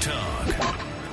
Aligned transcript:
Talk 0.00 0.46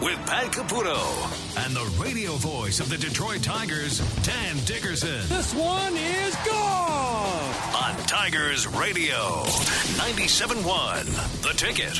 with 0.02 0.18
Pat 0.26 0.52
Caputo 0.54 1.66
and 1.66 1.76
the 1.76 1.84
radio 2.02 2.32
voice 2.34 2.80
of 2.80 2.90
the 2.90 2.98
Detroit 2.98 3.44
Tigers, 3.44 4.00
Dan 4.24 4.56
Dickerson. 4.66 5.28
This 5.28 5.54
one 5.54 5.96
is 5.98 6.36
gone. 6.46 7.54
On 7.76 7.96
Tigers 8.06 8.66
Radio, 8.68 9.44
97.1, 9.98 11.42
The 11.42 11.54
Ticket. 11.58 12.00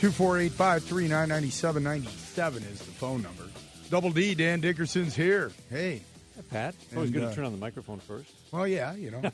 248-539-9797 0.00 2.56
is 2.72 2.78
the 2.78 2.84
phone 2.92 3.20
number. 3.22 3.44
Double 3.90 4.10
D, 4.10 4.34
Dan 4.34 4.60
Dickerson's 4.60 5.14
here. 5.14 5.52
Hey. 5.68 6.00
Hey, 6.36 6.42
Pat. 6.50 6.74
It's 6.82 6.94
always 6.94 7.08
And, 7.10 7.14
good 7.14 7.24
uh, 7.24 7.28
to 7.30 7.34
turn 7.36 7.44
on 7.44 7.52
the 7.52 7.58
microphone 7.58 7.98
first. 8.00 8.30
Well, 8.50 8.66
yeah, 8.66 8.94
you 8.94 9.10
know. 9.10 9.20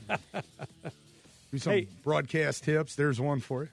Do 1.52 1.58
some 1.58 1.72
Hey. 1.74 1.86
broadcast 2.02 2.64
tips. 2.64 2.96
There's 2.96 3.20
one 3.20 3.38
for 3.40 3.62
you. 3.64 3.68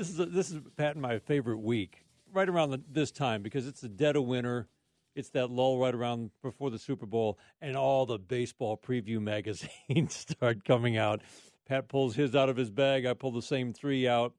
This 0.00 0.08
is 0.08 0.18
a, 0.18 0.24
this 0.24 0.50
is 0.50 0.62
Pat 0.78 0.94
and 0.94 1.02
my 1.02 1.18
favorite 1.18 1.58
week, 1.58 2.06
right 2.32 2.48
around 2.48 2.70
the, 2.70 2.80
this 2.90 3.10
time 3.10 3.42
because 3.42 3.66
it's 3.66 3.82
the 3.82 3.88
dead 3.90 4.16
of 4.16 4.24
winter. 4.24 4.66
It's 5.14 5.28
that 5.32 5.50
lull 5.50 5.78
right 5.78 5.94
around 5.94 6.30
before 6.42 6.70
the 6.70 6.78
Super 6.78 7.04
Bowl, 7.04 7.38
and 7.60 7.76
all 7.76 8.06
the 8.06 8.18
baseball 8.18 8.78
preview 8.78 9.20
magazines 9.20 10.14
start 10.14 10.64
coming 10.64 10.96
out. 10.96 11.20
Pat 11.68 11.88
pulls 11.88 12.14
his 12.14 12.34
out 12.34 12.48
of 12.48 12.56
his 12.56 12.70
bag. 12.70 13.04
I 13.04 13.12
pull 13.12 13.30
the 13.30 13.42
same 13.42 13.74
three 13.74 14.08
out, 14.08 14.32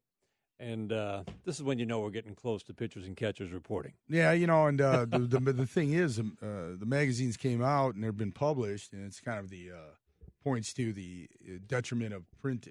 and 0.60 0.92
uh, 0.92 1.26
this 1.46 1.58
is 1.58 1.62
when 1.62 1.78
you 1.78 1.86
know 1.86 2.00
we're 2.00 2.10
getting 2.10 2.34
close 2.34 2.64
to 2.64 2.74
pitchers 2.74 3.06
and 3.06 3.16
catchers 3.16 3.52
reporting. 3.52 3.94
Yeah, 4.10 4.32
you 4.32 4.48
know, 4.48 4.66
and 4.66 4.82
uh, 4.82 5.06
the, 5.06 5.20
the 5.20 5.54
the 5.54 5.68
thing 5.68 5.94
is, 5.94 6.18
um, 6.18 6.40
uh, 6.42 6.76
the 6.80 6.88
magazines 6.88 7.38
came 7.38 7.62
out 7.62 7.94
and 7.94 8.04
they've 8.04 8.18
been 8.18 8.32
published, 8.32 8.94
and 8.94 9.06
it's 9.06 9.20
kind 9.20 9.38
of 9.38 9.52
the 9.52 9.70
uh, 9.70 9.92
points 10.44 10.74
to 10.74 10.92
the 10.92 11.30
uh, 11.46 11.60
detriment 11.68 12.16
of 12.16 12.24
print 12.42 12.68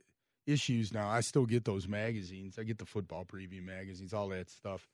issues. 0.47 0.93
Now, 0.93 1.09
I 1.09 1.21
still 1.21 1.47
get 1.47 1.65
those 1.65 1.87
magazines. 1.89 2.59
I 2.59 2.65
get 2.65 2.79
the 2.79 2.87
football 2.87 3.25
preview 3.25 3.63
magazines, 3.65 4.13
all 4.13 4.29
that 4.29 4.51
stuff 4.51 4.89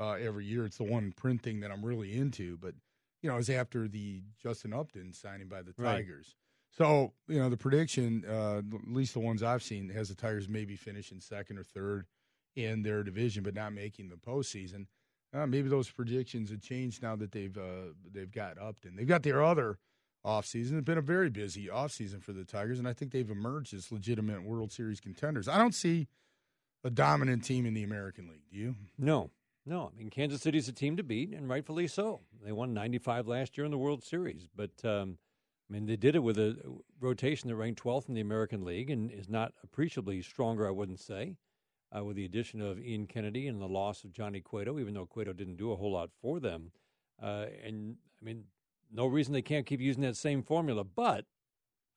uh, 0.00 0.12
every 0.12 0.44
year. 0.44 0.64
It's 0.66 0.78
the 0.78 0.84
one 0.84 1.12
print 1.12 1.42
thing 1.42 1.60
that 1.60 1.70
I'm 1.70 1.84
really 1.84 2.16
into. 2.16 2.56
But 2.56 2.74
you 3.22 3.30
know, 3.30 3.36
it's 3.38 3.50
after 3.50 3.88
the 3.88 4.22
Justin 4.42 4.72
Upton 4.72 5.12
signing 5.12 5.48
by 5.48 5.62
the 5.62 5.72
Right. 5.76 5.96
Tigers. 5.96 6.34
So 6.76 7.12
you 7.28 7.38
know, 7.38 7.48
the 7.48 7.56
prediction, 7.56 8.24
uh, 8.28 8.58
at 8.58 8.88
least 8.92 9.14
the 9.14 9.20
ones 9.20 9.42
I've 9.42 9.62
seen, 9.62 9.88
has 9.90 10.08
the 10.08 10.14
Tigers 10.14 10.48
maybe 10.48 10.76
finishing 10.76 11.20
second 11.20 11.58
or 11.58 11.64
third 11.64 12.06
in 12.54 12.82
their 12.82 13.02
division, 13.02 13.42
but 13.42 13.54
not 13.54 13.72
making 13.72 14.08
the 14.08 14.16
postseason. 14.16 14.86
Uh, 15.34 15.46
maybe 15.46 15.68
those 15.68 15.90
predictions 15.90 16.50
have 16.50 16.60
changed 16.62 17.02
now 17.02 17.16
that 17.16 17.32
they've 17.32 17.56
uh, 17.56 17.92
they've 18.12 18.30
got 18.32 18.58
Upton. 18.58 18.96
They've 18.96 19.06
got 19.06 19.22
their 19.22 19.42
other 19.42 19.78
offseason. 20.26 20.72
It's 20.72 20.84
been 20.84 20.98
a 20.98 21.02
very 21.02 21.30
busy 21.30 21.68
offseason 21.68 22.22
for 22.22 22.32
the 22.32 22.44
Tigers, 22.44 22.78
and 22.78 22.88
I 22.88 22.92
think 22.92 23.12
they've 23.12 23.30
emerged 23.30 23.72
as 23.72 23.92
legitimate 23.92 24.42
World 24.42 24.72
Series 24.72 25.00
contenders. 25.00 25.48
I 25.48 25.56
don't 25.56 25.74
see 25.74 26.08
a 26.84 26.90
dominant 26.90 27.44
team 27.44 27.64
in 27.64 27.74
the 27.74 27.84
American 27.84 28.28
League. 28.28 28.42
Do 28.50 28.58
you? 28.58 28.74
No, 28.98 29.30
no. 29.64 29.90
I 29.92 29.98
mean, 29.98 30.10
Kansas 30.10 30.42
City's 30.42 30.68
a 30.68 30.72
team 30.72 30.96
to 30.96 31.02
beat, 31.02 31.32
and 31.32 31.48
rightfully 31.48 31.86
so. 31.86 32.20
They 32.44 32.52
won 32.52 32.74
95 32.74 33.28
last 33.28 33.56
year 33.56 33.64
in 33.64 33.70
the 33.70 33.78
World 33.78 34.02
Series, 34.02 34.48
but 34.54 34.84
um, 34.84 35.18
I 35.68 35.72
mean, 35.72 35.86
they 35.86 35.96
did 35.96 36.14
it 36.14 36.22
with 36.22 36.38
a 36.38 36.56
rotation 37.00 37.48
that 37.48 37.56
ranked 37.56 37.82
12th 37.82 38.08
in 38.08 38.14
the 38.14 38.20
American 38.20 38.64
League 38.64 38.90
and 38.90 39.10
is 39.10 39.28
not 39.28 39.52
appreciably 39.64 40.22
stronger, 40.22 40.66
I 40.66 40.70
wouldn't 40.70 41.00
say, 41.00 41.36
uh, 41.96 42.04
with 42.04 42.16
the 42.16 42.24
addition 42.24 42.60
of 42.60 42.78
Ian 42.78 43.06
Kennedy 43.06 43.48
and 43.48 43.60
the 43.60 43.66
loss 43.66 44.04
of 44.04 44.12
Johnny 44.12 44.40
Cueto, 44.40 44.78
even 44.78 44.94
though 44.94 45.06
Cueto 45.06 45.32
didn't 45.32 45.56
do 45.56 45.72
a 45.72 45.76
whole 45.76 45.92
lot 45.92 46.10
for 46.20 46.38
them. 46.38 46.72
Uh, 47.20 47.46
and 47.64 47.96
I 48.20 48.24
mean, 48.24 48.44
no 48.92 49.06
reason 49.06 49.32
they 49.32 49.42
can't 49.42 49.66
keep 49.66 49.80
using 49.80 50.02
that 50.02 50.16
same 50.16 50.42
formula, 50.42 50.84
but 50.84 51.24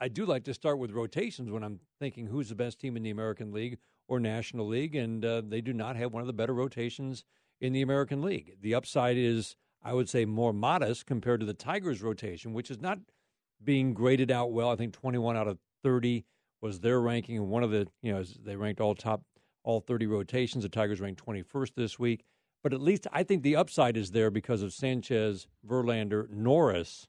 I 0.02 0.08
do 0.08 0.26
like 0.26 0.44
to 0.46 0.54
start 0.54 0.80
with 0.80 0.92
rotations 0.92 1.52
when 1.52 1.64
I'm 1.64 1.80
thinking 2.00 2.28
who's 2.28 2.50
the 2.50 2.56
best 2.56 2.80
team 2.80 2.96
in 2.96 3.04
the 3.04 3.10
American 3.10 3.52
League 3.52 3.78
or 4.08 4.20
National 4.20 4.68
League, 4.68 4.96
and 4.96 5.24
uh, 5.24 5.42
they 5.46 5.62
do 5.62 5.74
not 5.74 5.96
have 5.96 6.14
one 6.14 6.22
of 6.22 6.28
the 6.28 6.34
better 6.34 6.54
rotations 6.54 7.24
in 7.62 7.74
the 7.74 7.82
American 7.82 8.22
League. 8.22 8.56
The 8.62 8.74
upside 8.74 9.18
is, 9.18 9.56
I 9.84 9.94
would 9.94 10.10
say, 10.10 10.26
more 10.26 10.54
modest 10.54 11.06
compared 11.06 11.42
to 11.42 11.46
the 11.46 11.54
Tigers' 11.54 12.02
rotation, 12.02 12.54
which 12.54 12.72
is 12.72 12.80
not 12.80 13.00
being 13.64 13.94
graded 13.94 14.32
out 14.32 14.52
well. 14.52 14.72
I 14.72 14.76
think 14.76 14.94
21 14.94 15.36
out 15.36 15.48
of 15.48 15.60
30 15.84 16.26
was 16.62 16.80
their 16.80 17.00
ranking, 17.00 17.38
and 17.38 17.50
one 17.50 17.64
of 17.64 17.72
the, 17.72 17.88
you 18.02 18.14
know, 18.14 18.24
they 18.24 18.56
ranked 18.56 18.82
all 18.82 18.96
top, 18.96 19.22
all 19.64 19.80
30 19.82 20.08
rotations. 20.08 20.64
The 20.64 20.70
Tigers 20.70 21.02
ranked 21.02 21.24
21st 21.24 21.76
this 21.76 22.00
week. 22.00 22.24
But 22.64 22.74
at 22.74 22.82
least 22.82 23.08
I 23.12 23.24
think 23.24 23.44
the 23.44 23.56
upside 23.56 23.96
is 23.96 24.12
there 24.12 24.30
because 24.30 24.62
of 24.62 24.74
Sanchez, 24.74 25.48
Verlander, 25.68 26.30
Norris. 26.30 27.08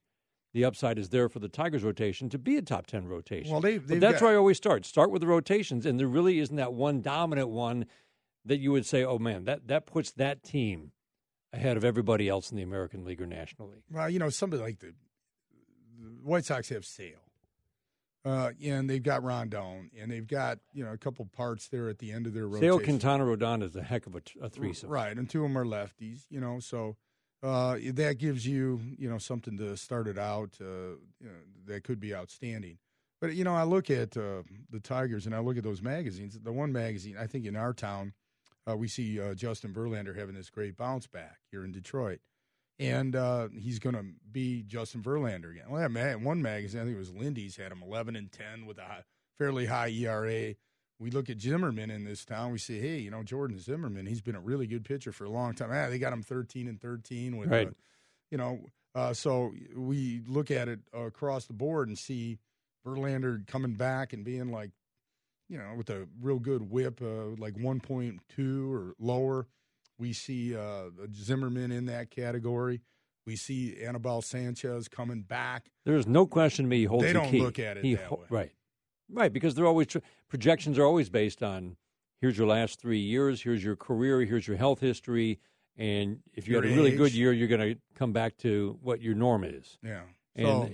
The 0.53 0.65
upside 0.65 0.99
is 0.99 1.11
there 1.11 1.29
for 1.29 1.39
the 1.39 1.49
Tigers 1.49 1.85
rotation 1.85 2.29
to 2.31 2.39
be 2.39 2.57
a 2.57 2.63
top 2.63 2.87
10 2.87 3.07
rotation. 3.07 3.53
Well, 3.53 3.61
they've- 3.61 3.87
they've 3.87 4.01
that's 4.01 4.15
got- 4.21 4.23
where 4.27 4.33
I 4.35 4.37
always 4.37 4.57
start. 4.57 4.85
Start 4.85 5.11
with 5.11 5.21
the 5.23 5.29
rotations, 5.29 5.87
and 5.87 5.99
there 5.99 6.09
really 6.09 6.39
isn't 6.41 6.57
that 6.57 6.73
one 6.73 7.01
dominant 7.03 7.49
one 7.51 7.87
that 8.45 8.59
you 8.59 8.73
would 8.73 8.87
say, 8.87 9.05
oh 9.05 9.19
man, 9.19 9.45
that, 9.45 9.69
that 9.69 9.87
puts 9.87 10.11
that 10.13 10.43
team 10.43 10.93
ahead 11.53 11.77
of 11.77 11.85
everybody 11.85 12.29
else 12.29 12.51
in 12.51 12.57
the 12.57 12.63
American 12.63 13.05
League 13.05 13.21
or 13.21 13.27
National 13.27 13.69
League. 13.69 13.83
Well, 13.91 14.09
you 14.09 14.19
know, 14.19 14.29
somebody 14.31 14.63
like 14.63 14.79
the, 14.79 14.95
the 15.99 16.09
White 16.23 16.45
Sox 16.45 16.69
have 16.71 16.85
Sale, 16.85 17.19
uh, 18.25 18.51
and 18.63 18.89
they've 18.89 19.03
got 19.03 19.23
Rodon, 19.23 19.91
and 19.99 20.11
they've 20.11 20.27
got 20.27 20.59
you 20.73 20.85
know 20.85 20.93
a 20.93 20.99
couple 20.99 21.25
parts 21.27 21.69
there 21.69 21.89
at 21.89 21.99
the 21.99 22.13
end 22.13 22.27
of 22.27 22.35
their 22.35 22.47
rotation. 22.47 22.69
Sale 22.69 22.81
Quintana 22.81 23.25
Rodon 23.25 23.63
is 23.63 23.77
a 23.77 23.83
heck 23.83 24.07
of 24.07 24.15
a, 24.15 24.21
t- 24.21 24.39
a 24.41 24.49
threesome. 24.49 24.91
Right, 24.91 25.17
and 25.17 25.29
two 25.29 25.45
of 25.45 25.51
them 25.51 25.59
are 25.59 25.65
lefties, 25.65 26.27
you 26.31 26.41
know, 26.41 26.61
so 26.61 26.97
uh, 27.43 27.77
that 27.95 28.19
gives 28.19 28.47
you, 28.47 28.81
you 28.99 29.09
know, 29.09 29.19
something 29.19 29.57
to 29.59 29.77
start 29.77 30.07
it 30.07 30.19
out 30.19 30.59
uh, 30.61 30.97
you 31.21 31.29
know, 31.29 31.31
that 31.67 31.85
could 31.85 32.01
be 32.01 32.15
outstanding. 32.15 32.79
But, 33.21 33.35
you 33.35 33.45
know, 33.45 33.55
I 33.55 33.65
look 33.65 33.91
at 33.91 34.17
uh, 34.17 34.43
the 34.71 34.81
Tigers 34.81 35.27
and 35.27 35.35
I 35.35 35.41
look 35.41 35.57
at 35.57 35.65
those 35.65 35.83
magazines. 35.83 36.39
The 36.39 36.53
one 36.53 36.73
magazine, 36.73 37.17
I 37.19 37.27
think 37.27 37.47
in 37.47 37.57
our 37.57 37.73
town, 37.73 38.15
uh, 38.69 38.77
we 38.77 38.89
see 38.89 39.21
uh, 39.21 39.35
Justin 39.35 39.73
Verlander 39.73 40.17
having 40.17 40.35
this 40.35 40.51
great 40.51 40.77
bounce 40.77 41.07
back 41.07 41.39
here 41.51 41.65
in 41.65 41.73
Detroit. 41.73 42.21
And 42.81 43.15
uh, 43.15 43.49
he's 43.59 43.79
going 43.79 43.95
to 43.95 44.05
be 44.33 44.63
Justin 44.63 45.03
Verlander 45.03 45.51
again. 45.51 45.67
Well, 45.69 45.89
man, 45.89 46.25
one 46.25 46.41
magazine, 46.41 46.81
I 46.81 46.85
think 46.85 46.97
it 46.97 46.99
was 46.99 47.13
Lindy's, 47.13 47.57
had 47.57 47.73
him 47.73 47.83
11 47.83 48.17
and 48.17 48.33
10 48.33 48.65
with 48.67 48.79
a 48.79 48.83
high, 48.85 49.05
fairly 49.39 49.67
high 49.67 49.89
ERA 49.91 50.55
we 51.01 51.11
look 51.11 51.31
at 51.31 51.41
Zimmermann 51.41 51.91
in 51.91 52.05
this 52.05 52.25
town. 52.27 52.53
We 52.53 52.59
say, 52.59 52.79
hey, 52.79 52.99
you 52.99 53.11
know, 53.11 53.23
Jordan 53.23 53.59
Zimmermann, 53.59 54.05
he's 54.05 54.21
been 54.21 54.37
a 54.37 54.41
really 54.41 54.67
good 54.67 54.85
pitcher 54.85 55.13
for 55.13 55.25
a 55.25 55.31
long 55.31 55.55
time. 55.55 55.71
Ah, 55.73 55.89
they 55.89 55.99
got 55.99 56.13
him 56.13 56.23
13 56.23 56.69
and 56.69 56.79
13 56.79 57.39
with, 57.39 57.49
Right. 57.49 57.69
uh, 57.69 57.71
you 58.31 58.37
know, 58.37 58.61
uh, 58.95 59.15
so 59.15 59.53
we 59.75 60.21
look 60.29 60.51
at 60.51 60.69
it 60.69 60.81
across 60.93 61.47
the 61.47 61.55
board 61.55 61.89
and 61.89 61.99
see 61.99 62.39
Verlander 62.87 63.47
coming 63.47 63.75
back 63.75 64.13
and 64.13 64.25
being 64.25 64.53
like, 64.53 64.73
you 65.49 65.57
know, 65.57 65.75
with 65.75 65.89
a 65.89 66.07
real 66.21 66.39
good 66.39 66.71
WHIP, 66.71 67.01
uh, 67.01 67.35
like 67.39 67.55
1.2 67.55 68.71
or 68.73 68.95
lower. 68.99 69.47
We 70.01 70.13
see 70.15 70.57
uh, 70.57 70.85
Zimmermann 71.15 71.71
in 71.71 71.85
that 71.87 72.11
category. 72.11 72.81
We 73.27 73.37
see 73.37 73.77
Anibal 73.83 74.23
Sanchez 74.23 74.89
coming 74.89 75.23
back. 75.23 75.67
There's 75.85 76.07
no 76.07 76.27
question 76.27 76.65
to 76.65 76.69
me 76.69 76.79
he 76.79 76.85
holds 76.85 77.05
They 77.05 77.13
the 77.13 77.21
don't 77.21 77.31
key. 77.31 77.41
look 77.43 77.59
at 77.59 77.77
it 77.77 77.85
He 77.85 77.95
that 77.95 78.11
way. 78.11 78.27
Right. 78.31 78.53
Right, 79.13 79.33
because 79.33 79.55
they're 79.55 79.67
always 79.67 79.89
projections 80.29 80.79
are 80.79 80.85
always 80.85 81.11
based 81.11 81.43
on 81.43 81.77
here's 82.21 82.39
your 82.39 82.47
last 82.47 82.81
three 82.81 82.99
years, 83.01 83.43
here's 83.43 83.63
your 83.63 83.77
career, 83.77 84.23
here's 84.25 84.47
your 84.49 84.57
health 84.57 84.81
history, 84.81 85.39
and 85.77 86.21
if 86.35 86.47
you 86.49 86.55
Your 86.55 86.63
had 86.63 86.73
a 86.73 86.77
really 86.77 86.97
good 86.97 87.13
year, 87.13 87.33
you're 87.33 87.49
going 87.49 87.75
to 87.75 87.81
come 87.95 88.13
back 88.13 88.37
to 88.39 88.79
what 88.83 89.01
your 89.01 89.15
norm 89.15 89.45
is. 89.45 89.79
Yeah. 89.83 90.03
And 90.37 90.47
So, 90.47 90.71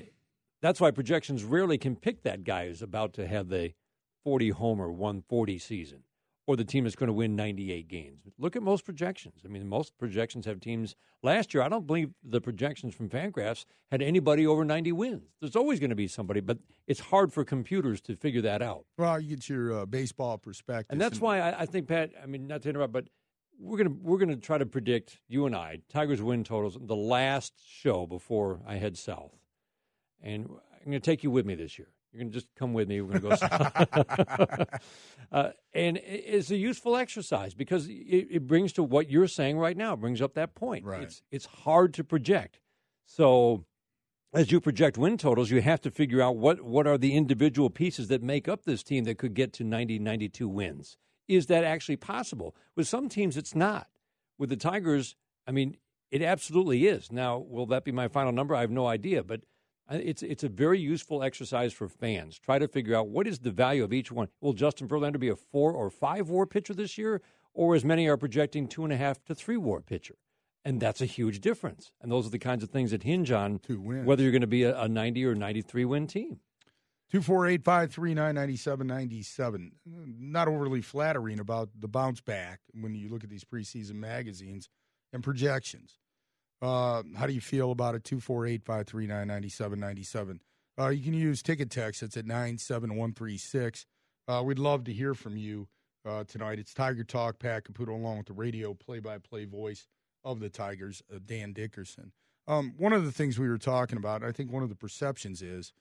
that's 0.62 0.80
why 0.80 0.90
projections 0.90 1.44
rarely 1.44 1.78
can 1.78 1.96
pick 1.96 2.22
that 2.22 2.44
guy 2.44 2.66
who's 2.68 2.82
about 2.82 3.12
to 3.14 3.26
have 3.26 3.48
the 3.48 3.72
40 4.24 4.50
homer 4.50 4.90
140 4.90 5.58
season 5.58 6.02
or 6.46 6.56
the 6.56 6.64
team 6.64 6.84
that's 6.84 6.96
going 6.96 7.08
to 7.08 7.12
win 7.12 7.34
98 7.34 7.88
games. 7.88 8.20
Look 8.38 8.54
at 8.54 8.62
most 8.62 8.84
projections. 8.84 9.40
I 9.44 9.48
mean, 9.48 9.66
most 9.66 9.98
projections 9.98 10.46
have 10.46 10.60
teams. 10.60 10.94
Last 11.22 11.52
year, 11.52 11.62
I 11.62 11.68
don't 11.68 11.86
believe 11.86 12.10
the 12.22 12.40
projections 12.40 12.94
from 12.94 13.08
Fangraphs 13.08 13.64
had 13.90 14.00
anybody 14.00 14.46
over 14.46 14.64
90 14.64 14.92
wins. 14.92 15.22
There's 15.40 15.56
always 15.56 15.80
going 15.80 15.90
to 15.90 15.96
be 15.96 16.06
somebody, 16.06 16.40
but 16.40 16.58
it's 16.86 17.00
hard 17.00 17.32
for 17.32 17.44
computers 17.44 18.00
to 18.02 18.14
figure 18.14 18.42
that 18.42 18.62
out. 18.62 18.84
well, 18.96 19.18
you 19.18 19.30
get 19.36 19.48
your 19.48 19.80
uh, 19.80 19.86
baseball 19.86 20.38
perspective. 20.38 20.86
And 20.90 21.00
that's 21.00 21.20
why 21.20 21.40
I, 21.40 21.62
I 21.62 21.66
think 21.66 21.88
Pat. 21.88 22.12
I 22.22 22.26
mean, 22.26 22.46
not 22.46 22.62
to 22.62 22.68
interrupt, 22.68 22.92
but 22.92 23.08
we're 23.58 23.78
gonna 23.78 23.94
we're 24.02 24.18
gonna 24.18 24.36
try 24.36 24.58
to 24.58 24.66
predict 24.66 25.18
you 25.28 25.46
and 25.46 25.56
I 25.56 25.78
Tigers 25.88 26.20
win 26.22 26.44
totals 26.44 26.76
the 26.80 26.96
last 26.96 27.54
show 27.66 28.06
before 28.06 28.60
I 28.66 28.76
head 28.76 28.96
south, 28.96 29.32
and 30.22 30.46
I'm 30.46 30.84
gonna 30.84 31.00
take 31.00 31.22
you 31.22 31.30
with 31.30 31.46
me 31.46 31.54
this 31.54 31.78
year. 31.78 31.88
You're 32.16 32.24
gonna 32.24 32.32
just 32.32 32.54
come 32.54 32.72
with 32.72 32.88
me. 32.88 33.02
We're 33.02 33.18
gonna 33.18 33.36
go. 33.36 34.64
uh, 35.32 35.50
and 35.74 36.00
it's 36.02 36.50
a 36.50 36.56
useful 36.56 36.96
exercise 36.96 37.52
because 37.52 37.86
it, 37.88 37.92
it 38.30 38.46
brings 38.46 38.72
to 38.74 38.82
what 38.82 39.10
you're 39.10 39.28
saying 39.28 39.58
right 39.58 39.76
now. 39.76 39.92
It 39.92 40.00
brings 40.00 40.22
up 40.22 40.32
that 40.34 40.54
point. 40.54 40.86
Right. 40.86 41.02
It's 41.02 41.22
it's 41.30 41.44
hard 41.44 41.92
to 41.94 42.04
project. 42.04 42.58
So 43.04 43.66
as 44.32 44.50
you 44.50 44.60
project 44.60 44.96
win 44.96 45.18
totals, 45.18 45.50
you 45.50 45.60
have 45.60 45.80
to 45.82 45.90
figure 45.90 46.22
out 46.22 46.36
what, 46.36 46.62
what 46.62 46.86
are 46.86 46.98
the 46.98 47.14
individual 47.14 47.70
pieces 47.70 48.08
that 48.08 48.22
make 48.22 48.48
up 48.48 48.64
this 48.64 48.82
team 48.82 49.04
that 49.04 49.18
could 49.18 49.34
get 49.34 49.52
to 49.54 49.64
90, 49.64 49.98
92 49.98 50.48
wins. 50.48 50.96
Is 51.28 51.46
that 51.46 51.64
actually 51.64 51.96
possible? 51.96 52.54
With 52.74 52.88
some 52.88 53.08
teams, 53.08 53.36
it's 53.36 53.54
not. 53.54 53.88
With 54.38 54.50
the 54.50 54.56
Tigers, 54.56 55.16
I 55.46 55.52
mean, 55.52 55.76
it 56.10 56.22
absolutely 56.22 56.86
is. 56.86 57.10
Now, 57.10 57.38
will 57.38 57.66
that 57.66 57.84
be 57.84 57.92
my 57.92 58.08
final 58.08 58.32
number? 58.32 58.54
I 58.54 58.60
have 58.60 58.70
no 58.70 58.86
idea. 58.86 59.22
But 59.22 59.40
It's 59.90 60.22
it's 60.22 60.42
a 60.42 60.48
very 60.48 60.80
useful 60.80 61.22
exercise 61.22 61.72
for 61.72 61.88
fans. 61.88 62.38
Try 62.38 62.58
to 62.58 62.66
figure 62.66 62.96
out 62.96 63.08
what 63.08 63.26
is 63.26 63.40
the 63.40 63.50
value 63.50 63.84
of 63.84 63.92
each 63.92 64.10
one. 64.10 64.28
Will 64.40 64.52
Justin 64.52 64.88
Verlander 64.88 65.20
be 65.20 65.28
a 65.28 65.36
four 65.36 65.72
or 65.72 65.90
five 65.90 66.28
WAR 66.28 66.46
pitcher 66.46 66.74
this 66.74 66.98
year, 66.98 67.22
or 67.54 67.74
as 67.74 67.84
many 67.84 68.08
are 68.08 68.16
projecting, 68.16 68.66
two 68.66 68.84
and 68.84 68.92
a 68.92 68.96
half 68.96 69.24
to 69.24 69.34
three 69.34 69.56
WAR 69.56 69.80
pitcher? 69.80 70.16
And 70.64 70.80
that's 70.80 71.00
a 71.00 71.06
huge 71.06 71.40
difference. 71.40 71.92
And 72.02 72.10
those 72.10 72.26
are 72.26 72.30
the 72.30 72.40
kinds 72.40 72.64
of 72.64 72.70
things 72.70 72.90
that 72.90 73.04
hinge 73.04 73.30
on 73.30 73.60
whether 73.68 74.24
you're 74.24 74.32
going 74.32 74.40
to 74.40 74.48
be 74.48 74.64
a, 74.64 74.76
a 74.80 74.88
90 74.88 75.24
or 75.24 75.34
93 75.36 75.84
win 75.84 76.08
team. 76.08 76.40
248 77.12 77.62
539 77.62 78.34
9797. 78.34 79.72
Not 79.86 80.48
overly 80.48 80.82
flattering 80.82 81.38
about 81.38 81.68
the 81.78 81.86
bounce 81.86 82.20
back 82.20 82.60
when 82.74 82.96
you 82.96 83.08
look 83.08 83.22
at 83.22 83.30
these 83.30 83.44
preseason 83.44 83.94
magazines 83.94 84.68
and 85.12 85.22
projections. 85.22 85.98
Uh, 86.62 87.02
how 87.16 87.26
do 87.26 87.32
you 87.32 87.40
feel 87.40 87.70
about 87.70 87.94
it? 87.94 88.04
248 88.04 88.64
539 88.64 89.26
9797. 89.26 90.40
Uh, 90.78 90.88
you 90.88 91.02
can 91.02 91.14
use 91.14 91.42
ticket 91.42 91.70
text. 91.70 92.02
It's 92.02 92.16
at 92.16 92.26
97136. 92.26 93.86
Uh, 94.28 94.42
we'd 94.44 94.58
love 94.58 94.84
to 94.84 94.92
hear 94.92 95.14
from 95.14 95.36
you 95.36 95.68
uh, 96.06 96.24
tonight. 96.24 96.58
It's 96.58 96.74
Tiger 96.74 97.04
Talk, 97.04 97.38
Pat 97.38 97.64
Caputo, 97.64 97.88
along 97.94 98.18
with 98.18 98.26
the 98.26 98.32
radio 98.32 98.74
play 98.74 98.98
by 99.00 99.18
play 99.18 99.44
voice 99.44 99.86
of 100.24 100.40
the 100.40 100.50
Tigers, 100.50 101.02
uh, 101.14 101.18
Dan 101.24 101.52
Dickerson. 101.52 102.12
Um, 102.48 102.74
one 102.76 102.92
of 102.92 103.04
the 103.04 103.12
things 103.12 103.38
we 103.38 103.48
were 103.48 103.58
talking 103.58 103.98
about, 103.98 104.22
I 104.22 104.32
think 104.32 104.52
one 104.52 104.62
of 104.62 104.68
the 104.68 104.76
perceptions 104.76 105.42
is 105.42 105.72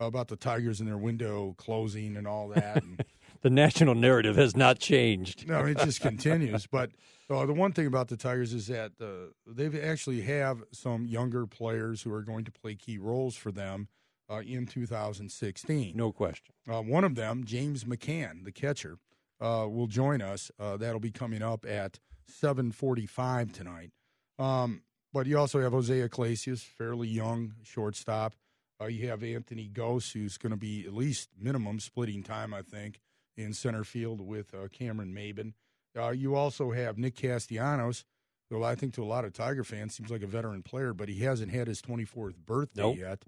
about 0.00 0.28
the 0.28 0.36
Tigers 0.36 0.80
and 0.80 0.88
their 0.88 0.98
window 0.98 1.54
closing 1.58 2.16
and 2.16 2.26
all 2.26 2.48
that. 2.48 2.82
And, 2.82 3.04
the 3.44 3.50
national 3.50 3.94
narrative 3.94 4.36
has 4.36 4.56
not 4.56 4.78
changed. 4.78 5.46
no, 5.46 5.66
it 5.66 5.76
just 5.76 6.00
continues. 6.00 6.66
But 6.66 6.90
uh, 7.28 7.44
the 7.44 7.52
one 7.52 7.72
thing 7.72 7.86
about 7.86 8.08
the 8.08 8.16
Tigers 8.16 8.54
is 8.54 8.68
that 8.68 8.92
uh, 8.98 9.32
they 9.46 9.82
actually 9.82 10.22
have 10.22 10.64
some 10.72 11.04
younger 11.04 11.46
players 11.46 12.00
who 12.00 12.12
are 12.14 12.22
going 12.22 12.46
to 12.46 12.50
play 12.50 12.74
key 12.74 12.96
roles 12.96 13.36
for 13.36 13.52
them 13.52 13.88
uh, 14.30 14.40
in 14.40 14.64
2016. 14.64 15.94
No 15.94 16.10
question. 16.10 16.54
Uh, 16.66 16.80
one 16.80 17.04
of 17.04 17.16
them, 17.16 17.44
James 17.44 17.84
McCann, 17.84 18.44
the 18.44 18.50
catcher, 18.50 18.96
uh, 19.42 19.66
will 19.68 19.88
join 19.88 20.22
us. 20.22 20.50
Uh, 20.58 20.78
that'll 20.78 20.98
be 20.98 21.10
coming 21.10 21.42
up 21.42 21.66
at 21.66 22.00
7:45 22.42 23.52
tonight. 23.52 23.90
Um, 24.38 24.84
but 25.12 25.26
you 25.26 25.38
also 25.38 25.60
have 25.60 25.72
Jose 25.72 26.00
Iglesias, 26.00 26.62
fairly 26.62 27.08
young 27.08 27.52
shortstop. 27.62 28.36
Uh, 28.80 28.86
you 28.86 29.06
have 29.08 29.22
Anthony 29.22 29.70
Gose, 29.70 30.14
who's 30.14 30.38
going 30.38 30.50
to 30.50 30.56
be 30.56 30.86
at 30.86 30.94
least 30.94 31.28
minimum 31.38 31.78
splitting 31.78 32.22
time, 32.22 32.54
I 32.54 32.62
think, 32.62 33.00
in 33.36 33.52
center 33.52 33.84
field 33.84 34.20
with 34.20 34.54
uh, 34.54 34.68
Cameron 34.68 35.14
Maybin. 35.14 35.52
Uh, 35.96 36.10
you 36.10 36.34
also 36.34 36.72
have 36.72 36.98
Nick 36.98 37.16
Castellanos, 37.16 38.04
who 38.50 38.62
I 38.62 38.74
think 38.74 38.94
to 38.94 39.02
a 39.02 39.06
lot 39.06 39.24
of 39.24 39.32
Tiger 39.32 39.64
fans 39.64 39.94
seems 39.94 40.10
like 40.10 40.22
a 40.22 40.26
veteran 40.26 40.62
player, 40.62 40.92
but 40.92 41.08
he 41.08 41.20
hasn't 41.20 41.52
had 41.52 41.68
his 41.68 41.80
24th 41.80 42.36
birthday 42.44 42.82
nope. 42.82 42.98
yet. 42.98 43.24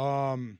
Um, 0.00 0.58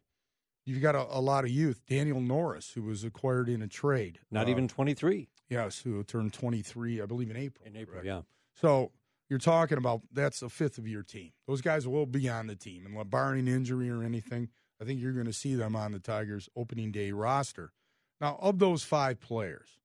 you've 0.64 0.82
got 0.82 0.94
a, 0.94 1.06
a, 1.10 1.20
lot 1.20 1.44
of 1.44 1.50
youth. 1.50 1.82
Daniel 1.88 2.20
Norris, 2.20 2.72
who 2.72 2.82
was 2.82 3.04
acquired 3.04 3.48
in 3.48 3.62
a 3.62 3.68
trade. 3.68 4.20
Not 4.30 4.46
uh, 4.46 4.50
even 4.50 4.68
23. 4.68 5.28
Yes, 5.48 5.80
who 5.80 6.02
turned 6.04 6.32
23, 6.32 7.02
I 7.02 7.06
believe, 7.06 7.30
in 7.30 7.36
April. 7.36 7.66
In 7.66 7.76
April, 7.76 8.04
yeah. 8.04 8.22
So 8.54 8.92
you're 9.28 9.38
talking 9.38 9.78
about 9.78 10.02
that's 10.12 10.42
a 10.42 10.48
fifth 10.48 10.78
of 10.78 10.86
your 10.86 11.02
team. 11.02 11.32
Those 11.46 11.60
guys 11.60 11.86
will 11.88 12.06
be 12.06 12.28
on 12.28 12.46
the 12.46 12.56
team, 12.56 12.86
and 12.86 13.10
barring 13.10 13.48
injury 13.48 13.90
or 13.90 14.02
anything, 14.02 14.48
I 14.80 14.84
think 14.84 15.00
you're 15.00 15.12
going 15.12 15.26
to 15.26 15.32
see 15.32 15.54
them 15.54 15.76
on 15.76 15.92
the 15.92 15.98
Tigers' 15.98 16.48
opening 16.56 16.92
day 16.92 17.12
roster. 17.12 17.72
Now, 18.22 18.38
of 18.40 18.60
those 18.60 18.84
five 18.84 19.20
players, 19.20 19.80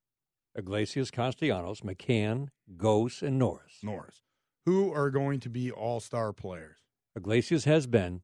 Iglesias, 0.56 1.10
Castellanos, 1.10 1.82
McCann, 1.82 2.50
Gose, 2.78 3.24
and 3.24 3.40
Norris. 3.40 3.80
Norris, 3.82 4.22
who 4.64 4.94
are 4.94 5.10
going 5.10 5.40
to 5.40 5.50
be 5.50 5.72
all 5.72 6.00
star 6.00 6.32
players? 6.34 6.78
Iglesias 7.16 7.66
has 7.66 7.88
been. 7.88 8.22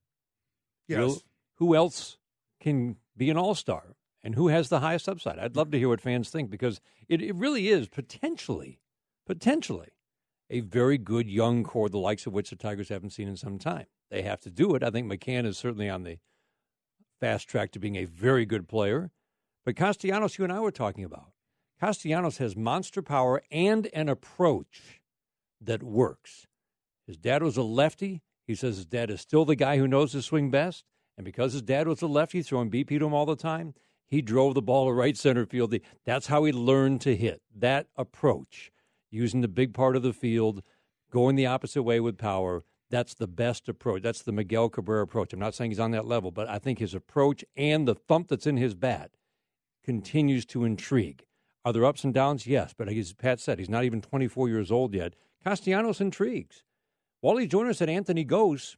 Yes. 0.88 1.00
Will, 1.00 1.22
who 1.56 1.76
else 1.76 2.20
can 2.62 2.98
be 3.18 3.32
an 3.32 3.38
all 3.38 3.56
star? 3.56 3.96
And 4.24 4.36
who 4.36 4.50
has 4.50 4.70
the 4.70 4.82
highest 4.82 5.10
upside? 5.10 5.40
I'd 5.40 5.56
love 5.56 5.72
to 5.72 5.80
hear 5.80 5.90
what 5.90 6.00
fans 6.00 6.30
think 6.30 6.52
because 6.52 6.80
it, 7.10 7.20
it 7.20 7.36
really 7.36 7.70
is 7.70 7.88
potentially, 7.88 8.80
potentially 9.26 9.90
a 10.50 10.60
very 10.60 11.00
good 11.00 11.28
young 11.28 11.64
core, 11.64 11.90
the 11.90 11.98
likes 11.98 12.28
of 12.28 12.34
which 12.34 12.52
the 12.52 12.56
Tigers 12.56 12.90
haven't 12.90 13.10
seen 13.10 13.28
in 13.28 13.36
some 13.36 13.58
time. 13.58 13.88
They 14.12 14.22
have 14.22 14.40
to 14.42 14.52
do 14.52 14.76
it. 14.76 14.84
I 14.84 14.92
think 14.92 15.12
McCann 15.12 15.48
is 15.48 15.58
certainly 15.58 15.90
on 15.90 16.04
the 16.04 16.20
fast 17.20 17.50
track 17.50 17.72
to 17.72 17.80
being 17.80 17.96
a 17.96 18.06
very 18.06 18.46
good 18.46 18.68
player. 18.68 19.10
But 19.66 19.76
Castellanos, 19.76 20.38
you 20.38 20.44
and 20.44 20.54
I 20.54 20.60
were 20.60 20.72
talking 20.72 21.04
about, 21.04 21.32
Castellanos 21.80 22.38
has 22.38 22.56
monster 22.56 23.02
power 23.02 23.42
and 23.52 23.88
an 23.94 24.10
approach 24.10 25.02
that 25.62 25.84
works. 25.84 26.48
His 27.08 27.18
dad 27.18 27.44
was 27.44 27.58
a 27.58 27.64
lefty. 27.64 28.22
He 28.46 28.56
says 28.56 28.78
his 28.78 28.86
dad 28.86 29.10
is 29.10 29.22
still 29.22 29.46
the 29.46 29.56
guy 29.56 29.78
who 29.78 29.88
knows 29.88 30.14
his 30.14 30.26
swing 30.26 30.52
best. 30.52 30.84
And 31.18 31.26
because 31.26 31.54
his 31.54 31.62
dad 31.62 31.88
was 31.88 32.02
a 32.02 32.08
lefty, 32.08 32.42
throwing 32.42 32.72
BP 32.72 33.00
to 33.00 33.06
him 33.06 33.14
all 33.14 33.26
the 33.26 33.36
time, 33.36 33.74
he 34.08 34.22
drove 34.22 34.54
the 34.54 34.62
ball 34.62 34.88
to 34.88 34.94
right 34.94 35.16
center 35.18 35.46
field. 35.46 35.74
That's 36.06 36.28
how 36.28 36.44
he 36.44 36.52
learned 36.52 37.02
to 37.02 37.16
hit. 37.16 37.42
That 37.56 37.88
approach 37.96 38.72
using 39.12 39.42
the 39.42 39.48
big 39.48 39.74
part 39.74 39.96
of 39.96 40.04
the 40.04 40.14
field, 40.14 40.64
going 41.12 41.36
the 41.36 41.46
opposite 41.46 41.84
way 41.84 42.00
with 42.00 42.18
power. 42.18 42.64
That's 42.90 43.14
the 43.14 43.28
best 43.28 43.70
approach. 43.70 44.02
That's 44.02 44.22
the 44.22 44.32
Miguel 44.32 44.70
Cabrera 44.70 45.04
approach. 45.04 45.34
I'm 45.34 45.40
not 45.40 45.56
saying 45.56 45.72
he's 45.72 45.80
on 45.80 45.92
that 45.92 46.06
level, 46.06 46.32
but 46.32 46.50
I 46.50 46.60
think 46.60 46.80
his 46.80 46.94
approach 46.94 47.44
and 47.56 47.88
the 47.88 47.96
thump 47.96 48.28
that's 48.28 48.48
in 48.48 48.58
his 48.58 48.74
bat 48.74 49.12
continues 49.84 50.46
to 50.48 50.64
intrigue. 50.64 51.26
Are 51.66 51.74
there 51.74 51.86
ups 51.86 52.04
and 52.04 52.14
downs? 52.14 52.46
Yes, 52.46 52.74
but 52.78 52.90
as 52.90 53.14
Pat 53.14 53.40
said, 53.40 53.60
he's 53.60 53.70
not 53.70 53.84
even 53.84 54.02
24 54.02 54.50
years 54.50 54.72
old 54.72 54.94
yet. 54.94 55.14
Castellanos 55.44 56.02
intrigues. 56.02 56.64
Wally 57.22 57.48
Joyner 57.48 57.74
said 57.74 57.90
Anthony 57.90 58.26
Gose 58.26 58.76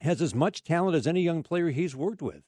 has 0.00 0.20
as 0.20 0.34
much 0.34 0.64
talent 0.64 0.96
as 0.96 1.06
any 1.06 1.22
young 1.22 1.42
player 1.42 1.70
he's 1.70 1.94
worked 1.94 2.22
with. 2.22 2.42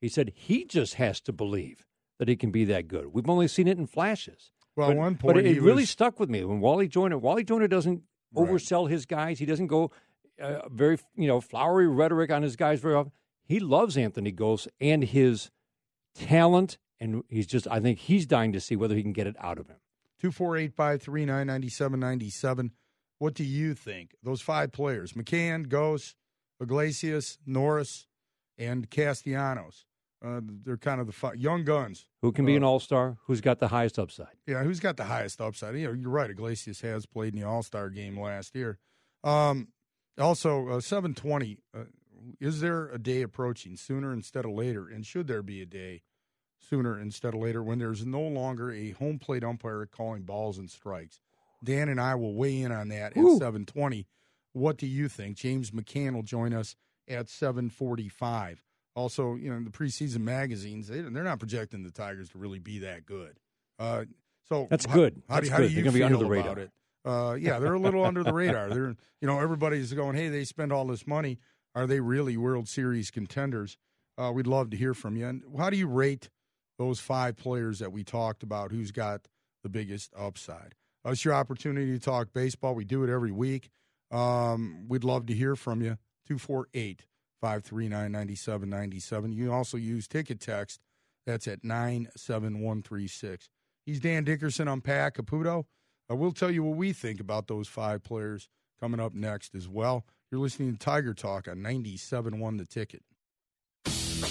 He 0.00 0.08
said 0.08 0.32
he 0.34 0.64
just 0.64 0.94
has 0.94 1.20
to 1.22 1.32
believe 1.32 1.86
that 2.18 2.28
he 2.28 2.36
can 2.36 2.50
be 2.50 2.64
that 2.66 2.88
good. 2.88 3.12
We've 3.12 3.28
only 3.28 3.48
seen 3.48 3.68
it 3.68 3.78
in 3.78 3.86
flashes. 3.86 4.52
Well, 4.76 4.88
but, 4.88 4.96
one 4.96 5.16
point, 5.16 5.34
but 5.34 5.44
it, 5.44 5.56
it 5.56 5.62
really 5.62 5.82
was... 5.82 5.90
stuck 5.90 6.18
with 6.18 6.30
me 6.30 6.44
when 6.44 6.60
Wally 6.60 6.88
Joyner. 6.88 7.18
Wally 7.18 7.44
Joyner 7.44 7.68
doesn't 7.68 8.02
right. 8.32 8.48
oversell 8.48 8.88
his 8.88 9.06
guys. 9.06 9.38
He 9.38 9.46
doesn't 9.46 9.68
go 9.68 9.90
uh, 10.40 10.68
very 10.68 10.98
you 11.14 11.28
know 11.28 11.40
flowery 11.40 11.86
rhetoric 11.86 12.30
on 12.30 12.42
his 12.42 12.56
guys 12.56 12.80
very 12.80 12.94
often. 12.94 13.12
He 13.44 13.60
loves 13.60 13.96
Anthony 13.96 14.32
Gose 14.32 14.66
and 14.80 15.04
his 15.04 15.50
talent, 16.14 16.78
and 17.04 17.22
he's 17.28 17.46
just 17.46 17.68
I 17.70 17.80
think 17.80 17.98
he's 17.98 18.26
dying 18.26 18.52
to 18.52 18.60
see 18.60 18.76
whether 18.76 18.94
he 18.94 19.02
can 19.02 19.12
get 19.12 19.26
it 19.26 19.36
out 19.38 19.58
of 19.58 19.68
him. 19.68 19.76
Two 20.18 20.32
four 20.32 20.56
eight 20.56 20.72
five 20.72 21.02
three 21.02 21.26
nine 21.26 21.46
ninety 21.46 21.68
seven 21.68 22.00
ninety 22.00 22.30
seven. 22.30 22.72
What 23.18 23.34
do 23.34 23.44
you 23.44 23.74
think? 23.74 24.12
Those 24.22 24.40
five 24.40 24.72
players: 24.72 25.12
McCann, 25.12 25.66
Gose, 25.66 26.14
Iglesias, 26.60 27.38
Norris, 27.46 28.06
and 28.58 28.90
Castellanos. 28.90 29.84
Uh, 30.24 30.40
they're 30.64 30.78
kind 30.78 31.02
of 31.02 31.06
the 31.06 31.12
fi- 31.12 31.34
young 31.34 31.64
guns. 31.64 32.06
Who 32.22 32.32
can 32.32 32.46
be 32.46 32.54
uh, 32.54 32.56
an 32.56 32.64
all 32.64 32.80
star? 32.80 33.18
Who's 33.26 33.42
got 33.42 33.58
the 33.58 33.68
highest 33.68 33.98
upside? 33.98 34.38
Yeah, 34.46 34.64
who's 34.64 34.80
got 34.80 34.96
the 34.96 35.04
highest 35.04 35.42
upside? 35.42 35.76
You 35.76 35.88
know, 35.88 35.92
you're 35.92 36.08
right. 36.08 36.30
Iglesias 36.30 36.80
has 36.80 37.04
played 37.04 37.34
in 37.34 37.40
the 37.40 37.46
All 37.46 37.62
Star 37.62 37.90
game 37.90 38.18
last 38.18 38.54
year. 38.54 38.78
Um, 39.22 39.68
also, 40.18 40.68
uh, 40.68 40.80
720. 40.80 41.58
Uh, 41.76 41.80
is 42.40 42.62
there 42.62 42.88
a 42.88 42.98
day 42.98 43.20
approaching 43.20 43.76
sooner 43.76 44.14
instead 44.14 44.46
of 44.46 44.52
later? 44.52 44.88
And 44.88 45.04
should 45.04 45.26
there 45.26 45.42
be 45.42 45.60
a 45.60 45.66
day 45.66 46.00
sooner 46.68 46.98
instead 46.98 47.34
of 47.34 47.40
later 47.40 47.62
when 47.62 47.78
there's 47.78 48.04
no 48.04 48.22
longer 48.22 48.72
a 48.72 48.90
home 48.90 49.18
plate 49.18 49.44
umpire 49.44 49.86
calling 49.86 50.22
balls 50.22 50.58
and 50.58 50.70
strikes? 50.70 51.20
Dan 51.62 51.88
and 51.88 52.00
I 52.00 52.14
will 52.14 52.34
weigh 52.34 52.60
in 52.60 52.72
on 52.72 52.88
that 52.88 53.16
Ooh. 53.16 53.34
at 53.34 53.38
720. 53.38 54.06
What 54.52 54.76
do 54.76 54.86
you 54.86 55.08
think? 55.08 55.36
James 55.36 55.70
McCann 55.70 56.14
will 56.14 56.22
join 56.22 56.52
us 56.52 56.76
at 57.08 57.28
745 57.28 58.62
also, 58.96 59.34
you 59.34 59.50
know, 59.50 59.62
the 59.62 59.70
preseason 59.70 60.20
magazines, 60.20 60.88
they, 60.88 61.00
they're 61.00 61.24
not 61.24 61.38
projecting 61.38 61.82
the 61.82 61.90
Tigers 61.90 62.30
to 62.30 62.38
really 62.38 62.58
be 62.58 62.80
that 62.80 63.04
good. 63.06 63.38
Uh, 63.78 64.04
so 64.48 64.66
that's 64.70 64.86
good. 64.86 65.22
How, 65.28 65.36
that's 65.36 65.48
do, 65.48 65.52
how 65.52 65.58
good. 65.58 65.68
do 65.68 65.74
you 65.74 65.82
feel 65.82 65.92
be 65.92 66.02
under 66.02 66.18
the 66.18 66.26
radar. 66.26 66.58
it? 66.58 66.70
Uh, 67.04 67.36
yeah, 67.38 67.58
they're 67.58 67.74
a 67.74 67.78
little 67.78 68.04
under 68.04 68.22
the 68.22 68.32
radar. 68.32 68.68
They're, 68.70 68.96
you 69.20 69.26
know, 69.28 69.40
everybody's 69.40 69.92
going, 69.92 70.16
hey, 70.16 70.28
they 70.28 70.44
spend 70.44 70.72
all 70.72 70.86
this 70.86 71.06
money. 71.06 71.38
Are 71.74 71.86
they 71.86 72.00
really 72.00 72.36
World 72.36 72.68
Series 72.68 73.10
contenders? 73.10 73.76
Uh, 74.16 74.30
we'd 74.32 74.46
love 74.46 74.70
to 74.70 74.76
hear 74.76 74.94
from 74.94 75.16
you. 75.16 75.26
And 75.26 75.42
how 75.58 75.70
do 75.70 75.76
you 75.76 75.88
rate 75.88 76.30
those 76.78 77.00
five 77.00 77.36
players 77.36 77.78
that 77.78 77.92
we 77.92 78.04
talked 78.04 78.42
about? 78.42 78.70
Who's 78.70 78.90
got 78.90 79.28
the 79.62 79.68
biggest 79.68 80.12
upside? 80.16 80.74
Uh, 81.06 81.10
it's 81.10 81.24
your 81.24 81.34
opportunity 81.34 81.92
to 81.92 81.98
talk 81.98 82.32
baseball. 82.32 82.74
We 82.74 82.84
do 82.84 83.04
it 83.04 83.10
every 83.10 83.32
week. 83.32 83.70
Um, 84.10 84.86
we'd 84.88 85.04
love 85.04 85.26
to 85.26 85.34
hear 85.34 85.56
from 85.56 85.80
you. 85.80 85.98
248 86.26 87.04
539 87.40 88.12
9797. 88.12 89.32
You 89.32 89.52
also 89.52 89.76
use 89.76 90.08
ticket 90.08 90.40
text. 90.40 90.80
That's 91.26 91.46
at 91.48 91.64
97136. 91.64 93.48
He's 93.84 94.00
Dan 94.00 94.24
Dickerson. 94.24 94.68
I'm 94.68 94.80
Pat 94.80 95.14
Caputo. 95.14 95.64
Uh, 96.10 96.16
we'll 96.16 96.32
tell 96.32 96.50
you 96.50 96.62
what 96.62 96.76
we 96.76 96.92
think 96.92 97.20
about 97.20 97.48
those 97.48 97.68
five 97.68 98.02
players 98.02 98.48
coming 98.80 99.00
up 99.00 99.14
next 99.14 99.54
as 99.54 99.68
well. 99.68 100.04
You're 100.30 100.40
listening 100.40 100.72
to 100.72 100.78
Tiger 100.78 101.14
Talk 101.14 101.48
on 101.48 101.58
97.1 101.58 102.58
The 102.58 102.66
Ticket. 102.66 103.02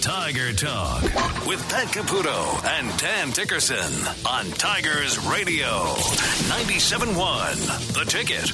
Tiger 0.01 0.53
Talk 0.53 1.03
with 1.45 1.67
Pat 1.69 1.87
Caputo 1.87 2.65
and 2.65 2.99
Dan 2.99 3.31
Dickerson 3.31 4.07
on 4.25 4.45
Tigers 4.51 5.17
Radio 5.25 5.67
97.1 6.49 7.93
The 7.93 8.05
Ticket. 8.05 8.47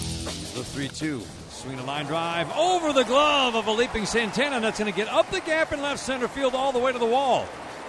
The 0.53 0.63
3 0.63 0.87
2 0.89 1.21
Swing 1.49 1.79
a 1.79 1.83
line 1.83 2.05
drive 2.05 2.51
over 2.57 2.93
the 2.93 3.03
glove 3.03 3.55
of 3.55 3.67
a 3.67 3.71
leaping 3.71 4.05
Santana. 4.05 4.59
That's 4.59 4.79
going 4.79 4.91
to 4.91 4.95
get 4.95 5.07
up 5.07 5.29
the 5.31 5.41
gap 5.41 5.71
in 5.71 5.81
left 5.81 5.99
center 5.99 6.27
field 6.27 6.55
all 6.55 6.71
the 6.71 6.79
way 6.79 6.91
to 6.91 6.99
the 6.99 7.05
wall. 7.05 7.45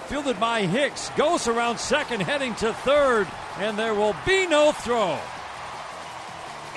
Fielded 0.06 0.38
by 0.40 0.62
Hicks. 0.62 1.10
Goes 1.10 1.46
around 1.46 1.78
second, 1.78 2.20
heading 2.20 2.54
to 2.56 2.72
third, 2.72 3.28
and 3.58 3.78
there 3.78 3.94
will 3.94 4.16
be 4.26 4.46
no 4.46 4.72
throw. 4.72 5.18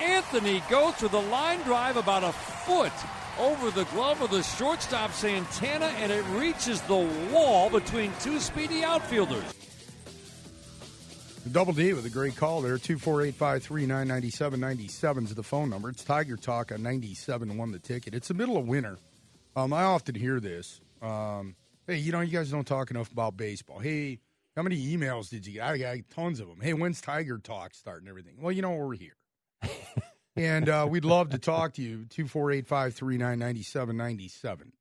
Anthony 0.00 0.60
Gose 0.62 1.02
with 1.02 1.12
a 1.12 1.18
line 1.18 1.60
drive 1.62 1.96
about 1.96 2.24
a 2.24 2.32
foot 2.32 2.92
over 3.38 3.70
the 3.70 3.84
glove 3.84 4.20
of 4.22 4.30
the 4.30 4.42
shortstop 4.42 5.12
Santana, 5.12 5.86
and 5.98 6.10
it 6.12 6.24
reaches 6.32 6.80
the 6.82 7.08
wall 7.32 7.70
between 7.70 8.12
two 8.20 8.38
speedy 8.40 8.84
outfielders. 8.84 9.44
Double 11.52 11.74
D 11.74 11.92
with 11.92 12.06
a 12.06 12.10
great 12.10 12.36
call 12.36 12.62
there. 12.62 12.78
248-539-9797 12.78 15.24
is 15.24 15.34
the 15.34 15.42
phone 15.42 15.68
number. 15.68 15.90
It's 15.90 16.02
Tiger 16.02 16.36
Talk 16.36 16.72
on 16.72 16.82
97 16.82 17.58
one 17.58 17.70
the 17.70 17.78
ticket. 17.78 18.14
It's 18.14 18.28
the 18.28 18.34
middle 18.34 18.56
of 18.56 18.66
winter. 18.66 18.96
Um, 19.54 19.74
I 19.74 19.82
often 19.84 20.14
hear 20.14 20.40
this. 20.40 20.80
Um, 21.02 21.54
hey, 21.86 21.98
you 21.98 22.12
know, 22.12 22.22
you 22.22 22.32
guys 22.32 22.50
don't 22.50 22.66
talk 22.66 22.90
enough 22.90 23.12
about 23.12 23.36
baseball. 23.36 23.78
Hey, 23.78 24.20
how 24.56 24.62
many 24.62 24.96
emails 24.96 25.28
did 25.28 25.46
you 25.46 25.52
get? 25.54 25.64
I 25.64 25.76
got 25.76 25.98
tons 26.14 26.40
of 26.40 26.48
them. 26.48 26.60
Hey, 26.62 26.72
when's 26.72 27.02
Tiger 27.02 27.36
Talk 27.38 27.74
starting 27.74 28.08
everything? 28.08 28.36
Well, 28.40 28.52
you 28.52 28.62
know, 28.62 28.72
we're 28.72 28.94
here. 28.94 29.16
And 30.36 30.68
uh, 30.68 30.86
we'd 30.88 31.04
love 31.04 31.30
to 31.30 31.38
talk 31.38 31.74
to 31.74 31.82
you. 31.82 32.06
248-539-9797. 32.10 34.72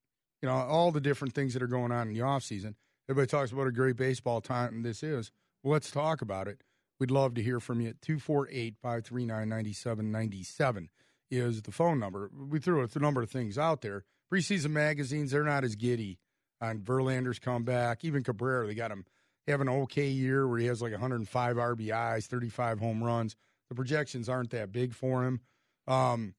You 0.42 0.50
know, 0.50 0.56
all 0.56 0.92
the 0.92 1.02
different 1.02 1.34
things 1.34 1.54
that 1.54 1.64
are 1.64 1.68
going 1.68 1.92
on 1.92 2.08
in 2.08 2.14
the 2.14 2.22
off 2.22 2.44
season. 2.44 2.76
Everybody 3.10 3.30
talks 3.30 3.52
about 3.52 3.68
a 3.68 3.72
great 3.72 3.96
baseball 3.96 4.42
time 4.42 4.84
this 4.84 5.04
is. 5.04 5.32
Let's 5.64 5.92
talk 5.92 6.22
about 6.22 6.48
it. 6.48 6.62
We'd 7.00 7.12
love 7.12 7.34
to 7.36 7.44
hear 7.44 7.60
from 7.60 7.82
you. 7.82 7.94
248 8.02 8.76
539 8.82 9.50
9797 9.50 10.90
is 11.32 11.62
the 11.64 11.72
phone 11.72 12.00
number. 12.00 12.30
We 12.34 12.60
threw 12.60 12.84
a 12.84 13.00
number 13.00 13.22
of 13.22 13.30
things 13.30 13.58
out 13.58 13.82
there. 13.82 14.04
Preseason 14.32 14.72
magazines, 14.72 15.32
they're 15.32 15.44
not 15.44 15.64
as 15.64 15.76
giddy 15.76 16.20
on 16.62 16.80
Verlander's 16.80 17.40
comeback. 17.40 18.04
Even 18.04 18.24
Cabrera, 18.24 18.68
they 18.68 18.74
got 18.74 18.92
him 18.92 19.06
having 19.48 19.68
an 19.68 19.74
okay 19.74 20.08
year 20.08 20.48
where 20.48 20.60
he 20.60 20.68
has 20.68 20.82
like 20.82 20.92
105 20.92 21.56
RBIs, 21.56 22.26
35 22.26 22.80
home 22.80 23.04
runs. 23.04 23.36
The 23.70 23.76
projections 23.76 24.30
aren't 24.30 24.52
that 24.52 24.72
big 24.72 24.94
for 24.94 25.24
him. 25.24 25.42
Um, 25.88 26.36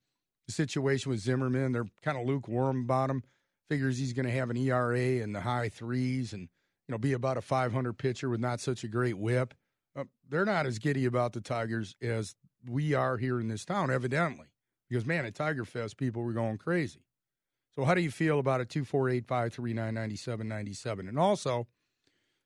the 0.47 0.53
situation 0.53 1.11
with 1.11 1.21
Zimmermann, 1.21 1.73
they're 1.73 1.87
kind 2.03 2.19
of 2.19 2.27
lukewarm 2.27 2.81
about 2.81 3.11
him. 3.11 3.23
Figures 3.69 3.99
he's 3.99 4.13
going 4.13 4.27
to 4.27 4.33
have 4.33 4.51
an 4.51 4.57
ERA 4.57 4.99
in 4.99 5.33
the 5.33 5.41
high 5.41 5.69
threes 5.69 6.33
and 6.33 6.43
you 6.87 6.93
know 6.93 6.99
be 6.99 7.15
about 7.15 7.39
a 7.39 7.41
500 7.41 7.95
pitcher 7.95 8.29
with 8.29 8.41
not 8.41 8.61
such 8.61 8.85
a 8.85 8.89
great 8.89 9.17
WHIP. 9.17 9.55
Uh, 9.97 10.05
they're 10.29 10.45
not 10.45 10.67
as 10.67 10.79
giddy 10.79 11.07
about 11.07 11.33
the 11.33 11.41
Tigers 11.41 11.97
as 12.03 12.35
we 12.69 12.95
are 12.95 13.17
here 13.17 13.41
in 13.41 13.49
this 13.49 13.65
town, 13.65 13.91
evidently, 13.91 14.47
because 14.89 15.07
man, 15.07 15.25
at 15.25 15.35
Tiger 15.35 15.65
Fest, 15.65 15.97
people 15.97 16.23
were 16.23 16.33
going 16.33 16.59
crazy. 16.59 17.01
So, 17.75 17.85
how 17.85 17.95
do 17.95 18.03
you 18.03 18.11
feel 18.11 18.39
about 18.39 18.61
a 18.61 18.65
two 18.65 18.85
four 18.85 19.09
eight 19.09 19.27
five 19.27 19.53
three 19.53 19.73
nine 19.73 19.95
ninety 19.95 20.17
seven 20.17 20.47
ninety 20.47 20.75
seven? 20.75 21.09
And 21.09 21.19
also, 21.19 21.67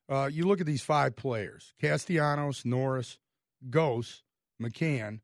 uh, 0.08 0.30
you 0.32 0.47
look 0.47 0.61
at 0.61 0.66
these 0.66 0.82
five 0.82 1.16
players: 1.16 1.75
Castellanos, 1.80 2.64
Norris, 2.64 3.18
Gose, 3.68 4.23
McCann, 4.60 5.20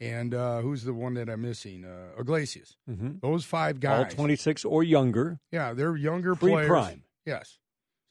and 0.00 0.34
uh, 0.34 0.60
who's 0.60 0.84
the 0.84 0.94
one 0.94 1.14
that 1.14 1.28
I'm 1.28 1.42
missing? 1.42 1.84
Uh, 1.84 2.20
Iglesias. 2.20 2.76
Mm-hmm. 2.88 3.18
Those 3.20 3.44
five 3.44 3.80
guys, 3.80 4.04
all 4.04 4.10
26 4.10 4.64
or 4.64 4.82
younger. 4.82 5.40
Yeah, 5.50 5.72
they're 5.74 5.96
younger 5.96 6.34
Pre-prime. 6.34 6.68
players. 6.68 6.98
Yes. 7.26 7.58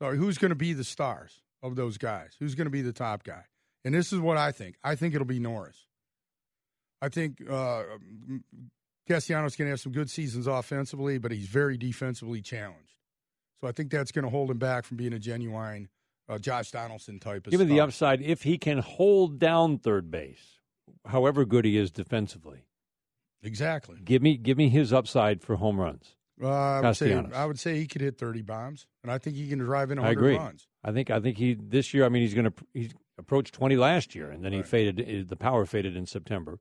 So 0.02 0.12
who's 0.12 0.38
going 0.38 0.50
to 0.50 0.56
be 0.56 0.74
the 0.74 0.84
stars 0.84 1.42
of 1.64 1.76
those 1.76 1.98
guys? 1.98 2.36
Who's 2.40 2.56
going 2.56 2.66
to 2.66 2.72
be 2.72 2.82
the 2.82 2.94
top 2.94 3.24
guy? 3.24 3.44
And 3.84 3.96
this 3.96 4.12
is 4.12 4.20
what 4.20 4.38
I 4.38 4.52
think. 4.52 4.76
I 4.84 4.96
think 4.96 5.16
it'll 5.16 5.26
be 5.26 5.40
Norris. 5.40 5.86
I 7.02 7.10
think 7.10 7.42
uh, 7.50 7.84
Castellanos 9.08 9.56
going 9.56 9.68
to 9.68 9.72
have 9.72 9.80
some 9.80 9.92
good 9.92 10.10
seasons 10.10 10.48
offensively, 10.48 11.18
but 11.18 11.32
he's 11.32 11.48
very 11.48 11.78
defensively 11.78 12.42
challenged. 12.42 13.00
So 13.62 13.68
I 13.68 13.72
think 13.72 13.92
that's 13.92 14.12
going 14.12 14.26
to 14.26 14.30
hold 14.30 14.52
him 14.52 14.58
back 14.58 14.86
from 14.86 14.98
being 14.98 15.14
a 15.14 15.20
genuine 15.20 15.90
uh, 16.30 16.38
Josh 16.38 16.72
Donaldson 16.72 17.20
type 17.20 17.48
of 17.48 17.52
Give 17.52 17.62
him 17.62 17.70
the 17.70 17.80
upside 17.80 18.22
if 18.22 18.44
he 18.44 18.58
can 18.58 18.80
hold 18.80 19.40
down 19.40 19.78
third 19.80 20.12
base, 20.12 20.57
however 21.06 21.46
good 21.46 21.66
he 21.66 21.78
is 21.78 21.92
defensively. 21.92 22.66
Exactly. 23.44 23.98
Give 24.04 24.22
me 24.22 24.38
give 24.38 24.58
me 24.58 24.70
his 24.70 24.92
upside 24.92 25.42
for 25.44 25.56
home 25.58 25.80
runs. 25.80 26.16
Uh, 26.42 26.48
I, 26.50 26.82
would 26.82 26.96
say, 26.96 27.16
I 27.16 27.46
would 27.46 27.60
say 27.60 27.78
he 27.78 27.88
could 27.88 28.02
hit 28.02 28.20
30 28.20 28.44
bombs, 28.44 28.86
and 29.02 29.12
I 29.12 29.18
think 29.18 29.36
he 29.38 29.50
can 29.50 29.58
drive 29.58 29.90
in 29.90 29.98
I 29.98 30.02
100 30.14 30.20
agree. 30.20 30.38
runs. 30.38 30.68
I 30.84 30.92
think 30.92 31.10
I 31.10 31.20
think 31.20 31.38
he 31.38 31.56
this 31.56 31.94
year. 31.96 32.06
I 32.06 32.10
mean, 32.10 32.22
he's 32.22 32.36
going 32.36 32.46
to 32.46 32.54
he's 32.74 32.92
approached 33.18 33.54
twenty 33.56 33.76
last 33.76 34.14
year, 34.14 34.30
and 34.30 34.44
then 34.46 34.54
he 34.54 34.62
faded. 34.62 35.00
eh, 35.00 35.24
The 35.28 35.36
power 35.36 35.66
faded 35.66 35.96
in 35.98 36.06
September, 36.06 36.60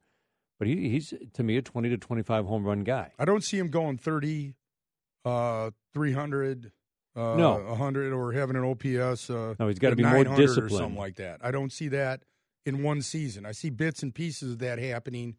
but 0.59 0.66
he, 0.66 0.88
he's 0.88 1.12
to 1.35 1.42
me 1.42 1.56
a 1.59 1.62
twenty 1.62 1.90
to 1.90 1.99
twenty 1.99 2.23
five 2.23 2.47
home 2.47 2.64
run 2.64 2.85
guy. 2.85 3.12
I 3.18 3.26
don't 3.26 3.45
see 3.45 3.59
him 3.59 3.68
going 3.68 3.99
30, 3.99 4.54
uh, 5.26 5.71
300, 5.92 6.73
uh, 7.14 7.21
No. 7.37 7.59
100, 7.68 8.12
or 8.14 8.33
having 8.33 8.56
an 8.56 8.64
OPS. 8.64 9.28
Uh, 9.28 9.54
No, 9.59 9.68
he's 9.68 9.78
gotta 9.78 9.97
be 9.97 10.02
more 10.04 10.25
900 10.25 10.59
or 10.59 10.68
something 10.71 10.97
like 10.97 11.16
that. 11.16 11.40
I 11.42 11.50
don't 11.50 11.71
see 11.73 11.88
that 11.88 12.23
in 12.66 12.82
one 12.82 13.00
season. 13.00 13.46
I 13.46 13.52
see 13.52 13.70
bits 13.70 14.02
and 14.02 14.14
pieces 14.14 14.52
of 14.52 14.58
that 14.58 14.78
happening. 14.78 15.37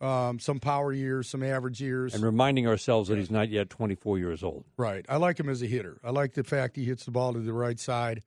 Um, 0.00 0.38
some 0.38 0.60
power 0.60 0.94
years, 0.94 1.28
some 1.28 1.42
average 1.42 1.82
years. 1.82 2.14
And 2.14 2.24
reminding 2.24 2.66
ourselves 2.66 3.10
that 3.10 3.18
he's 3.18 3.30
not 3.30 3.50
yet 3.50 3.68
twenty 3.68 3.94
four 3.94 4.18
years 4.18 4.42
old. 4.42 4.64
Right. 4.78 5.04
I 5.10 5.18
like 5.18 5.38
him 5.38 5.50
as 5.50 5.60
a 5.60 5.66
hitter. 5.66 6.00
I 6.02 6.10
like 6.10 6.32
the 6.32 6.44
fact 6.44 6.76
he 6.76 6.86
hits 6.86 7.04
the 7.04 7.10
ball 7.10 7.34
to 7.34 7.40
the 7.40 7.52
right 7.52 7.78
side 7.78 8.22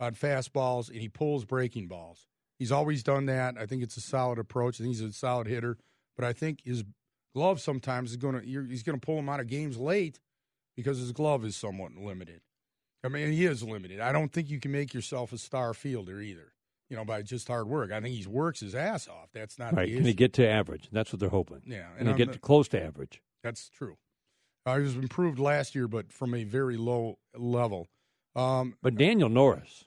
on 0.00 0.14
fastballs 0.14 0.88
and 0.88 1.00
he 1.02 1.08
pulls 1.10 1.44
breaking 1.44 1.88
balls. 1.88 2.26
He's 2.58 2.72
always 2.72 3.02
done 3.02 3.26
that. 3.26 3.56
I 3.58 3.66
think 3.66 3.82
it's 3.82 3.98
a 3.98 4.00
solid 4.00 4.38
approach. 4.38 4.80
I 4.80 4.84
think 4.84 4.96
he's 4.96 5.02
a 5.02 5.12
solid 5.12 5.48
hitter, 5.48 5.76
but 6.16 6.24
I 6.24 6.32
think 6.32 6.60
his 6.64 6.82
glove 7.34 7.60
sometimes 7.60 8.12
is 8.12 8.16
going 8.16 8.40
to 8.40 8.66
he's 8.66 8.82
going 8.82 8.98
to 8.98 9.04
pull 9.04 9.18
him 9.18 9.28
out 9.28 9.40
of 9.40 9.48
games 9.48 9.76
late 9.76 10.20
because 10.76 10.98
his 10.98 11.12
glove 11.12 11.44
is 11.44 11.56
somewhat 11.56 11.92
limited. 11.94 12.40
I 13.04 13.08
mean, 13.08 13.32
he 13.32 13.44
is 13.44 13.62
limited. 13.62 14.00
I 14.00 14.12
don't 14.12 14.32
think 14.32 14.48
you 14.48 14.60
can 14.60 14.72
make 14.72 14.94
yourself 14.94 15.32
a 15.32 15.38
star 15.38 15.74
fielder 15.74 16.20
either. 16.20 16.54
You 16.90 16.96
know, 16.96 17.04
by 17.04 17.20
just 17.22 17.48
hard 17.48 17.68
work. 17.68 17.92
I 17.92 18.00
think 18.00 18.14
he 18.14 18.26
works 18.26 18.60
his 18.60 18.74
ass 18.74 19.08
off. 19.08 19.28
That's 19.34 19.58
not 19.58 19.74
Right? 19.74 19.88
the 19.88 19.96
Can 19.96 20.04
he 20.06 20.14
get 20.14 20.32
to 20.34 20.48
average? 20.48 20.88
That's 20.90 21.12
what 21.12 21.20
they're 21.20 21.28
hoping. 21.28 21.62
Yeah, 21.66 21.88
Can 21.90 21.98
and 21.98 22.08
he 22.08 22.12
I'm 22.12 22.16
get 22.18 22.26
not- 22.28 22.40
close 22.40 22.66
to 22.68 22.82
average? 22.82 23.20
That's 23.42 23.68
true. 23.68 23.98
Uh, 24.64 24.76
he 24.78 24.82
was 24.82 24.96
improved 24.96 25.38
last 25.38 25.74
year, 25.74 25.86
but 25.86 26.10
from 26.12 26.34
a 26.34 26.44
very 26.44 26.76
low 26.76 27.18
level. 27.36 27.88
Um, 28.34 28.76
But 28.82 28.96
Daniel 28.96 29.28
Norris, 29.28 29.84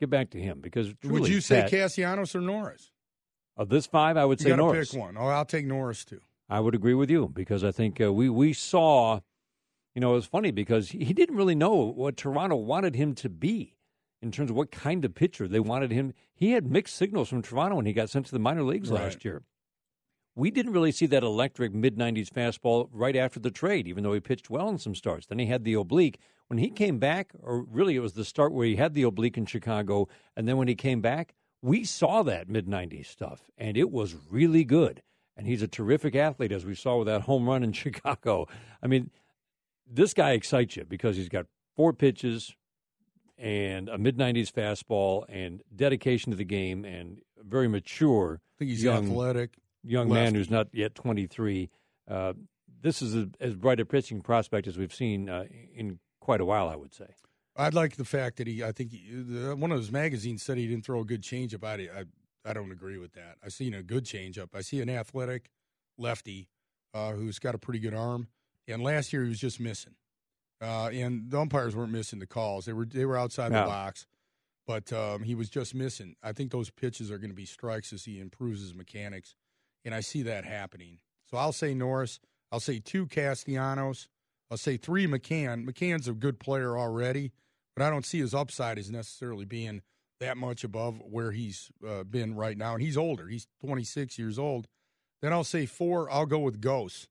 get 0.00 0.10
back 0.10 0.30
to 0.30 0.40
him 0.40 0.60
because 0.60 0.92
would 1.04 1.28
you 1.28 1.40
say 1.40 1.62
Pat, 1.62 1.70
Castellanos 1.70 2.34
or 2.34 2.40
Norris? 2.40 2.90
of 3.56 3.68
this 3.68 3.86
five? 3.86 4.16
I 4.16 4.24
would 4.24 4.40
You 4.40 4.50
say 4.50 4.56
Norris. 4.56 4.90
pick 4.92 5.00
one. 5.00 5.16
Oh, 5.16 5.26
I'll 5.26 5.44
take 5.44 5.66
Norris 5.66 6.04
too. 6.04 6.20
I 6.48 6.60
would 6.60 6.74
agree 6.74 6.94
with 6.94 7.10
you 7.10 7.28
because 7.28 7.62
I 7.64 7.70
think 7.72 8.00
uh, 8.00 8.12
we 8.12 8.28
we 8.28 8.52
saw, 8.52 9.20
you 9.94 10.00
know, 10.00 10.12
it 10.12 10.16
was 10.16 10.26
funny 10.26 10.50
because 10.50 10.90
he 10.90 11.12
didn't 11.12 11.36
really 11.36 11.54
know 11.56 11.74
what 11.74 12.16
Toronto 12.16 12.56
wanted 12.56 12.94
him 12.96 13.14
to 13.16 13.28
be 13.28 13.74
in 14.20 14.30
terms 14.32 14.50
of 14.50 14.56
what 14.56 14.70
kind 14.70 15.04
of 15.04 15.14
pitcher 15.14 15.46
they 15.46 15.60
wanted 15.60 15.90
him. 15.90 16.12
He 16.34 16.52
had 16.52 16.70
mixed 16.70 16.96
signals 16.96 17.28
from 17.28 17.42
Toronto 17.42 17.76
when 17.76 17.86
he 17.86 17.92
got 17.92 18.10
sent 18.10 18.26
to 18.26 18.32
the 18.32 18.38
minor 18.38 18.62
leagues 18.62 18.90
Right. 18.90 19.02
last 19.04 19.24
year. 19.24 19.42
We 20.34 20.50
didn't 20.52 20.72
really 20.72 20.92
see 20.92 21.06
that 21.06 21.24
electric 21.24 21.74
mid 21.74 21.96
90s 21.96 22.28
fastball 22.30 22.88
right 22.92 23.16
after 23.16 23.40
the 23.40 23.50
trade, 23.50 23.88
even 23.88 24.04
though 24.04 24.12
he 24.12 24.20
pitched 24.20 24.48
well 24.50 24.68
in 24.68 24.78
some 24.78 24.94
starts. 24.94 25.26
Then 25.26 25.38
he 25.40 25.46
had 25.46 25.64
the 25.64 25.74
oblique. 25.74 26.18
When 26.46 26.58
he 26.58 26.70
came 26.70 26.98
back, 26.98 27.32
or 27.42 27.62
really 27.64 27.96
it 27.96 28.00
was 28.00 28.12
the 28.12 28.24
start 28.24 28.52
where 28.52 28.66
he 28.66 28.76
had 28.76 28.94
the 28.94 29.02
oblique 29.02 29.36
in 29.36 29.46
Chicago, 29.46 30.08
and 30.36 30.46
then 30.48 30.56
when 30.56 30.68
he 30.68 30.74
came 30.76 31.00
back, 31.00 31.34
we 31.60 31.82
saw 31.84 32.22
that 32.22 32.48
mid 32.48 32.66
90s 32.66 33.06
stuff, 33.06 33.50
and 33.58 33.76
it 33.76 33.90
was 33.90 34.14
really 34.30 34.64
good. 34.64 35.02
And 35.36 35.46
he's 35.46 35.62
a 35.62 35.68
terrific 35.68 36.14
athlete, 36.14 36.52
as 36.52 36.64
we 36.64 36.74
saw 36.74 36.98
with 36.98 37.06
that 37.08 37.22
home 37.22 37.48
run 37.48 37.64
in 37.64 37.72
Chicago. 37.84 38.46
I 38.82 38.86
mean, 38.86 39.10
this 39.90 40.14
guy 40.14 40.32
excites 40.32 40.76
you 40.76 40.84
because 40.84 41.16
he's 41.16 41.28
got 41.28 41.46
four 41.74 41.92
pitches 41.92 42.54
and 43.38 43.88
a 43.88 43.98
mid 43.98 44.16
90s 44.16 44.50
fastball 44.50 45.24
and 45.28 45.62
dedication 45.74 46.30
to 46.30 46.36
the 46.36 46.44
game 46.44 46.84
and 46.84 47.20
very 47.42 47.68
mature 47.68 48.40
I 48.40 48.58
think 48.58 48.70
he's 48.70 48.82
young 48.82 49.06
athletic. 49.10 49.54
young 49.84 50.08
man 50.08 50.34
who's 50.34 50.50
not 50.50 50.68
yet 50.72 50.94
23. 50.94 51.70
Uh, 52.08 52.32
this 52.80 53.02
is 53.02 53.14
a, 53.14 53.28
as 53.40 53.54
bright 53.54 53.80
a 53.80 53.84
pitching 53.84 54.20
prospect 54.20 54.66
as 54.66 54.76
we've 54.76 54.94
seen 54.94 55.28
uh, 55.28 55.44
in 55.74 55.98
quite 56.20 56.40
a 56.40 56.44
while, 56.44 56.68
I 56.68 56.76
would 56.76 56.94
say. 56.94 57.06
I'd 57.56 57.74
like 57.74 57.96
the 57.96 58.04
fact 58.04 58.36
that 58.36 58.46
he. 58.46 58.62
I 58.62 58.70
think 58.70 58.92
he, 58.92 59.10
the, 59.10 59.56
one 59.56 59.72
of 59.72 59.78
his 59.78 59.90
magazines 59.90 60.44
said 60.44 60.58
he 60.58 60.68
didn't 60.68 60.84
throw 60.84 61.00
a 61.00 61.04
good 61.04 61.22
changeup. 61.22 61.64
I, 61.64 62.00
I 62.00 62.04
I 62.48 62.52
don't 62.52 62.72
agree 62.72 62.98
with 62.98 63.12
that. 63.14 63.36
I've 63.44 63.52
seen 63.52 63.74
a 63.74 63.82
good 63.82 64.04
changeup. 64.04 64.48
I 64.54 64.62
see 64.62 64.80
an 64.80 64.88
athletic 64.88 65.50
lefty 65.98 66.48
uh, 66.94 67.12
who's 67.12 67.38
got 67.38 67.54
a 67.54 67.58
pretty 67.58 67.80
good 67.80 67.94
arm. 67.94 68.28
And 68.66 68.82
last 68.82 69.12
year 69.12 69.22
he 69.22 69.28
was 69.28 69.40
just 69.40 69.60
missing. 69.60 69.94
Uh, 70.60 70.88
and 70.92 71.30
the 71.30 71.38
umpires 71.40 71.76
weren't 71.76 71.92
missing 71.92 72.18
the 72.18 72.26
calls. 72.26 72.64
They 72.64 72.72
were 72.72 72.84
they 72.86 73.04
were 73.04 73.16
outside 73.16 73.52
No. 73.52 73.60
the 73.60 73.66
box, 73.66 74.06
but 74.66 74.92
um, 74.92 75.22
he 75.22 75.34
was 75.34 75.48
just 75.48 75.74
missing. 75.74 76.16
I 76.22 76.32
think 76.32 76.50
those 76.50 76.70
pitches 76.70 77.10
are 77.10 77.18
going 77.18 77.30
to 77.30 77.36
be 77.36 77.46
strikes 77.46 77.92
as 77.92 78.04
he 78.04 78.18
improves 78.20 78.60
his 78.60 78.74
mechanics, 78.74 79.34
and 79.84 79.94
I 79.94 80.00
see 80.00 80.22
that 80.22 80.44
happening. 80.44 80.98
So 81.30 81.36
I'll 81.36 81.52
say 81.52 81.74
Norris. 81.74 82.18
I'll 82.50 82.60
say 82.60 82.80
two 82.80 83.06
Castellanos. 83.06 84.08
I'll 84.50 84.56
say 84.56 84.76
three 84.78 85.06
McCann. 85.06 85.64
McCann's 85.68 86.08
a 86.08 86.12
good 86.12 86.40
player 86.40 86.76
already, 86.78 87.32
but 87.76 87.84
I 87.84 87.90
don't 87.90 88.06
see 88.06 88.18
his 88.18 88.34
upside 88.34 88.78
as 88.78 88.90
necessarily 88.90 89.44
being 89.44 89.82
that 90.20 90.36
much 90.38 90.64
above 90.64 91.00
where 91.08 91.30
he's 91.30 91.70
uh, 91.86 92.02
been 92.02 92.34
right 92.34 92.56
now. 92.56 92.72
And 92.72 92.82
he's 92.82 92.96
older. 92.96 93.28
He's 93.28 93.46
26 93.60 94.18
years 94.18 94.38
old. 94.38 94.66
Then 95.20 95.32
I'll 95.32 95.44
say 95.44 95.66
four. 95.66 96.10
I'll 96.10 96.26
go 96.26 96.38
with 96.38 96.60
Gose. 96.60 97.06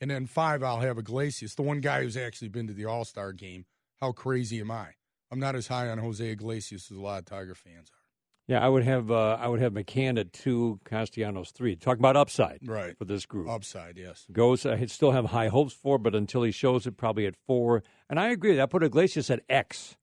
And 0.00 0.10
then 0.10 0.26
five, 0.26 0.62
I'll 0.62 0.80
have 0.80 0.98
Iglesias, 0.98 1.54
the 1.54 1.62
one 1.62 1.80
guy 1.80 2.02
who's 2.02 2.16
actually 2.16 2.48
been 2.48 2.66
to 2.66 2.72
the 2.72 2.84
All 2.84 3.04
Star 3.04 3.32
game. 3.32 3.64
How 4.00 4.12
crazy 4.12 4.60
am 4.60 4.70
I? 4.70 4.88
I'm 5.30 5.40
not 5.40 5.54
as 5.54 5.68
high 5.68 5.88
on 5.88 5.98
Jose 5.98 6.24
Iglesias 6.24 6.90
as 6.90 6.96
a 6.96 7.00
lot 7.00 7.20
of 7.20 7.24
Tiger 7.24 7.54
fans 7.54 7.90
are. 7.90 8.04
Yeah, 8.46 8.64
I 8.64 8.68
would 8.68 8.84
have 8.84 9.10
uh, 9.10 9.38
I 9.40 9.48
would 9.48 9.60
have 9.60 9.72
McCann 9.72 10.20
at 10.20 10.32
two, 10.32 10.78
Castellanos 10.84 11.50
three. 11.50 11.76
Talk 11.76 11.98
about 11.98 12.14
upside, 12.14 12.58
right, 12.66 12.96
for 12.98 13.06
this 13.06 13.24
group. 13.24 13.48
Upside, 13.48 13.96
yes. 13.96 14.26
Gose, 14.30 14.70
I 14.70 14.84
still 14.86 15.12
have 15.12 15.26
high 15.26 15.48
hopes 15.48 15.72
for, 15.72 15.96
but 15.96 16.14
until 16.14 16.42
he 16.42 16.50
shows 16.50 16.86
it, 16.86 16.98
probably 16.98 17.26
at 17.26 17.36
four. 17.46 17.82
And 18.10 18.20
I 18.20 18.28
agree. 18.28 18.60
I 18.60 18.66
put 18.66 18.82
Iglesias 18.82 19.30
at 19.30 19.40
X 19.48 19.96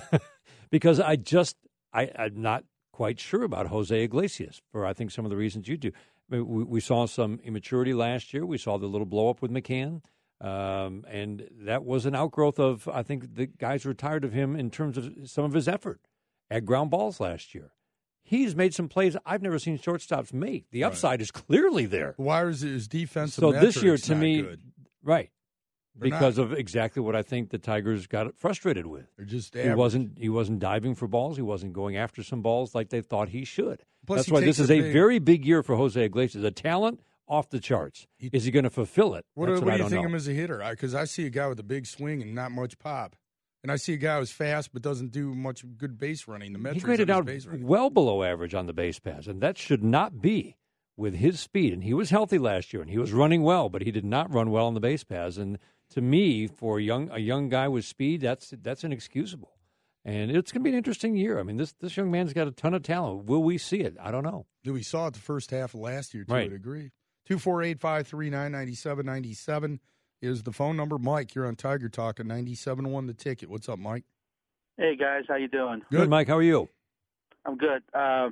because 0.70 0.98
I 0.98 1.14
just 1.14 1.56
I, 1.92 2.10
I'm 2.18 2.42
not 2.42 2.64
quite 2.92 3.20
sure 3.20 3.44
about 3.44 3.68
Jose 3.68 4.02
Iglesias 4.02 4.60
for 4.72 4.84
I 4.84 4.92
think 4.92 5.12
some 5.12 5.24
of 5.24 5.30
the 5.30 5.36
reasons 5.36 5.68
you 5.68 5.76
do. 5.76 5.92
We, 6.28 6.40
we, 6.42 6.80
saw 6.80 7.06
some 7.06 7.40
immaturity 7.44 7.94
last 7.94 8.34
year. 8.34 8.44
We 8.44 8.58
saw 8.58 8.78
the 8.78 8.86
little 8.86 9.06
blow 9.06 9.30
up 9.30 9.42
with 9.42 9.50
McCann. 9.50 10.02
Um, 10.40 11.04
and 11.08 11.48
that 11.62 11.84
was 11.84 12.04
an 12.04 12.14
outgrowth 12.14 12.58
of, 12.58 12.88
I 12.88 13.02
think 13.02 13.36
the 13.36 13.46
guys 13.46 13.84
were 13.84 13.94
tired 13.94 14.24
of 14.24 14.32
him 14.32 14.56
in 14.56 14.70
terms 14.70 14.98
of 14.98 15.12
some 15.24 15.44
of 15.44 15.54
his 15.54 15.66
effort 15.66 16.00
at 16.50 16.64
ground 16.64 16.90
balls 16.90 17.20
last 17.20 17.54
year. 17.54 17.72
He's 18.22 18.56
made 18.56 18.74
some 18.74 18.88
plays 18.88 19.16
I've 19.24 19.40
never 19.40 19.58
seen 19.58 19.78
shortstops 19.78 20.32
make. 20.32 20.70
The 20.72 20.82
upside 20.82 21.12
right. 21.12 21.20
is 21.20 21.30
clearly 21.30 21.86
there. 21.86 22.14
Why 22.16 22.44
is 22.46 22.60
his 22.60 22.88
defensive? 22.88 23.40
So 23.40 23.52
this 23.52 23.82
year, 23.82 23.96
to 23.96 24.14
me, 24.16 24.42
good. 24.42 24.60
right, 25.02 25.30
because 25.98 26.38
of 26.38 26.52
exactly 26.52 27.02
what 27.02 27.16
I 27.16 27.22
think 27.22 27.50
the 27.50 27.58
Tigers 27.58 28.06
got 28.06 28.36
frustrated 28.36 28.86
with. 28.86 29.06
They're 29.16 29.26
just 29.26 29.56
average. 29.56 29.68
he 29.70 29.74
wasn't 29.74 30.18
he 30.18 30.28
wasn't 30.28 30.58
diving 30.58 30.94
for 30.94 31.06
balls. 31.08 31.36
He 31.36 31.42
wasn't 31.42 31.72
going 31.72 31.96
after 31.96 32.22
some 32.22 32.42
balls 32.42 32.74
like 32.74 32.90
they 32.90 33.00
thought 33.00 33.28
he 33.30 33.44
should. 33.44 33.82
Plus 34.06 34.18
That's 34.18 34.26
he 34.28 34.32
why 34.32 34.40
this 34.40 34.58
is 34.58 34.70
a 34.70 34.80
big, 34.80 34.92
very 34.92 35.18
big 35.18 35.44
year 35.44 35.62
for 35.62 35.76
Jose 35.76 36.02
Iglesias. 36.02 36.44
A 36.44 36.50
talent 36.50 37.00
off 37.28 37.50
the 37.50 37.60
charts. 37.60 38.06
He, 38.18 38.30
is 38.32 38.44
he 38.44 38.50
going 38.50 38.64
to 38.64 38.70
fulfill 38.70 39.14
it? 39.14 39.26
What, 39.34 39.48
what, 39.48 39.62
what 39.62 39.76
do 39.76 39.82
you 39.82 39.88
think 39.88 40.02
know. 40.02 40.08
him 40.08 40.14
as 40.14 40.28
a 40.28 40.32
hitter? 40.32 40.64
Because 40.70 40.94
I, 40.94 41.02
I, 41.02 41.04
see 41.04 41.26
a 41.26 41.30
guy 41.30 41.48
with 41.48 41.58
a 41.58 41.64
big 41.64 41.86
swing 41.86 42.22
and 42.22 42.34
not 42.34 42.52
much 42.52 42.78
pop. 42.78 43.16
And 43.62 43.72
I 43.72 43.76
see 43.76 43.94
a 43.94 43.96
guy 43.96 44.20
who's 44.20 44.30
fast 44.30 44.72
but 44.72 44.82
doesn't 44.82 45.10
do 45.10 45.34
much 45.34 45.64
good 45.76 45.98
base 45.98 46.28
running. 46.28 46.52
The 46.52 46.58
metrics 46.58 46.82
he 46.82 46.86
graded 46.86 47.10
out 47.10 47.28
well 47.58 47.90
below 47.90 48.22
average 48.22 48.54
on 48.54 48.66
the 48.66 48.72
base 48.72 49.00
pass, 49.00 49.26
and 49.26 49.40
that 49.40 49.58
should 49.58 49.82
not 49.82 50.20
be 50.22 50.56
with 50.96 51.16
his 51.16 51.40
speed. 51.40 51.72
And 51.72 51.82
he 51.82 51.92
was 51.92 52.10
healthy 52.10 52.38
last 52.38 52.72
year, 52.72 52.80
and 52.80 52.90
he 52.90 52.98
was 52.98 53.12
running 53.12 53.42
well, 53.42 53.68
but 53.68 53.82
he 53.82 53.90
did 53.90 54.04
not 54.04 54.32
run 54.32 54.50
well 54.50 54.66
on 54.66 54.74
the 54.74 54.80
base 54.80 55.02
pass. 55.02 55.36
And 55.36 55.58
to 55.90 56.00
me, 56.00 56.46
for 56.46 56.78
a 56.78 56.82
young 56.82 57.10
a 57.10 57.18
young 57.18 57.48
guy 57.48 57.68
with 57.68 57.84
speed, 57.84 58.20
that's 58.20 58.52
that's 58.62 58.84
inexcusable. 58.84 59.52
And 60.04 60.30
it's 60.30 60.52
going 60.52 60.62
to 60.62 60.64
be 60.64 60.70
an 60.70 60.76
interesting 60.76 61.16
year. 61.16 61.40
I 61.40 61.42
mean, 61.42 61.56
this 61.56 61.72
this 61.72 61.96
young 61.96 62.10
man's 62.10 62.32
got 62.32 62.46
a 62.46 62.52
ton 62.52 62.74
of 62.74 62.82
talent. 62.82 63.26
Will 63.26 63.42
we 63.42 63.58
see 63.58 63.80
it? 63.80 63.96
I 64.00 64.10
don't 64.10 64.22
know. 64.24 64.46
Do 64.62 64.72
We 64.72 64.82
saw 64.82 65.08
it 65.08 65.14
the 65.14 65.20
first 65.20 65.50
half 65.50 65.74
of 65.74 65.80
last 65.80 66.14
year, 66.14 66.24
too, 66.24 66.32
right. 66.32 66.46
I'd 66.46 66.52
agree. 66.52 66.92
248 67.26 67.80
539 67.80 68.52
9797 68.52 69.80
is 70.22 70.44
the 70.44 70.52
phone 70.52 70.76
number. 70.76 70.96
Mike, 70.98 71.34
you're 71.34 71.46
on 71.46 71.56
Tiger 71.56 71.88
Talk 71.88 72.20
at 72.20 72.26
97.1 72.26 73.06
the 73.08 73.14
ticket. 73.14 73.50
What's 73.50 73.68
up, 73.68 73.80
Mike? 73.80 74.04
Hey, 74.76 74.94
guys. 74.96 75.24
How 75.28 75.34
you 75.34 75.48
doing? 75.48 75.82
Good, 75.90 75.98
good 75.98 76.10
Mike. 76.10 76.28
How 76.28 76.36
are 76.36 76.42
you? 76.42 76.68
I'm 77.44 77.56
good. 77.56 77.82
Uh, 77.92 78.28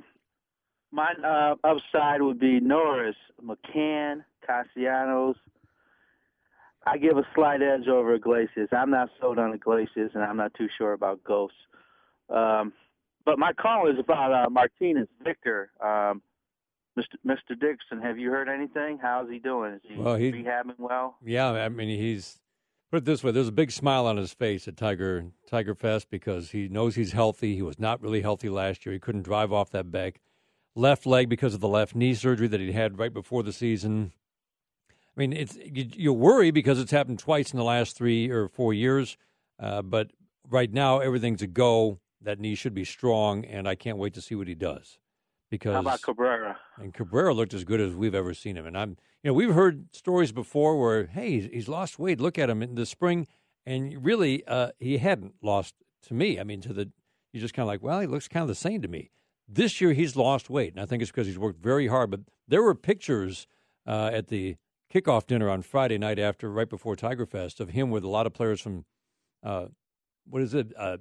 my 0.91 1.13
uh, 1.25 1.55
upside 1.67 2.21
would 2.21 2.39
be 2.39 2.59
Norris, 2.61 3.15
McCann, 3.43 4.23
Castellanos, 4.45 5.35
I 6.85 6.97
give 6.97 7.17
a 7.17 7.23
slight 7.33 7.61
edge 7.61 7.87
over 7.87 8.13
Iglesias. 8.13 8.69
I'm 8.71 8.91
not 8.91 9.09
sold 9.19 9.39
on 9.39 9.53
Iglesias, 9.53 10.11
and 10.13 10.23
I'm 10.23 10.37
not 10.37 10.53
too 10.53 10.67
sure 10.77 10.93
about 10.93 11.23
Gose. 11.23 11.49
Um, 12.29 12.73
but 13.25 13.39
my 13.39 13.53
call 13.53 13.89
is 13.89 13.97
about 13.99 14.31
uh, 14.33 14.49
Martinez 14.49 15.07
Victor. 15.23 15.71
Um, 15.83 16.21
Mr. 16.97 17.17
Mr. 17.25 17.59
Dixon, 17.59 18.01
have 18.01 18.17
you 18.17 18.29
heard 18.29 18.47
anything? 18.47 18.99
How's 19.01 19.29
he 19.29 19.39
doing? 19.39 19.73
Is 19.73 19.81
he, 19.83 19.97
well, 19.97 20.15
he 20.15 20.31
rehabbing 20.31 20.77
well? 20.77 21.17
Yeah, 21.25 21.49
I 21.51 21.67
mean 21.69 21.89
he's 21.89 22.39
put 22.89 22.97
it 22.97 23.05
this 23.05 23.23
way. 23.23 23.31
There's 23.31 23.49
a 23.49 23.53
big 23.53 23.71
smile 23.71 24.05
on 24.05 24.15
his 24.15 24.33
face 24.33 24.67
at 24.67 24.77
Tiger 24.77 25.25
Tiger 25.49 25.75
Fest 25.75 26.09
because 26.09 26.51
he 26.51 26.69
knows 26.69 26.95
he's 26.95 27.11
healthy. 27.11 27.55
He 27.55 27.61
was 27.61 27.79
not 27.79 28.01
really 28.01 28.21
healthy 28.21 28.47
last 28.47 28.85
year. 28.85 28.93
He 28.93 28.99
couldn't 28.99 29.23
drive 29.23 29.51
off 29.51 29.71
that 29.71 29.91
back 29.91 30.21
left 30.75 31.05
leg 31.05 31.29
because 31.29 31.53
of 31.53 31.61
the 31.61 31.67
left 31.67 31.95
knee 31.95 32.13
surgery 32.13 32.47
that 32.47 32.59
he 32.59 32.71
had 32.71 32.99
right 32.99 33.13
before 33.13 33.43
the 33.43 33.53
season. 33.53 34.11
I 35.15 35.19
mean, 35.19 35.33
it's 35.33 35.55
you, 35.55 35.89
you 35.93 36.13
worry 36.13 36.51
because 36.51 36.79
it's 36.79 36.91
happened 36.91 37.19
twice 37.19 37.51
in 37.51 37.57
the 37.57 37.63
last 37.63 37.95
three 37.95 38.29
or 38.29 38.49
four 38.49 38.73
years, 38.73 39.17
uh, 39.59 39.81
but 39.81 40.11
right 40.49 40.71
now 40.71 40.99
everything's 40.99 41.41
a 41.41 41.47
go. 41.47 41.99
That 42.21 42.39
knee 42.39 42.55
should 42.55 42.73
be 42.73 42.85
strong, 42.85 43.45
and 43.45 43.67
I 43.67 43.75
can't 43.75 43.97
wait 43.97 44.13
to 44.15 44.21
see 44.21 44.35
what 44.35 44.47
he 44.47 44.55
does. 44.55 44.97
Because 45.51 45.73
how 45.73 45.79
about 45.79 46.01
Cabrera? 46.01 46.57
And 46.77 46.93
Cabrera 46.93 47.33
looked 47.33 47.53
as 47.53 47.63
good 47.63 47.79
as 47.79 47.93
we've 47.93 48.15
ever 48.15 48.33
seen 48.33 48.57
him. 48.57 48.65
And 48.65 48.77
I'm, 48.77 48.97
you 49.23 49.29
know, 49.29 49.33
we've 49.33 49.53
heard 49.53 49.95
stories 49.95 50.31
before 50.31 50.79
where, 50.79 51.05
hey, 51.05 51.31
he's, 51.31 51.45
he's 51.45 51.67
lost 51.67 51.99
weight. 51.99 52.19
Look 52.19 52.39
at 52.39 52.49
him 52.49 52.63
in 52.63 52.75
the 52.75 52.85
spring, 52.85 53.27
and 53.65 54.03
really, 54.03 54.45
uh, 54.47 54.69
he 54.79 54.97
hadn't 54.97 55.35
lost. 55.41 55.75
To 56.07 56.13
me, 56.13 56.39
I 56.39 56.43
mean, 56.43 56.61
to 56.61 56.73
the 56.73 56.91
you're 57.31 57.41
just 57.41 57.53
kind 57.53 57.63
of 57.63 57.67
like, 57.67 57.83
well, 57.83 57.99
he 57.99 58.07
looks 58.07 58.27
kind 58.27 58.41
of 58.43 58.47
the 58.47 58.55
same 58.55 58.81
to 58.81 58.87
me. 58.87 59.11
This 59.47 59.81
year, 59.81 59.93
he's 59.93 60.15
lost 60.15 60.49
weight, 60.49 60.73
and 60.73 60.81
I 60.81 60.85
think 60.85 61.01
it's 61.01 61.11
because 61.11 61.27
he's 61.27 61.37
worked 61.37 61.61
very 61.61 61.87
hard. 61.87 62.09
But 62.09 62.21
there 62.47 62.63
were 62.63 62.75
pictures 62.75 63.45
uh, 63.85 64.09
at 64.13 64.27
the 64.27 64.55
kickoff 64.95 65.27
dinner 65.27 65.49
on 65.49 65.61
Friday 65.61 65.97
night 65.97 66.19
after, 66.19 66.49
right 66.49 66.69
before 66.69 66.95
Tiger 66.95 67.25
Fest, 67.25 67.59
of 67.59 67.69
him 67.69 67.89
with 67.91 68.03
a 68.03 68.07
lot 68.07 68.25
of 68.25 68.33
players 68.33 68.61
from, 68.61 68.85
uh, 69.43 69.65
what 70.27 70.41
is 70.41 70.53
it, 70.53 70.71
uh, 70.77 70.97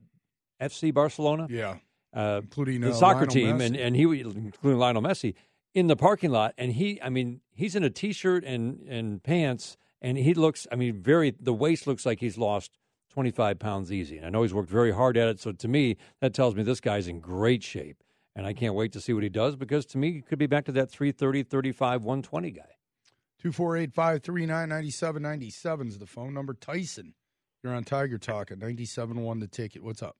FC 0.60 0.92
Barcelona? 0.92 1.46
Yeah. 1.48 1.76
Uh, 2.12 2.40
including 2.42 2.80
the 2.80 2.90
uh, 2.90 2.94
soccer 2.94 3.20
Lionel 3.20 3.34
team, 3.34 3.58
Messi. 3.58 3.66
and, 3.66 3.76
and 3.76 3.96
he, 3.96 4.02
including 4.02 4.78
Lionel 4.78 5.02
Messi, 5.02 5.34
in 5.74 5.86
the 5.86 5.96
parking 5.96 6.30
lot. 6.30 6.54
And 6.58 6.72
he, 6.72 7.00
I 7.02 7.08
mean, 7.08 7.40
he's 7.52 7.74
in 7.74 7.84
a 7.84 7.90
t 7.90 8.12
shirt 8.12 8.44
and, 8.44 8.80
and 8.88 9.22
pants, 9.22 9.76
and 10.00 10.16
he 10.18 10.34
looks, 10.34 10.66
I 10.70 10.76
mean, 10.76 11.00
very, 11.00 11.34
the 11.38 11.54
waist 11.54 11.86
looks 11.86 12.06
like 12.06 12.20
he's 12.20 12.38
lost 12.38 12.78
25 13.12 13.58
pounds 13.58 13.92
easy. 13.92 14.18
And 14.18 14.26
I 14.26 14.30
know 14.30 14.42
he's 14.42 14.54
worked 14.54 14.70
very 14.70 14.92
hard 14.92 15.16
at 15.16 15.28
it. 15.28 15.40
So 15.40 15.52
to 15.52 15.68
me, 15.68 15.96
that 16.20 16.34
tells 16.34 16.54
me 16.54 16.62
this 16.62 16.80
guy's 16.80 17.08
in 17.08 17.20
great 17.20 17.62
shape. 17.62 18.02
And 18.36 18.46
I 18.46 18.52
can't 18.52 18.74
wait 18.74 18.92
to 18.92 19.00
see 19.00 19.12
what 19.12 19.22
he 19.22 19.28
does 19.28 19.54
because 19.54 19.86
to 19.86 19.98
me, 19.98 20.14
he 20.14 20.20
could 20.20 20.40
be 20.40 20.46
back 20.46 20.64
to 20.64 20.72
that 20.72 20.90
330, 20.90 21.44
35, 21.44 22.02
120 22.02 22.50
guy. 22.50 22.62
248 23.44 23.92
539 23.92 24.68
9797 24.70 25.88
is 25.88 25.98
the 25.98 26.06
phone 26.06 26.32
number. 26.32 26.54
Tyson, 26.54 27.12
you're 27.62 27.74
on 27.74 27.84
Tiger 27.84 28.16
Talk 28.16 28.50
at 28.50 28.58
97.1 28.58 29.40
the 29.40 29.46
ticket. 29.46 29.84
What's 29.84 30.02
up? 30.02 30.16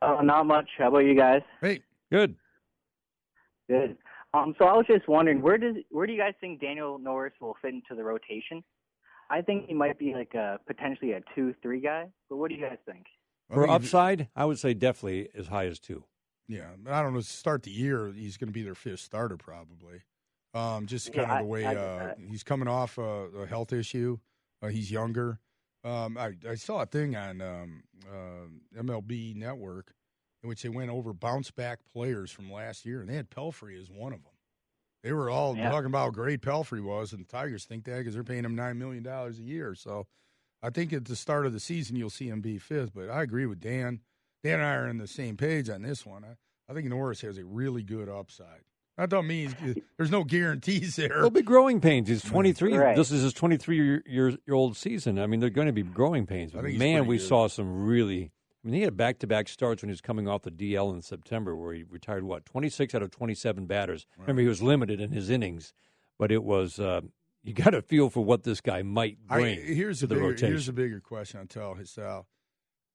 Uh, 0.00 0.22
not 0.22 0.46
much. 0.46 0.68
How 0.78 0.86
about 0.86 1.00
you 1.00 1.16
guys? 1.16 1.42
Hey. 1.60 1.82
Good. 2.12 2.36
Good. 3.68 3.96
Um, 4.34 4.54
so 4.56 4.66
I 4.66 4.74
was 4.74 4.86
just 4.86 5.08
wondering, 5.08 5.42
where 5.42 5.58
does 5.58 5.74
where 5.90 6.06
do 6.06 6.12
you 6.12 6.18
guys 6.18 6.34
think 6.40 6.60
Daniel 6.60 6.96
Norris 6.96 7.32
will 7.40 7.56
fit 7.60 7.74
into 7.74 7.96
the 7.96 8.04
rotation? 8.04 8.62
I 9.28 9.40
think 9.40 9.66
he 9.66 9.74
might 9.74 9.98
be 9.98 10.14
like 10.14 10.34
a 10.34 10.60
potentially 10.64 11.12
a 11.12 11.22
two 11.34 11.54
three 11.60 11.80
guy. 11.80 12.04
But 12.30 12.36
what 12.36 12.50
do 12.50 12.54
you 12.54 12.60
guys 12.62 12.78
think? 12.86 13.06
For 13.50 13.68
upside, 13.68 14.28
I 14.36 14.44
would 14.44 14.60
say 14.60 14.74
definitely 14.74 15.28
as 15.34 15.48
high 15.48 15.66
as 15.66 15.80
two. 15.80 16.04
Yeah, 16.46 16.68
I 16.88 17.02
don't 17.02 17.14
know. 17.14 17.20
Start 17.20 17.64
the 17.64 17.72
year, 17.72 18.12
he's 18.14 18.36
going 18.36 18.48
to 18.48 18.52
be 18.52 18.62
their 18.62 18.76
fifth 18.76 19.00
starter 19.00 19.36
probably. 19.36 20.02
Um, 20.54 20.86
just 20.86 21.12
kind 21.12 21.28
Yeah, 21.28 21.34
of 21.38 21.44
the 21.44 21.48
way 21.50 21.64
I- 21.64 21.72
I- 21.72 21.76
uh, 21.76 22.14
he's 22.28 22.42
coming 22.42 22.68
off 22.68 22.98
a, 22.98 23.02
a 23.02 23.46
health 23.46 23.72
issue. 23.72 24.18
Uh, 24.60 24.68
he's 24.68 24.90
younger. 24.90 25.40
Um, 25.84 26.16
I, 26.18 26.34
I 26.48 26.54
saw 26.54 26.82
a 26.82 26.86
thing 26.86 27.16
on 27.16 27.40
um, 27.40 27.82
uh, 28.06 28.78
MLB 28.80 29.34
Network 29.34 29.94
in 30.42 30.48
which 30.48 30.62
they 30.62 30.68
went 30.68 30.90
over 30.90 31.12
bounce 31.12 31.50
back 31.50 31.80
players 31.92 32.30
from 32.30 32.52
last 32.52 32.84
year, 32.84 33.00
and 33.00 33.08
they 33.08 33.14
had 33.16 33.30
Pelfrey 33.30 33.80
as 33.80 33.88
one 33.90 34.12
of 34.12 34.22
them. 34.22 34.32
They 35.02 35.12
were 35.12 35.30
all 35.30 35.56
Yeah. 35.56 35.70
talking 35.70 35.86
about 35.86 35.98
how 36.04 36.10
great 36.10 36.42
Pelfrey 36.42 36.82
was, 36.82 37.12
and 37.12 37.24
the 37.24 37.28
Tigers 37.28 37.64
think 37.64 37.84
that 37.84 37.98
because 37.98 38.14
they're 38.14 38.22
paying 38.24 38.44
him 38.44 38.54
nine 38.54 38.78
million 38.78 39.02
dollars 39.02 39.38
a 39.38 39.42
year. 39.42 39.74
So, 39.74 40.06
I 40.62 40.70
think 40.70 40.92
at 40.92 41.06
the 41.06 41.16
start 41.16 41.44
of 41.46 41.52
the 41.52 41.58
season 41.60 41.96
you'll 41.96 42.10
see 42.10 42.28
him 42.28 42.40
be 42.40 42.58
fifth. 42.58 42.92
But 42.94 43.08
I 43.10 43.22
agree 43.22 43.46
with 43.46 43.58
Dan. 43.60 44.00
Dan 44.44 44.60
and 44.60 44.62
I 44.68 44.74
are 44.74 44.88
on 44.88 44.98
the 44.98 45.08
same 45.08 45.36
page 45.36 45.68
on 45.68 45.82
this 45.82 46.04
one. 46.06 46.24
I, 46.24 46.36
I 46.70 46.74
think 46.74 46.86
Norris 46.88 47.20
has 47.22 47.38
a 47.38 47.44
really 47.44 47.82
good 47.82 48.08
upside. 48.08 48.62
That 49.02 49.10
don't 49.10 49.26
mean 49.26 49.52
he's, 49.60 49.74
there's 49.96 50.12
no 50.12 50.22
guarantees 50.22 50.94
there. 50.94 51.08
There'll 51.08 51.28
be 51.28 51.42
growing 51.42 51.80
pains. 51.80 52.08
He's 52.08 52.22
23. 52.22 52.76
Right. 52.76 52.96
This 52.96 53.10
is 53.10 53.24
his 53.24 53.32
23 53.32 53.74
year, 53.74 54.02
year, 54.06 54.28
year 54.46 54.54
old 54.54 54.76
season. 54.76 55.18
I 55.18 55.26
mean, 55.26 55.40
they're 55.40 55.50
going 55.50 55.66
to 55.66 55.72
be 55.72 55.82
growing 55.82 56.24
pains. 56.24 56.52
But 56.52 56.62
man, 56.62 57.06
we 57.06 57.18
good. 57.18 57.26
saw 57.26 57.48
some 57.48 57.84
really. 57.84 58.30
I 58.64 58.68
mean, 58.68 58.74
he 58.74 58.82
had 58.82 58.96
back 58.96 59.18
to 59.18 59.26
back 59.26 59.48
starts 59.48 59.82
when 59.82 59.88
he 59.88 59.92
was 59.92 60.00
coming 60.00 60.28
off 60.28 60.42
the 60.42 60.52
DL 60.52 60.94
in 60.94 61.02
September, 61.02 61.56
where 61.56 61.74
he 61.74 61.82
retired 61.82 62.22
what 62.22 62.46
26 62.46 62.94
out 62.94 63.02
of 63.02 63.10
27 63.10 63.66
batters. 63.66 64.06
Remember, 64.18 64.40
he 64.40 64.46
was 64.46 64.62
limited 64.62 65.00
in 65.00 65.10
his 65.10 65.30
innings, 65.30 65.74
but 66.16 66.30
it 66.30 66.44
was 66.44 66.78
uh, 66.78 67.00
you 67.42 67.54
got 67.54 67.70
to 67.70 67.82
feel 67.82 68.08
for 68.08 68.24
what 68.24 68.44
this 68.44 68.60
guy 68.60 68.82
might 68.82 69.18
I, 69.28 69.34
bring 69.34 69.66
here's 69.66 69.98
to 69.98 70.04
a 70.04 70.08
the 70.08 70.14
bigger, 70.14 70.26
rotation. 70.28 70.48
here's 70.48 70.68
a 70.68 70.72
bigger 70.72 71.00
question. 71.00 71.40
I 71.40 71.46
tell 71.46 71.74
Hisal. 71.74 72.26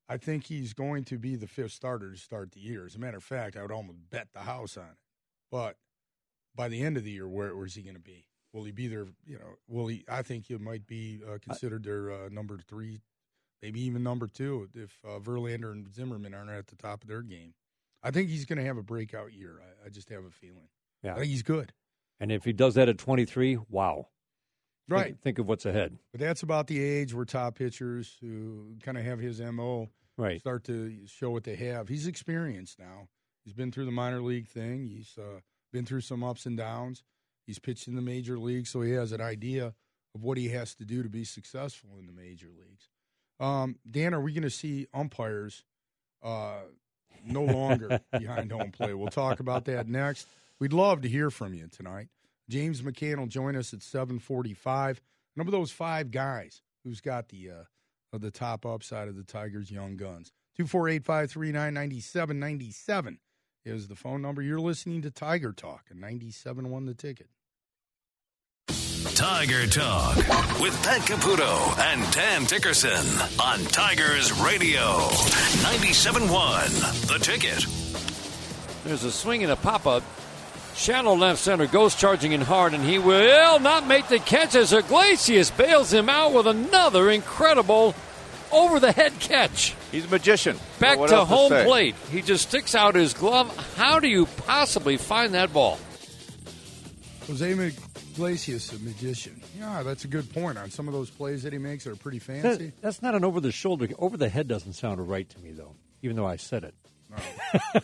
I 0.08 0.16
think 0.16 0.46
he's 0.46 0.72
going 0.72 1.04
to 1.04 1.18
be 1.18 1.36
the 1.36 1.48
fifth 1.48 1.74
starter 1.74 2.12
to 2.14 2.18
start 2.18 2.54
the 2.54 2.62
year. 2.62 2.86
As 2.86 2.96
a 2.96 3.00
matter 3.00 3.18
of 3.18 3.26
fact, 3.26 3.58
I 3.58 3.62
would 3.62 3.74
almost 3.74 4.00
bet 4.10 4.30
the 4.32 4.40
house 4.40 4.78
on 4.78 4.86
it. 4.86 4.98
But 5.52 5.76
by 6.58 6.68
the 6.68 6.82
end 6.84 6.98
of 6.98 7.06
the 7.06 7.12
year, 7.12 7.28
where 7.30 7.56
where's 7.56 7.76
he 7.76 7.82
going 7.84 7.96
to 7.96 8.02
be? 8.02 8.26
Will 8.52 8.66
he 8.66 8.72
be 8.74 8.88
there? 8.88 9.06
You 9.26 9.38
know, 9.40 9.56
will 9.70 9.88
he? 9.88 10.04
I 10.10 10.22
think 10.24 10.48
he 10.48 10.58
might 10.58 10.86
be 10.88 11.22
uh, 11.26 11.38
considered 11.42 11.84
their 11.86 12.12
uh, 12.12 12.30
number 12.30 12.58
three, 12.58 13.00
maybe 13.62 13.80
even 13.84 14.04
number 14.04 14.28
two 14.28 14.68
if 14.74 14.98
uh, 15.06 15.20
Verlander 15.20 15.72
and 15.72 15.88
Zimmermann 15.94 16.34
aren't 16.34 16.50
at 16.50 16.68
the 16.68 16.76
top 16.76 17.04
of 17.04 17.08
their 17.08 17.22
game. 17.22 17.54
I 18.04 18.12
think 18.12 18.30
he's 18.30 18.46
going 18.46 18.58
to 18.60 18.66
have 18.66 18.78
a 18.78 18.84
breakout 18.84 19.32
year. 19.34 19.60
I, 19.62 19.86
I 19.88 19.90
just 19.90 20.10
have 20.10 20.24
a 20.26 20.30
feeling. 20.30 20.68
Yeah. 21.04 21.14
I 21.14 21.20
think 21.20 21.28
he's 21.28 21.44
good. 21.44 21.74
and 22.20 22.32
if 22.32 22.44
he 22.44 22.54
does 22.54 22.76
that 22.76 22.90
at 22.90 22.98
23, 22.98 23.60
wow. 23.70 23.96
think, 23.96 24.08
Right. 24.90 25.18
think 25.22 25.40
of 25.40 25.48
what's 25.48 25.66
ahead. 25.66 25.98
But 26.12 26.22
that's 26.22 26.42
about 26.44 26.68
the 26.68 26.82
age 26.82 27.14
where 27.14 27.26
top 27.26 27.56
pitchers 27.56 28.16
who 28.22 28.76
kind 28.82 28.98
of 28.98 29.04
have 29.06 29.20
his 29.20 29.40
mo 29.42 29.90
Right. 30.18 30.40
start 30.40 30.64
to 30.66 31.06
show 31.06 31.30
what 31.32 31.44
they 31.44 31.56
have. 31.58 31.88
He's 31.90 32.08
experienced 32.08 32.80
now. 32.80 33.08
He's 33.44 33.54
been 33.54 33.72
through 33.72 33.86
the 33.86 33.92
minor 33.92 34.22
league 34.22 34.48
thing. 34.48 34.88
He's 34.88 35.16
uh, 35.18 35.42
been 35.72 35.86
through 35.86 36.02
some 36.02 36.24
ups 36.24 36.46
and 36.46 36.58
downs. 36.58 37.04
He's 37.46 37.60
pitched 37.60 37.88
in 37.88 37.96
the 37.96 38.02
major 38.02 38.38
leagues, 38.38 38.70
so 38.70 38.82
he 38.82 38.92
has 38.92 39.12
an 39.12 39.22
idea 39.22 39.74
of 40.14 40.24
what 40.24 40.38
he 40.38 40.50
has 40.50 40.76
to 40.76 40.86
do 40.86 41.04
to 41.04 41.10
be 41.10 41.24
successful 41.24 41.92
in 42.00 42.06
the 42.06 42.12
major 42.12 42.48
leagues. 42.48 42.90
Um, 43.40 43.78
Dan, 43.90 44.14
are 44.14 44.22
we 44.22 44.34
going 44.34 44.44
to 44.44 44.50
see 44.50 44.88
umpires 44.94 45.64
uh, 46.24 46.62
no 47.26 47.44
longer 47.44 48.02
behind 48.20 48.52
home 48.52 48.72
play? 48.72 48.94
We'll 48.94 49.08
talk 49.08 49.40
about 49.40 49.66
that 49.66 49.88
next. 49.88 50.28
We'd 50.60 50.74
love 50.74 51.02
to 51.02 51.10
hear 51.10 51.30
from 51.30 51.54
you 51.54 51.68
tonight. 51.68 52.08
James 52.50 52.82
McCann 52.82 53.18
will 53.18 53.28
join 53.28 53.56
us 53.56 53.74
at 53.74 53.84
745. 53.84 55.02
Number 55.36 55.52
those 55.52 55.72
five 55.72 56.12
guys 56.12 56.62
who's 56.84 57.02
got 57.02 57.30
the 57.30 57.52
uh, 57.52 57.64
the 58.20 58.32
top 58.32 58.66
upside 58.66 59.08
of 59.08 59.16
the 59.16 59.24
Tigers' 59.24 59.70
young 59.70 59.96
guns. 59.98 60.32
248 60.56 61.04
is 63.68 63.88
the 63.88 63.96
phone 63.96 64.22
number. 64.22 64.42
You're 64.42 64.60
listening 64.62 65.02
to 65.04 65.12
Tiger 65.12 65.52
Talk 65.52 65.86
and 65.90 66.00
ninety 66.00 66.32
seven 66.32 66.70
one 66.70 66.86
the 66.86 66.94
ticket. 66.94 67.28
Tiger 69.16 69.66
Talk 69.68 70.16
with 70.60 70.80
Pat 70.84 71.02
Caputo 71.02 71.78
and 71.80 72.12
Dan 72.14 72.44
Dickerson 72.46 73.06
on 73.40 73.60
Tigers 73.66 74.32
Radio 74.42 74.82
97.1 75.64 77.08
The 77.08 77.20
Ticket. 77.20 77.66
There's 78.84 79.04
a 79.04 79.12
swing 79.12 79.44
and 79.44 79.52
a 79.52 79.56
pop 79.56 79.86
up. 79.88 80.04
Shallow 80.76 81.16
left 81.16 81.40
center 81.40 81.66
Gose 81.68 81.98
charging 81.98 82.34
in 82.34 82.42
hard, 82.42 82.74
and 82.74 82.84
he 82.84 83.00
will 83.00 83.60
not 83.60 83.88
make 83.88 84.08
the 84.08 84.20
catch 84.20 84.54
as 84.56 84.74
Iglesias 84.74 85.50
bails 85.52 85.92
him 85.92 86.10
out 86.10 86.34
with 86.34 86.46
another 86.46 87.10
incredible 87.10 87.96
over 88.52 88.80
the 88.80 88.92
head 88.92 89.14
catch. 89.20 89.76
He's 89.92 90.06
a 90.06 90.10
magician. 90.10 90.58
Back 90.80 91.00
What 91.00 91.10
to 91.10 91.26
home 91.26 91.50
say? 91.50 91.66
plate. 91.66 91.96
He 92.12 92.22
just 92.22 92.48
sticks 92.50 92.76
out 92.76 92.96
his 92.96 93.14
glove. 93.14 93.56
How 93.76 94.00
do 94.00 94.08
you 94.08 94.26
possibly 94.46 94.98
find 94.98 95.34
that 95.34 95.52
ball? 95.54 95.80
Jose 97.28 97.52
Iglesias, 97.52 98.72
a 98.74 98.80
magician. 98.80 99.42
Yeah, 99.60 99.84
that's 99.84 100.06
a 100.06 100.08
good 100.08 100.32
point 100.34 100.58
on 100.58 100.70
some 100.72 100.88
of 100.88 100.94
those 100.94 101.10
plays 101.10 101.44
that 101.44 101.52
he 101.54 101.60
makes 101.60 101.84
that 101.84 101.92
are 101.92 101.96
pretty 101.98 102.20
fancy. 102.20 102.68
That- 102.68 102.82
that's 102.82 103.02
not 103.02 103.16
an 103.16 103.24
over 103.26 103.40
the 103.42 103.52
shoulder. 103.52 103.88
Over 104.00 104.18
the 104.18 104.30
head 104.30 104.48
doesn't 104.48 104.74
sound 104.74 105.08
right 105.08 105.28
to 105.30 105.40
me, 105.40 105.52
though, 105.52 105.76
even 106.02 106.16
though 106.16 106.26
I 106.28 106.38
said 106.38 106.64
it. 106.64 107.84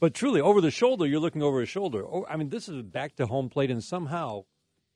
but 0.00 0.14
truly, 0.14 0.40
over 0.40 0.60
the 0.60 0.70
shoulder, 0.70 1.06
you're 1.06 1.20
looking 1.20 1.42
over 1.42 1.60
his 1.60 1.68
shoulder. 1.68 2.04
Oh, 2.04 2.26
I 2.28 2.36
mean, 2.36 2.48
this 2.48 2.68
is 2.68 2.82
back 2.82 3.16
to 3.16 3.26
home 3.26 3.48
plate, 3.48 3.70
and 3.70 3.82
somehow 3.82 4.44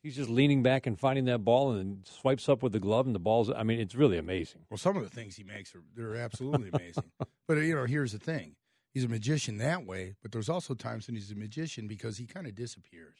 he's 0.05 0.15
just 0.15 0.31
leaning 0.31 0.63
back 0.63 0.87
and 0.87 1.01
finding 1.01 1.25
that 1.25 1.39
ball 1.39 1.73
and 1.73 1.81
then 1.81 2.03
swipes 2.05 2.49
up 2.49 2.63
with 2.63 2.73
the 2.73 2.79
glove, 2.79 3.07
and 3.07 3.15
the 3.15 3.19
ball's. 3.19 3.51
I 3.51 3.65
mean, 3.65 3.81
it's 3.81 3.97
really 3.97 4.19
amazing. 4.19 4.61
Well, 4.71 4.79
some 4.79 4.97
of 4.97 5.03
the 5.03 5.09
things 5.09 5.35
he 5.35 5.43
makes 5.43 5.75
are 5.75 5.83
they're 5.97 6.15
absolutely 6.15 6.69
amazing. 6.73 7.11
but 7.49 7.55
you 7.55 7.75
know, 7.75 7.87
here's 7.87 8.13
the 8.13 8.19
thing: 8.19 8.55
he's 8.93 9.03
a 9.03 9.09
magician 9.09 9.59
that 9.59 9.85
way, 9.85 10.15
but 10.23 10.31
there's 10.31 10.49
also 10.49 10.75
times 10.75 11.09
when 11.09 11.17
he's 11.17 11.33
a 11.33 11.35
magician 11.35 11.89
because 11.89 12.19
he 12.19 12.27
kind 12.27 12.47
of 12.47 12.55
disappears. 12.55 13.17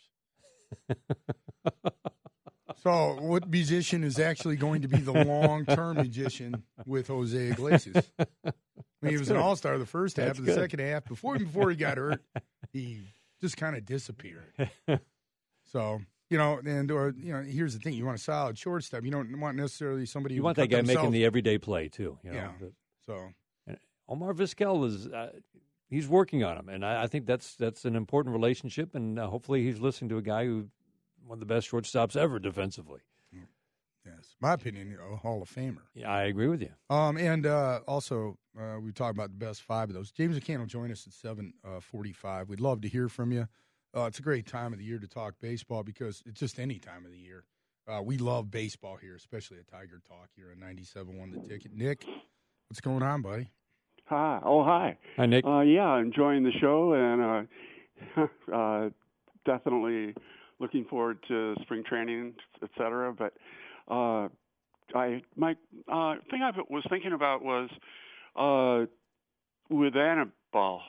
so, 2.83 3.17
what 3.21 3.49
musician 3.49 4.05
is 4.05 4.21
actually 4.21 4.57
going 4.57 4.83
to 4.83 4.89
be 4.89 4.99
the 4.99 5.25
long-term 5.25 5.97
magician 5.97 6.63
with 6.87 7.09
Jose 7.09 7.37
Iglesias? 7.37 8.13
I 8.19 8.53
mean, 9.03 9.13
he 9.13 9.19
was 9.19 9.31
an 9.31 9.37
all-star 9.37 9.77
the 9.79 9.87
first 9.87 10.17
half, 10.17 10.27
That's 10.29 10.39
of 10.39 10.47
the 10.47 10.53
good. 10.53 10.61
second 10.61 10.81
half 10.81 11.05
before 11.05 11.39
before 11.39 11.71
he 11.71 11.77
got 11.77 11.99
hurt, 11.99 12.23
he 12.73 13.03
just 13.41 13.57
kind 13.57 13.77
of 13.77 13.85
disappeared. 13.87 14.71
So. 15.73 16.01
You 16.31 16.39
know, 16.39 16.61
and 16.65 16.91
or 16.91 17.15
you 17.17 17.33
know, 17.33 17.43
here's 17.43 17.75
the 17.75 17.81
thing: 17.81 17.95
you 17.95 18.07
want 18.07 18.19
a 18.19 18.23
solid 18.23 18.59
shortstop. 18.59 19.05
You 19.05 19.11
don't 19.11 19.41
want 19.41 19.57
necessarily 19.57 20.07
somebody. 20.07 20.35
You 20.35 20.43
want 20.43 20.57
that 20.57 20.69
guy 20.69 20.83
making 20.83 21.11
the 21.11 21.25
everyday 21.25 21.59
play 21.59 21.89
too. 21.89 22.19
You 22.23 22.33
know? 22.33 22.37
Yeah. 22.37 22.69
So 23.07 23.29
Omar 24.09 24.35
Vizquel 24.35 24.87
is. 24.87 25.07
Uh, 25.07 25.31
He's 25.91 26.09
working 26.09 26.43
on 26.43 26.57
him, 26.57 26.69
and 26.71 26.85
I, 26.85 27.05
I 27.05 27.07
think 27.07 27.27
that's 27.27 27.55
that's 27.55 27.85
an 27.85 27.95
important 27.95 28.35
relationship. 28.35 28.97
And 28.97 29.17
uh, 29.17 29.29
hopefully, 29.29 29.63
he's 29.63 29.79
listening 29.79 30.09
to 30.09 30.17
a 30.17 30.23
guy 30.23 30.45
who 30.45 30.69
one 31.25 31.37
of 31.37 31.41
the 31.41 31.47
best 31.47 31.71
shortstops 31.71 32.17
ever 32.17 32.41
defensively. 32.41 33.01
Yes, 34.05 34.35
my 34.41 34.55
opinion, 34.55 34.99
a 35.13 35.17
Hall 35.17 35.41
of 35.41 35.49
Famer. 35.49 35.83
Yeah, 35.95 36.11
I 36.11 36.25
agree 36.25 36.49
with 36.49 36.61
you. 36.61 36.71
Um, 36.91 37.17
and 37.17 37.47
uh, 37.47 37.81
also, 37.87 38.39
uh, 38.59 38.79
we 38.81 38.93
talked 38.93 39.15
about 39.15 39.31
the 39.31 39.37
best 39.37 39.63
five 39.63 39.89
of 39.89 39.95
those. 39.95 40.11
James 40.11 40.39
McCann 40.39 40.59
will 40.59 40.67
join 40.67 40.91
us 40.91 41.07
at 41.07 41.13
seven 41.13 41.55
uh, 41.65 41.81
forty-five. 41.81 42.49
We'd 42.49 42.61
love 42.61 42.81
to 42.81 42.89
hear 42.89 43.09
from 43.09 43.31
you. 43.31 43.47
Uh, 43.97 44.07
it's 44.07 44.19
a 44.19 44.23
great 44.23 44.45
time 44.47 44.73
of 44.73 44.79
the 44.79 44.85
year 44.85 44.99
to 44.99 45.07
talk 45.07 45.35
baseball 45.41 45.85
because 45.85 46.23
it's 46.27 46.41
just 46.41 46.59
any 46.59 46.79
time 46.79 47.05
of 47.05 47.13
the 47.13 47.19
year. 47.19 47.45
Uh, 47.87 48.03
we 48.03 48.19
love 48.19 48.51
baseball 48.51 48.97
here, 48.97 49.15
especially 49.15 49.59
at 49.59 49.69
Tiger 49.69 50.01
Talk 50.09 50.31
here 50.35 50.51
at 50.51 50.59
97.1 50.59 51.33
The 51.33 51.49
Ticket. 51.49 51.73
Nick, 51.73 52.05
what's 52.69 52.81
going 52.81 53.03
on, 53.03 53.23
buddy? 53.23 53.51
Hi. 54.07 54.41
Oh, 54.45 54.65
hi. 54.65 54.97
Hi, 55.17 55.27
Nick. 55.27 55.45
Uh, 55.47 55.61
yeah, 55.61 55.99
enjoying 56.01 56.43
the 56.43 56.51
show 56.61 56.95
and 56.95 57.47
uh, 58.17 58.27
uh, 58.55 58.91
definitely 59.47 60.15
looking 60.59 60.87
forward 60.87 61.19
to 61.29 61.55
spring 61.63 61.85
training, 61.87 62.35
et 62.63 62.71
cetera. 62.77 63.13
But 63.13 63.35
uh, 63.89 64.29
I 64.95 65.23
my 65.37 65.53
uh, 65.89 66.15
thing 66.31 66.43
I 66.43 66.51
was 66.69 66.85
thinking 66.91 67.13
about 67.13 67.43
was 67.45 67.71
uh, 68.35 68.91
with 69.71 69.95
Anibal 69.95 70.81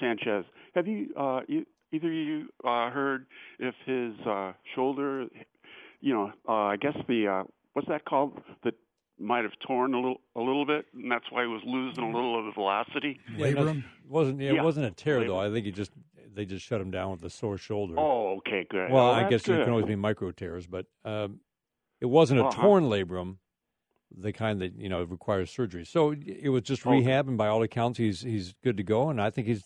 Sanchez. 0.00 0.44
Have 0.74 0.86
you, 0.86 1.08
uh, 1.16 1.40
you 1.46 1.64
either 1.92 2.08
of 2.08 2.12
you 2.14 2.48
uh, 2.64 2.90
heard 2.90 3.26
if 3.58 3.74
his 3.86 4.14
uh, 4.26 4.52
shoulder, 4.74 5.26
you 6.00 6.14
know, 6.14 6.32
uh, 6.48 6.52
I 6.52 6.76
guess 6.76 6.96
the 7.08 7.26
uh, 7.28 7.44
what's 7.72 7.88
that 7.88 8.04
called? 8.04 8.40
that 8.64 8.74
might 9.20 9.42
have 9.42 9.52
torn 9.66 9.94
a 9.94 9.96
little 9.96 10.20
a 10.36 10.40
little 10.40 10.64
bit, 10.64 10.86
and 10.94 11.10
that's 11.10 11.24
why 11.30 11.42
he 11.42 11.48
was 11.48 11.62
losing 11.66 12.04
a 12.04 12.06
little 12.06 12.38
of 12.38 12.46
the 12.46 12.52
velocity. 12.52 13.18
Yeah, 13.36 13.46
Labrum? 13.46 13.78
it 13.78 14.10
wasn't 14.10 14.40
yeah, 14.40 14.50
it 14.50 14.54
Yeah. 14.54 14.62
wasn't 14.62 14.86
a 14.86 14.90
tear 14.90 15.24
though. 15.24 15.38
I 15.38 15.50
think 15.50 15.66
he 15.66 15.72
just 15.72 15.90
they 16.34 16.44
just 16.44 16.64
shut 16.64 16.80
him 16.80 16.90
down 16.90 17.10
with 17.10 17.24
a 17.24 17.30
sore 17.30 17.58
shoulder. 17.58 17.94
Oh, 17.98 18.36
okay, 18.38 18.66
good. 18.70 18.90
well, 18.90 19.06
Oh, 19.06 19.12
I 19.12 19.22
that's 19.22 19.30
guess 19.30 19.42
there 19.44 19.58
can 19.58 19.70
always 19.70 19.86
be 19.86 19.96
micro 19.96 20.30
tears, 20.30 20.66
but 20.66 20.86
um, 21.04 21.40
it 22.00 22.06
wasn't 22.06 22.40
a 22.40 22.44
Uh-huh. 22.44 22.62
torn 22.62 22.84
labrum, 22.84 23.38
the 24.16 24.32
kind 24.32 24.60
that 24.60 24.74
you 24.78 24.88
know 24.88 25.02
requires 25.02 25.50
surgery. 25.50 25.84
So 25.84 26.12
it 26.12 26.50
was 26.50 26.62
just 26.62 26.86
Okay. 26.86 27.00
rehab, 27.00 27.28
and 27.28 27.36
by 27.36 27.48
all 27.48 27.62
accounts, 27.62 27.98
he's 27.98 28.20
he's 28.20 28.54
good 28.62 28.76
to 28.76 28.84
go. 28.84 29.10
And 29.10 29.20
I 29.20 29.30
think 29.30 29.48
he's 29.48 29.64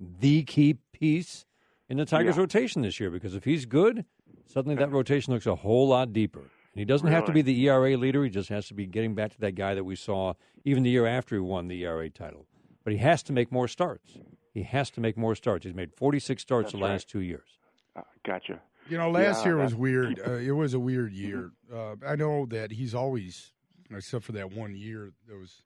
the 0.00 0.42
key 0.44 0.78
piece 0.92 1.44
in 1.88 1.96
the 1.98 2.04
Tigers' 2.04 2.36
Yeah. 2.36 2.40
rotation 2.42 2.82
this 2.82 2.98
year 3.00 3.10
because 3.10 3.34
if 3.34 3.44
he's 3.44 3.64
good, 3.66 4.04
suddenly 4.46 4.76
that 4.76 4.90
rotation 4.90 5.32
looks 5.32 5.46
a 5.46 5.54
whole 5.54 5.88
lot 5.88 6.12
deeper. 6.12 6.40
And 6.40 6.80
he 6.80 6.84
doesn't 6.84 7.08
have 7.08 7.24
to 7.24 7.32
be 7.32 7.40
the 7.42 7.58
ERA 7.68 7.96
leader; 7.96 8.22
he 8.22 8.28
just 8.30 8.50
has 8.50 8.68
to 8.68 8.74
be 8.74 8.86
getting 8.86 9.14
back 9.14 9.32
to 9.32 9.40
that 9.40 9.52
guy 9.54 9.74
that 9.74 9.84
we 9.84 9.96
saw 9.96 10.34
even 10.64 10.82
the 10.82 10.90
year 10.90 11.06
after 11.06 11.34
he 11.36 11.40
won 11.40 11.68
the 11.68 11.82
ERA 11.84 12.10
title. 12.10 12.46
But 12.84 12.92
he 12.92 12.98
has 12.98 13.22
to 13.24 13.32
make 13.32 13.50
more 13.50 13.66
starts. 13.66 14.18
He 14.52 14.62
has 14.62 14.90
to 14.90 15.00
make 15.00 15.16
more 15.16 15.34
starts. 15.34 15.64
He's 15.64 15.74
made 15.74 15.92
46 15.94 16.40
starts 16.42 16.72
the 16.72 16.76
That's 16.78 16.82
right. 16.82 16.90
last 16.92 17.08
two 17.08 17.20
years. 17.20 17.58
Uh, 17.94 18.02
gotcha. 18.26 18.60
You 18.88 18.98
know, 18.98 19.10
last 19.10 19.38
Yeah, 19.40 19.44
year 19.52 19.56
was 19.56 19.74
weird. 19.74 20.20
Uh, 20.26 20.32
it 20.34 20.50
was 20.52 20.74
a 20.74 20.78
weird 20.78 21.12
year. 21.12 21.50
Uh, 21.72 21.96
I 22.06 22.14
know 22.14 22.46
that 22.46 22.70
he's 22.70 22.94
always, 22.94 23.52
except 23.90 24.24
for 24.24 24.32
that 24.32 24.52
one 24.52 24.76
year, 24.76 25.12
that 25.28 25.36
was 25.38 25.62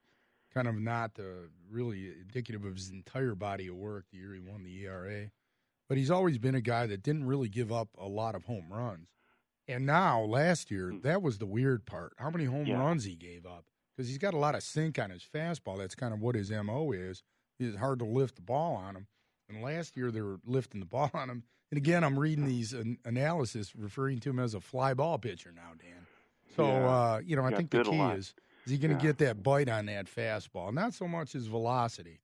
kind 0.54 0.66
of 0.68 0.76
not 0.76 1.10
uh, 1.18 1.22
really 1.70 2.12
indicative 2.20 2.64
of 2.64 2.74
his 2.76 2.90
entire 2.90 3.34
body 3.34 3.66
of 3.68 3.74
work. 3.76 4.06
The 4.12 4.18
year 4.18 4.32
he 4.34 4.40
won 4.40 4.62
the 4.64 4.84
ERA, 4.86 5.30
but 5.90 5.98
he's 5.98 6.10
always 6.10 6.38
been 6.38 6.54
a 6.54 6.60
guy 6.60 6.86
that 6.86 7.02
didn't 7.02 7.24
really 7.26 7.48
give 7.48 7.70
up 7.72 7.88
a 7.98 8.06
lot 8.06 8.36
of 8.36 8.44
home 8.44 8.66
runs. 8.70 9.08
And 9.66 9.84
now, 9.84 10.22
last 10.22 10.70
year, 10.70 10.92
that 11.02 11.20
was 11.20 11.38
the 11.38 11.46
weird 11.46 11.84
part. 11.84 12.12
How 12.16 12.30
many 12.30 12.44
home 12.44 12.64
Hmm. 12.64 12.70
Yeah. 12.70 12.78
runs 12.78 13.02
he 13.04 13.16
gave 13.16 13.44
up? 13.44 13.66
Because 13.96 14.08
he's 14.08 14.18
got 14.18 14.32
a 14.32 14.38
lot 14.38 14.54
of 14.54 14.62
sink 14.62 14.98
on 15.00 15.10
his 15.10 15.22
fastball. 15.24 15.78
That's 15.78 15.96
kind 15.96 16.14
of 16.14 16.20
what 16.20 16.36
his 16.36 16.50
mo 16.52 16.92
is. 16.92 17.24
It's 17.58 17.76
hard 17.76 17.98
to 17.98 18.04
lift 18.04 18.36
the 18.36 18.42
ball 18.42 18.76
on 18.76 18.94
him. 18.96 19.08
And 19.48 19.62
last 19.62 19.96
year 19.96 20.12
they 20.12 20.22
were 20.22 20.38
lifting 20.46 20.78
the 20.80 20.86
ball 20.96 21.10
on 21.12 21.28
him. 21.28 21.42
And 21.72 21.78
again, 21.78 22.02
I'm 22.04 22.18
reading 22.18 22.46
these 22.46 22.72
an- 22.72 22.98
analysis 23.04 23.74
referring 23.76 24.20
to 24.20 24.30
him 24.30 24.38
as 24.38 24.54
a 24.54 24.60
fly 24.60 24.94
ball 24.94 25.18
pitcher 25.18 25.52
now, 25.52 25.72
Dan. 25.78 26.06
So 26.56 26.66
Yeah. 26.66 26.86
uh, 26.88 27.20
you 27.24 27.34
know, 27.36 27.44
I 27.44 27.50
Got 27.50 27.56
think 27.56 27.70
the 27.70 27.82
key 27.84 27.98
is 28.00 28.34
is 28.66 28.72
he 28.72 28.78
going 28.78 28.96
to 28.96 29.02
Yeah. 29.04 29.10
get 29.12 29.18
that 29.18 29.42
bite 29.42 29.68
on 29.68 29.86
that 29.86 30.06
fastball? 30.06 30.72
Not 30.72 30.94
so 30.94 31.06
much 31.08 31.32
his 31.32 31.46
velocity. 31.46 32.20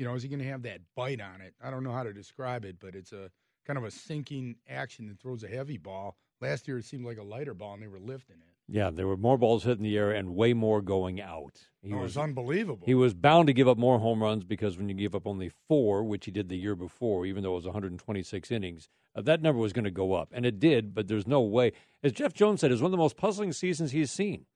You 0.00 0.06
know, 0.06 0.14
is 0.14 0.22
he 0.22 0.30
going 0.30 0.40
to 0.40 0.48
have 0.48 0.62
that 0.62 0.80
bite 0.96 1.20
on 1.20 1.42
it? 1.42 1.52
I 1.62 1.70
don't 1.70 1.84
know 1.84 1.92
how 1.92 2.04
to 2.04 2.14
describe 2.14 2.64
it, 2.64 2.76
but 2.80 2.94
it's 2.94 3.12
a 3.12 3.30
kind 3.66 3.76
of 3.76 3.84
a 3.84 3.90
sinking 3.90 4.56
action 4.66 5.06
that 5.08 5.20
throws 5.20 5.44
a 5.44 5.46
heavy 5.46 5.76
ball. 5.76 6.16
Last 6.40 6.66
year 6.66 6.78
it 6.78 6.86
seemed 6.86 7.04
like 7.04 7.18
a 7.18 7.22
lighter 7.22 7.52
ball 7.52 7.74
and 7.74 7.82
they 7.82 7.86
were 7.86 7.98
lifting 7.98 8.36
it. 8.36 8.54
Yeah, 8.66 8.88
there 8.88 9.06
were 9.06 9.18
more 9.18 9.36
balls 9.36 9.64
hit 9.64 9.76
in 9.76 9.82
the 9.82 9.98
air 9.98 10.10
and 10.10 10.34
way 10.34 10.54
more 10.54 10.80
going 10.80 11.20
out. 11.20 11.66
He 11.82 11.92
Oh, 11.92 11.98
it 11.98 12.02
was 12.02 12.16
unbelievable. 12.16 12.86
He 12.86 12.94
was 12.94 13.12
bound 13.12 13.48
to 13.48 13.52
give 13.52 13.68
up 13.68 13.76
more 13.76 13.98
home 13.98 14.22
runs 14.22 14.42
because 14.42 14.78
when 14.78 14.88
you 14.88 14.94
give 14.94 15.14
up 15.14 15.26
only 15.26 15.50
four, 15.68 16.02
which 16.02 16.24
he 16.24 16.30
did 16.30 16.48
the 16.48 16.56
year 16.56 16.74
before, 16.74 17.26
even 17.26 17.42
though 17.42 17.52
it 17.52 17.56
was 17.56 17.66
126 17.66 18.50
innings, 18.50 18.88
uh, 19.14 19.20
that 19.20 19.42
number 19.42 19.60
was 19.60 19.74
going 19.74 19.84
to 19.84 19.90
go 19.90 20.14
up. 20.14 20.30
And 20.32 20.46
it 20.46 20.58
did, 20.58 20.94
but 20.94 21.08
there's 21.08 21.26
no 21.26 21.42
way. 21.42 21.72
As 22.02 22.12
Jeff 22.12 22.32
Jones 22.32 22.62
said, 22.62 22.70
it 22.70 22.74
was 22.74 22.80
one 22.80 22.88
of 22.88 22.92
the 22.92 22.96
most 22.96 23.18
puzzling 23.18 23.52
seasons 23.52 23.90
he's 23.90 24.10
seen. 24.10 24.46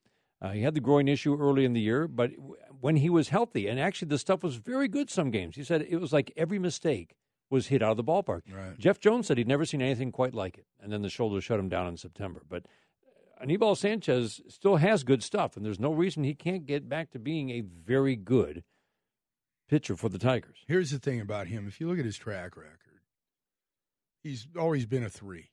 Uh, 0.45 0.51
he 0.51 0.61
had 0.61 0.75
the 0.75 0.81
groin 0.81 1.09
issue 1.09 1.35
early 1.41 1.65
in 1.65 1.73
the 1.73 1.81
year, 1.81 2.07
but 2.07 2.31
when 2.79 2.97
he 2.97 3.09
was 3.09 3.31
healthy, 3.31 3.67
and 3.67 3.81
actually 3.81 4.09
the 4.09 4.19
stuff 4.19 4.43
was 4.43 4.57
very 4.57 4.89
good 4.89 5.09
some 5.09 5.31
games, 5.31 5.57
he 5.57 5.65
said 5.65 5.81
it 5.89 5.97
was 5.97 6.13
like 6.13 6.31
every 6.37 6.59
mistake 6.59 7.17
was 7.49 7.69
hit 7.69 7.83
out 7.83 7.93
of 7.93 7.97
the 7.97 8.05
ballpark. 8.05 8.43
Right. 8.53 8.79
Jeff 8.79 9.01
Jones 9.01 9.27
said 9.27 9.39
he'd 9.39 9.49
never 9.49 9.65
seen 9.65 9.81
anything 9.81 10.13
quite 10.13 10.35
like 10.35 10.59
it. 10.59 10.67
And 10.83 10.93
then 10.93 11.01
the 11.01 11.09
shoulder 11.09 11.41
shut 11.41 11.59
him 11.59 11.71
down 11.71 11.87
in 11.87 11.97
September. 11.97 12.43
But 12.47 12.67
Anibal 13.41 13.75
Sanchez 13.75 14.43
still 14.49 14.77
has 14.77 15.03
good 15.03 15.23
stuff, 15.23 15.57
and 15.57 15.65
there's 15.65 15.81
no 15.81 15.95
reason 15.95 16.25
he 16.25 16.35
can't 16.35 16.67
get 16.67 16.91
back 16.91 17.11
to 17.13 17.19
being 17.19 17.49
a 17.49 17.63
very 17.63 18.15
good 18.15 18.65
pitcher 19.67 19.97
for 19.97 20.11
the 20.11 20.19
Tigers. 20.19 20.59
Here's 20.67 20.91
the 20.91 20.99
thing 20.99 21.23
about 21.23 21.47
him: 21.47 21.67
if 21.67 21.81
you 21.81 21.89
look 21.89 21.99
at 21.99 22.05
his 22.05 22.19
track 22.19 22.55
record, 22.55 23.01
he's 24.23 24.47
always 24.59 24.85
been 24.85 25.05
a 25.05 25.09
three, 25.11 25.53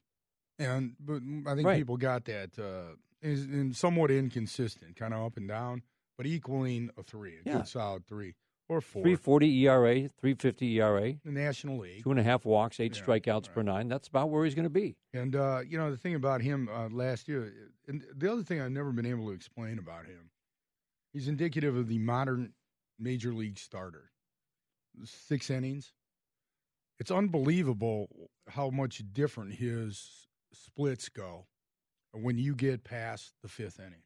and 0.60 0.95
but 0.99 1.21
I 1.49 1.56
think 1.56 1.65
Right. 1.65 1.77
people 1.77 1.95
got 1.95 2.25
that. 2.25 2.60
Uh, 2.60 2.95
is 3.21 3.45
in 3.45 3.73
somewhat 3.73 4.12
inconsistent, 4.12 4.95
kind 4.95 5.13
of 5.13 5.23
up 5.25 5.38
and 5.38 5.47
down, 5.47 5.84
but 6.17 6.25
equaling 6.25 6.89
a 6.97 7.03
three, 7.03 7.38
a 7.38 7.41
Yeah. 7.45 7.57
good 7.57 7.67
solid 7.67 8.05
three 8.07 8.36
or 8.67 8.81
four. 8.81 9.03
340 9.03 9.47
ERA, 9.67 10.10
350 10.19 10.65
ERA, 10.79 11.13
the 11.23 11.31
National 11.31 11.77
League. 11.79 12.03
two 12.03 12.12
and 12.12 12.19
a 12.19 12.23
half 12.23 12.45
walks, 12.45 12.79
eight 12.79 12.95
Yeah, 12.95 13.01
strikeouts 13.03 13.51
per 13.53 13.62
nine. 13.62 13.88
That's 13.89 14.07
about 14.07 14.29
where 14.29 14.45
he's 14.45 14.55
going 14.55 14.63
to 14.63 14.69
be. 14.69 14.97
And 15.13 15.36
uh, 15.36 15.62
you 15.65 15.77
know 15.77 15.91
the 15.91 15.97
thing 15.97 16.15
about 16.15 16.41
him 16.41 16.69
uh, 16.69 16.89
last 16.89 17.27
year, 17.27 17.53
and 17.88 18.03
the 18.15 18.31
other 18.31 18.43
thing 18.43 18.62
I've 18.62 18.71
never 18.71 18.91
been 18.91 19.05
able 19.05 19.25
to 19.27 19.31
explain 19.34 19.77
about 19.77 20.05
him, 20.05 20.31
he's 21.13 21.27
indicative 21.27 21.75
of 21.75 21.88
the 21.88 21.99
modern 21.99 22.53
major 22.97 23.34
league 23.34 23.57
starter. 23.60 24.12
Six 25.03 25.49
innings. 25.49 25.93
It's 26.99 27.12
unbelievable 27.12 28.29
how 28.49 28.69
much 28.69 29.01
different 29.12 29.55
his 29.55 30.27
splits 30.53 31.10
go 31.10 31.47
when 32.13 32.38
you 32.38 32.56
get 32.56 32.84
past 32.84 33.34
the 33.41 33.47
fifth 33.47 33.80
inning. 33.80 34.04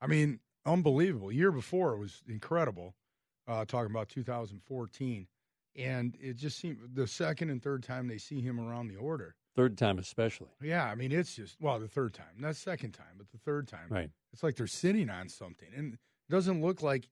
I 0.00 0.06
mean, 0.06 0.40
unbelievable. 0.66 1.30
Year 1.32 1.52
before 1.52 1.92
it 1.94 1.98
was 1.98 2.22
incredible. 2.28 2.94
Uh, 3.46 3.64
talking 3.66 3.90
about 3.90 4.08
2014, 4.08 5.26
and 5.76 6.16
it 6.18 6.36
just 6.36 6.58
seemed 6.58 6.78
the 6.94 7.06
second 7.06 7.50
and 7.50 7.62
third 7.62 7.82
time 7.82 8.08
they 8.08 8.16
see 8.16 8.40
him 8.40 8.58
around 8.58 8.88
the 8.88 8.96
order. 8.96 9.34
Third 9.54 9.76
time, 9.76 9.98
especially. 9.98 10.48
Yeah, 10.62 10.84
I 10.84 10.94
mean 10.94 11.12
it's 11.12 11.36
just 11.36 11.56
well 11.60 11.78
the 11.78 11.86
third 11.86 12.14
time, 12.14 12.26
not 12.38 12.56
second 12.56 12.92
time, 12.92 13.14
but 13.18 13.30
the 13.30 13.38
third 13.38 13.68
time. 13.68 13.86
Right. 13.90 14.08
It's 14.32 14.42
like 14.42 14.56
they're 14.56 14.66
sitting 14.66 15.10
on 15.10 15.28
something, 15.28 15.68
and 15.76 15.92
it 15.94 15.98
doesn't 16.30 16.62
look 16.62 16.82
like 16.82 17.06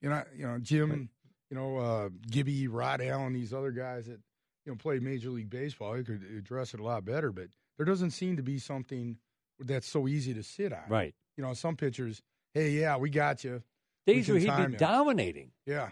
you 0.00 0.08
know 0.08 0.22
you 0.36 0.46
know 0.46 0.58
Jim, 0.58 0.90
Right. 0.90 1.08
you 1.50 1.56
know 1.56 1.78
uh, 1.78 2.08
Gibby, 2.30 2.68
Rod 2.68 3.00
Allen, 3.00 3.32
these 3.32 3.52
other 3.52 3.72
guys 3.72 4.06
that 4.06 4.20
you 4.64 4.72
know 4.72 4.76
play 4.76 5.00
Major 5.00 5.30
League 5.30 5.50
Baseball. 5.50 5.94
They 5.94 6.04
could 6.04 6.22
address 6.38 6.74
it 6.74 6.80
a 6.80 6.84
lot 6.84 7.04
better, 7.04 7.32
but 7.32 7.48
there 7.76 7.84
doesn't 7.86 8.12
seem 8.12 8.36
to 8.36 8.42
be 8.44 8.58
something 8.58 9.18
that's 9.60 9.88
so 9.88 10.08
easy 10.08 10.34
to 10.34 10.42
sit 10.42 10.72
on. 10.72 10.82
Right. 10.88 11.14
You 11.36 11.44
know, 11.44 11.54
some 11.54 11.76
pitchers, 11.76 12.22
hey, 12.54 12.70
yeah, 12.70 12.96
we 12.96 13.10
got 13.10 13.44
you. 13.44 13.62
Days 14.06 14.28
where 14.28 14.38
he'd 14.38 14.46
be 14.56 14.62
him. 14.62 14.76
dominating. 14.78 15.52
Yeah, 15.64 15.90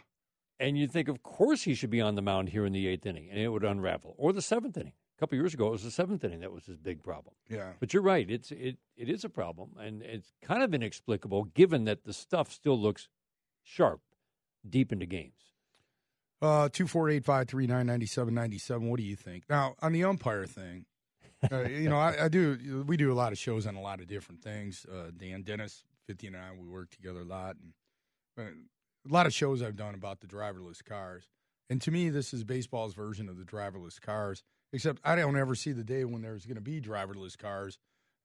And 0.59 0.77
you'd 0.77 0.90
think, 0.90 1.09
of 1.09 1.23
course, 1.23 1.62
he 1.62 1.75
should 1.75 1.90
be 1.90 2.01
on 2.01 2.16
the 2.16 2.23
mound 2.23 2.49
here 2.49 2.66
in 2.66 2.73
the 2.73 2.88
eighth 2.88 3.07
inning, 3.07 3.29
and 3.31 3.38
it 3.38 3.49
would 3.49 3.64
unravel. 3.64 4.14
Or 4.18 4.33
the 4.33 4.42
seventh 4.42 4.77
inning. 4.77 4.94
A 5.16 5.20
couple 5.20 5.37
years 5.37 5.55
ago, 5.55 5.68
it 5.68 5.73
was 5.73 5.85
the 5.85 5.90
seventh 5.90 6.25
inning 6.25 6.40
that 6.40 6.51
was 6.51 6.64
his 6.66 6.79
big 6.79 7.03
problem. 7.03 7.35
yeah. 7.49 7.73
But 7.79 7.92
you're 7.94 8.03
right; 8.03 8.29
it's 8.31 8.51
it 8.53 8.79
it 8.96 9.09
is 9.11 9.23
a 9.23 9.29
problem, 9.29 9.73
and 9.79 10.03
it's 10.03 10.33
kind 10.42 10.62
of 10.62 10.73
inexplicable 10.75 11.44
given 11.44 11.85
that 11.85 12.05
the 12.05 12.14
stuff 12.14 12.51
still 12.51 12.81
looks 12.81 13.09
sharp 13.62 14.01
deep 14.68 14.92
into 14.92 15.05
games. 15.07 15.35
Uh, 16.42 16.70
two 16.73 16.87
four 16.87 17.11
eight 17.11 17.25
five 17.25 17.49
three 17.49 17.66
nine 17.66 17.87
ninety 17.87 18.07
seven 18.07 18.33
ninety 18.35 18.57
seven. 18.59 18.88
What 18.88 18.96
do 18.96 19.03
you 19.05 19.14
think? 19.14 19.44
Now 19.51 19.75
on 19.83 19.92
the 19.92 20.05
umpire 20.05 20.46
thing, 20.46 20.87
uh, 21.50 21.62
you 21.62 21.88
know, 21.88 21.98
I, 21.98 22.24
I 22.24 22.29
do. 22.29 22.85
We 22.87 22.96
do 22.96 23.12
a 23.12 23.14
lot 23.14 23.33
of 23.33 23.38
shows 23.38 23.66
on 23.66 23.74
a 23.74 23.81
lot 23.81 24.00
of 24.00 24.07
different 24.07 24.42
things. 24.42 24.87
Uh, 24.87 25.11
Dan 25.16 25.42
Dennis, 25.42 25.85
fifty 26.07 26.26
and 26.26 26.37
I, 26.37 26.50
we 26.59 26.68
work 26.68 26.90
together 26.90 27.20
a 27.20 27.24
lot, 27.24 27.57
and 27.57 27.72
uh, 28.38 29.09
a 29.09 29.12
lot 29.12 29.26
of 29.26 29.33
shows 29.33 29.62
I've 29.62 29.76
done 29.76 29.94
about 29.94 30.20
the 30.20 30.26
driverless 30.26 30.85
cars. 30.85 31.29
And 31.68 31.81
to 31.83 31.90
me, 31.90 32.11
this 32.11 32.35
is 32.35 32.44
baseball's 32.44 32.94
version 32.94 33.29
of 33.29 33.38
the 33.38 33.44
driverless 33.44 34.00
cars. 34.00 34.42
Except 34.72 35.00
I 35.05 35.16
don't 35.16 35.37
ever 35.37 35.57
see 35.57 35.72
the 35.72 35.83
day 35.83 36.05
when 36.05 36.22
there's 36.22 36.46
going 36.46 36.55
to 36.55 36.61
be 36.61 36.81
driverless 36.81 37.37
cars, 37.37 37.79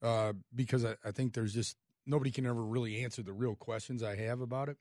uh, 0.03 0.33
because 0.53 0.85
I, 0.85 0.95
I 1.03 1.11
think 1.11 1.33
there's 1.33 1.55
just 1.55 1.75
nobody 2.05 2.29
can 2.29 2.45
ever 2.45 2.63
really 2.63 3.03
answer 3.03 3.23
the 3.23 3.33
real 3.33 3.55
questions 3.55 4.03
I 4.03 4.15
have 4.17 4.41
about 4.41 4.69
it. 4.69 4.77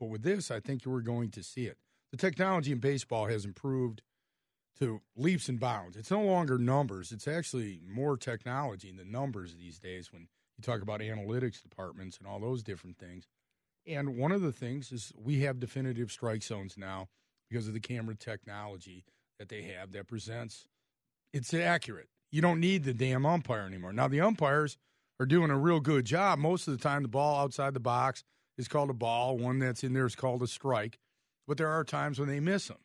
But 0.00 0.08
with 0.08 0.24
this, 0.24 0.50
I 0.50 0.58
think 0.58 0.84
we're 0.84 1.02
going 1.02 1.30
to 1.30 1.42
see 1.44 1.66
it. 1.66 1.76
The 2.10 2.16
technology 2.16 2.72
in 2.72 2.78
baseball 2.78 3.26
has 3.26 3.44
improved 3.44 4.02
to 4.80 5.00
leaps 5.16 5.48
and 5.48 5.60
bounds. 5.60 5.96
It's 5.96 6.10
no 6.10 6.22
longer 6.22 6.58
numbers, 6.58 7.12
it's 7.12 7.28
actually 7.28 7.80
more 7.86 8.16
technology 8.16 8.92
than 8.92 9.10
numbers 9.10 9.54
these 9.54 9.78
days 9.78 10.12
when 10.12 10.28
you 10.56 10.62
talk 10.62 10.82
about 10.82 11.00
analytics 11.00 11.62
departments 11.62 12.18
and 12.18 12.26
all 12.26 12.40
those 12.40 12.62
different 12.62 12.98
things. 12.98 13.26
And 13.86 14.16
one 14.16 14.32
of 14.32 14.40
the 14.40 14.52
things 14.52 14.92
is 14.92 15.12
we 15.14 15.40
have 15.40 15.60
definitive 15.60 16.10
strike 16.10 16.42
zones 16.42 16.76
now 16.76 17.08
because 17.50 17.68
of 17.68 17.74
the 17.74 17.80
camera 17.80 18.14
technology 18.14 19.04
that 19.38 19.48
they 19.48 19.62
have 19.62 19.92
that 19.92 20.08
presents 20.08 20.66
it's 21.32 21.52
accurate. 21.52 22.08
You 22.30 22.40
don't 22.40 22.60
need 22.60 22.84
the 22.84 22.94
damn 22.94 23.26
umpire 23.26 23.66
anymore. 23.66 23.92
Now 23.92 24.08
the 24.08 24.20
umpires 24.20 24.78
are 25.18 25.26
doing 25.26 25.50
a 25.50 25.58
real 25.58 25.80
good 25.80 26.04
job. 26.04 26.38
Most 26.38 26.68
of 26.68 26.76
the 26.76 26.82
time 26.82 27.02
the 27.02 27.08
ball 27.08 27.40
outside 27.40 27.74
the 27.74 27.80
box 27.80 28.22
is 28.56 28.68
called 28.68 28.90
a 28.90 28.94
ball, 28.94 29.36
one 29.36 29.58
that's 29.58 29.82
in 29.82 29.92
there 29.92 30.06
is 30.06 30.14
called 30.14 30.42
a 30.42 30.46
strike. 30.46 30.98
But 31.46 31.58
there 31.58 31.68
are 31.68 31.84
times 31.84 32.18
when 32.18 32.28
they 32.28 32.40
miss 32.40 32.68
them. 32.68 32.78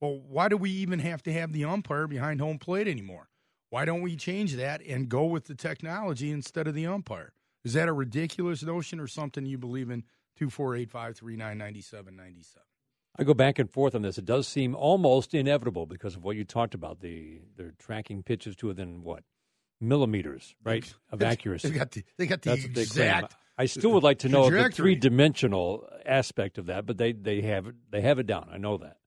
Well, 0.00 0.20
why 0.28 0.48
do 0.48 0.56
we 0.56 0.70
even 0.70 1.00
have 1.00 1.22
to 1.24 1.32
have 1.32 1.52
the 1.52 1.64
umpire 1.64 2.06
behind 2.06 2.40
home 2.40 2.58
plate 2.58 2.86
anymore? 2.88 3.28
Why 3.70 3.84
don't 3.84 4.00
we 4.00 4.16
change 4.16 4.54
that 4.54 4.80
and 4.86 5.08
go 5.08 5.24
with 5.24 5.44
the 5.46 5.54
technology 5.54 6.30
instead 6.30 6.66
of 6.66 6.74
the 6.74 6.86
umpire? 6.86 7.32
Is 7.64 7.74
that 7.74 7.88
a 7.88 7.92
ridiculous 7.92 8.62
notion 8.62 9.00
or 9.00 9.06
something 9.06 9.44
you 9.44 9.58
believe 9.58 9.90
in? 9.90 10.04
248 10.36 10.90
539 10.90 11.58
9797. 11.58 12.62
I 13.18 13.24
go 13.24 13.34
back 13.34 13.58
and 13.58 13.68
forth 13.68 13.96
on 13.96 14.02
this. 14.02 14.16
It 14.16 14.24
does 14.24 14.46
seem 14.46 14.76
almost 14.76 15.34
inevitable 15.34 15.86
because 15.86 16.14
of 16.14 16.22
what 16.22 16.36
you 16.36 16.44
talked 16.44 16.74
about. 16.74 17.00
The 17.00 17.40
they're 17.56 17.74
tracking 17.78 18.22
pitches 18.22 18.54
to 18.56 18.68
within 18.68 19.02
what 19.02 19.24
millimeters, 19.80 20.54
right, 20.62 20.92
of 21.10 21.22
accuracy. 21.22 21.70
They 21.70 21.78
got 21.78 21.90
the, 21.90 22.04
they 22.16 22.26
got 22.26 22.42
the 22.42 22.50
That's 22.50 22.62
what 22.62 22.74
they 22.74 22.86
claim. 22.86 23.06
exact. 23.08 23.36
I 23.58 23.66
still 23.66 23.90
would 23.92 24.04
like 24.04 24.20
to 24.20 24.28
know 24.28 24.48
the 24.48 24.70
three 24.70 24.94
dimensional 24.94 25.88
aspect 26.06 26.58
of 26.58 26.66
that, 26.66 26.86
but 26.86 26.96
they 26.96 27.12
they 27.12 27.40
have 27.42 27.66
it 27.66 27.74
they 27.90 28.00
have 28.02 28.20
it 28.20 28.26
down. 28.28 28.48
I 28.52 28.58
know 28.58 28.76
that. 28.78 28.98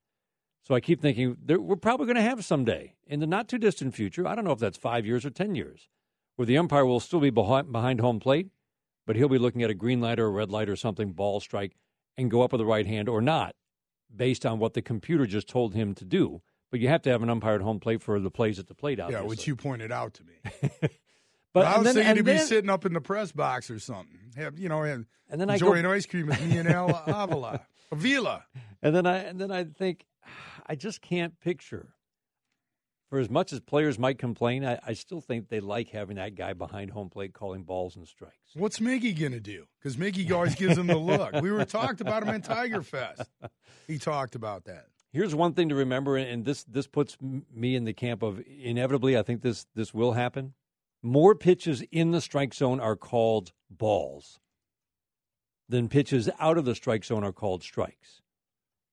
So 0.63 0.75
I 0.75 0.79
keep 0.79 1.01
thinking 1.01 1.37
we're 1.47 1.75
probably 1.75 2.05
going 2.05 2.15
to 2.17 2.21
have 2.21 2.45
someday 2.45 2.93
in 3.07 3.19
the 3.19 3.27
not 3.27 3.47
too 3.47 3.57
distant 3.57 3.95
future. 3.95 4.27
I 4.27 4.35
don't 4.35 4.45
know 4.45 4.51
if 4.51 4.59
that's 4.59 4.77
five 4.77 5.05
years 5.05 5.25
or 5.25 5.29
ten 5.31 5.55
years, 5.55 5.89
where 6.35 6.45
the 6.45 6.57
umpire 6.57 6.85
will 6.85 6.99
still 6.99 7.19
be 7.19 7.29
behind, 7.31 7.99
home 7.99 8.19
plate, 8.19 8.49
but 9.07 9.15
he'll 9.15 9.27
be 9.29 9.39
looking 9.39 9.63
at 9.63 9.69
a 9.69 9.73
green 9.75 10.01
light 10.01 10.19
or 10.19 10.27
a 10.27 10.31
red 10.31 10.51
light 10.51 10.69
or 10.69 10.75
something, 10.75 11.13
ball 11.13 11.39
strike, 11.39 11.75
and 12.17 12.29
go 12.29 12.41
up 12.43 12.51
with 12.51 12.59
the 12.59 12.65
right 12.65 12.85
hand 12.85 13.09
or 13.09 13.21
not, 13.21 13.55
based 14.15 14.45
on 14.45 14.59
what 14.59 14.73
the 14.73 14.81
computer 14.81 15.25
just 15.25 15.47
told 15.47 15.73
him 15.73 15.95
to 15.95 16.05
do. 16.05 16.41
But 16.69 16.79
you 16.79 16.87
have 16.87 17.01
to 17.01 17.09
have 17.09 17.23
an 17.23 17.29
umpire 17.29 17.55
at 17.55 17.61
home 17.61 17.79
plate 17.79 18.01
for 18.01 18.19
the 18.19 18.31
plays 18.31 18.57
at 18.59 18.67
the 18.67 18.75
plate. 18.75 18.99
Yeah, 18.99 19.05
Obviously. 19.05 19.27
which 19.27 19.47
you 19.47 19.55
pointed 19.55 19.91
out 19.91 20.13
to 20.15 20.23
me. 20.23 20.69
But 21.53 21.65
I 21.65 21.77
was 21.77 21.83
then, 21.85 21.95
thinking 21.95 22.15
to 22.15 22.23
be 22.23 22.37
sitting 22.37 22.69
up 22.69 22.85
in 22.85 22.93
the 22.93 23.01
press 23.01 23.31
box 23.31 23.69
or 23.69 23.77
something. 23.79 24.17
Have 24.37 24.57
you 24.57 24.69
know, 24.69 24.83
and, 24.83 25.05
And 25.29 25.41
then 25.41 25.49
I 25.49 25.55
enjoying 25.55 25.83
go- 25.83 25.91
ice 25.91 26.05
cream 26.05 26.27
with 26.27 26.41
me 26.45 26.57
and 26.57 26.69
Al 26.69 27.03
Avila. 27.07 27.61
Avila. 27.91 28.45
And 28.81 28.95
then 28.95 29.05
I 29.05 29.17
and 29.17 29.39
then 29.39 29.51
I 29.51 29.65
think 29.65 30.05
I 30.67 30.75
just 30.75 31.01
can't 31.01 31.39
picture. 31.39 31.93
For 33.09 33.19
as 33.19 33.29
much 33.29 33.51
as 33.51 33.59
players 33.59 33.99
might 33.99 34.17
complain, 34.17 34.63
I, 34.63 34.79
I 34.87 34.93
still 34.93 35.19
think 35.19 35.49
they 35.49 35.59
like 35.59 35.89
having 35.89 36.15
that 36.15 36.35
guy 36.35 36.53
behind 36.53 36.91
home 36.91 37.09
plate 37.09 37.33
calling 37.33 37.63
balls 37.63 37.97
and 37.97 38.07
strikes. 38.07 38.37
What's 38.53 38.79
Miggy 38.79 39.19
gonna 39.19 39.41
do? 39.41 39.65
Because 39.77 39.97
Miggy 39.97 40.31
always 40.31 40.55
gives 40.55 40.77
him 40.77 40.87
the 40.87 40.97
look. 40.97 41.33
We 41.41 41.51
were 41.51 41.65
talked 41.65 41.99
about 41.99 42.23
him 42.23 42.29
in 42.29 42.41
Tiger 42.41 42.81
Fest. 42.81 43.29
He 43.87 43.97
talked 43.97 44.35
about 44.35 44.63
that. 44.65 44.85
Here's 45.11 45.35
one 45.35 45.53
thing 45.53 45.67
to 45.67 45.75
remember, 45.75 46.15
and 46.15 46.45
this 46.45 46.63
this 46.63 46.87
puts 46.87 47.17
me 47.19 47.75
in 47.75 47.83
the 47.83 47.91
camp 47.91 48.23
of 48.23 48.41
inevitably. 48.47 49.17
I 49.17 49.23
think 49.23 49.41
this 49.41 49.65
this 49.75 49.93
will 49.93 50.13
happen. 50.13 50.53
More 51.03 51.35
pitches 51.35 51.83
in 51.91 52.11
the 52.11 52.21
strike 52.21 52.53
zone 52.53 52.79
are 52.79 52.95
called 52.95 53.51
balls 53.69 54.39
than 55.67 55.89
pitches 55.89 56.29
out 56.39 56.57
of 56.57 56.63
the 56.63 56.75
strike 56.75 57.03
zone 57.03 57.23
are 57.23 57.33
called 57.33 57.63
strikes, 57.63 58.21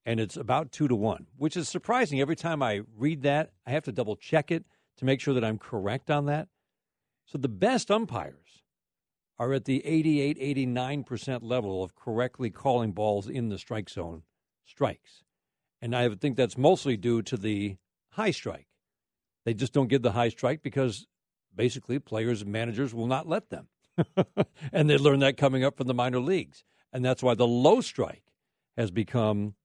and 0.05 0.19
it's 0.19 0.37
about 0.37 0.71
two 0.71 0.87
to 0.87 0.95
one, 0.95 1.27
which 1.37 1.57
is 1.57 1.69
surprising. 1.69 2.19
Every 2.19 2.35
time 2.35 2.63
I 2.63 2.81
read 2.97 3.21
that, 3.23 3.51
I 3.65 3.71
have 3.71 3.83
to 3.83 3.91
double 3.91 4.15
check 4.15 4.51
it 4.51 4.65
to 4.97 5.05
make 5.05 5.21
sure 5.21 5.33
that 5.33 5.43
I'm 5.43 5.57
correct 5.57 6.09
on 6.09 6.25
that. 6.25 6.47
So 7.25 7.37
the 7.37 7.47
best 7.47 7.91
umpires 7.91 8.63
are 9.37 9.53
at 9.53 9.65
the 9.65 9.85
88, 9.85 10.39
89% 10.39 11.39
level 11.41 11.83
of 11.83 11.95
correctly 11.95 12.49
calling 12.49 12.91
balls 12.91 13.27
in 13.27 13.49
the 13.49 13.57
strike 13.57 13.89
zone 13.89 14.23
strikes. 14.65 15.23
And 15.81 15.95
I 15.95 16.09
think 16.09 16.35
that's 16.35 16.57
mostly 16.57 16.97
due 16.97 17.21
to 17.23 17.37
the 17.37 17.77
high 18.11 18.31
strike. 18.31 18.67
They 19.45 19.53
just 19.53 19.73
don't 19.73 19.87
give 19.87 20.01
the 20.01 20.11
high 20.11 20.29
strike 20.29 20.61
because 20.61 21.07
basically 21.55 21.99
players 21.99 22.41
and 22.41 22.51
managers 22.51 22.93
will 22.93 23.07
not 23.07 23.27
let 23.27 23.49
them. 23.49 23.67
and 24.73 24.89
they 24.89 24.97
learn 24.97 25.19
that 25.19 25.37
coming 25.37 25.63
up 25.63 25.77
from 25.77 25.87
the 25.87 25.93
minor 25.93 26.19
leagues. 26.19 26.63
And 26.91 27.05
that's 27.05 27.23
why 27.23 27.35
the 27.35 27.47
low 27.47 27.81
strike 27.81 28.23
has 28.75 28.91
become 28.91 29.55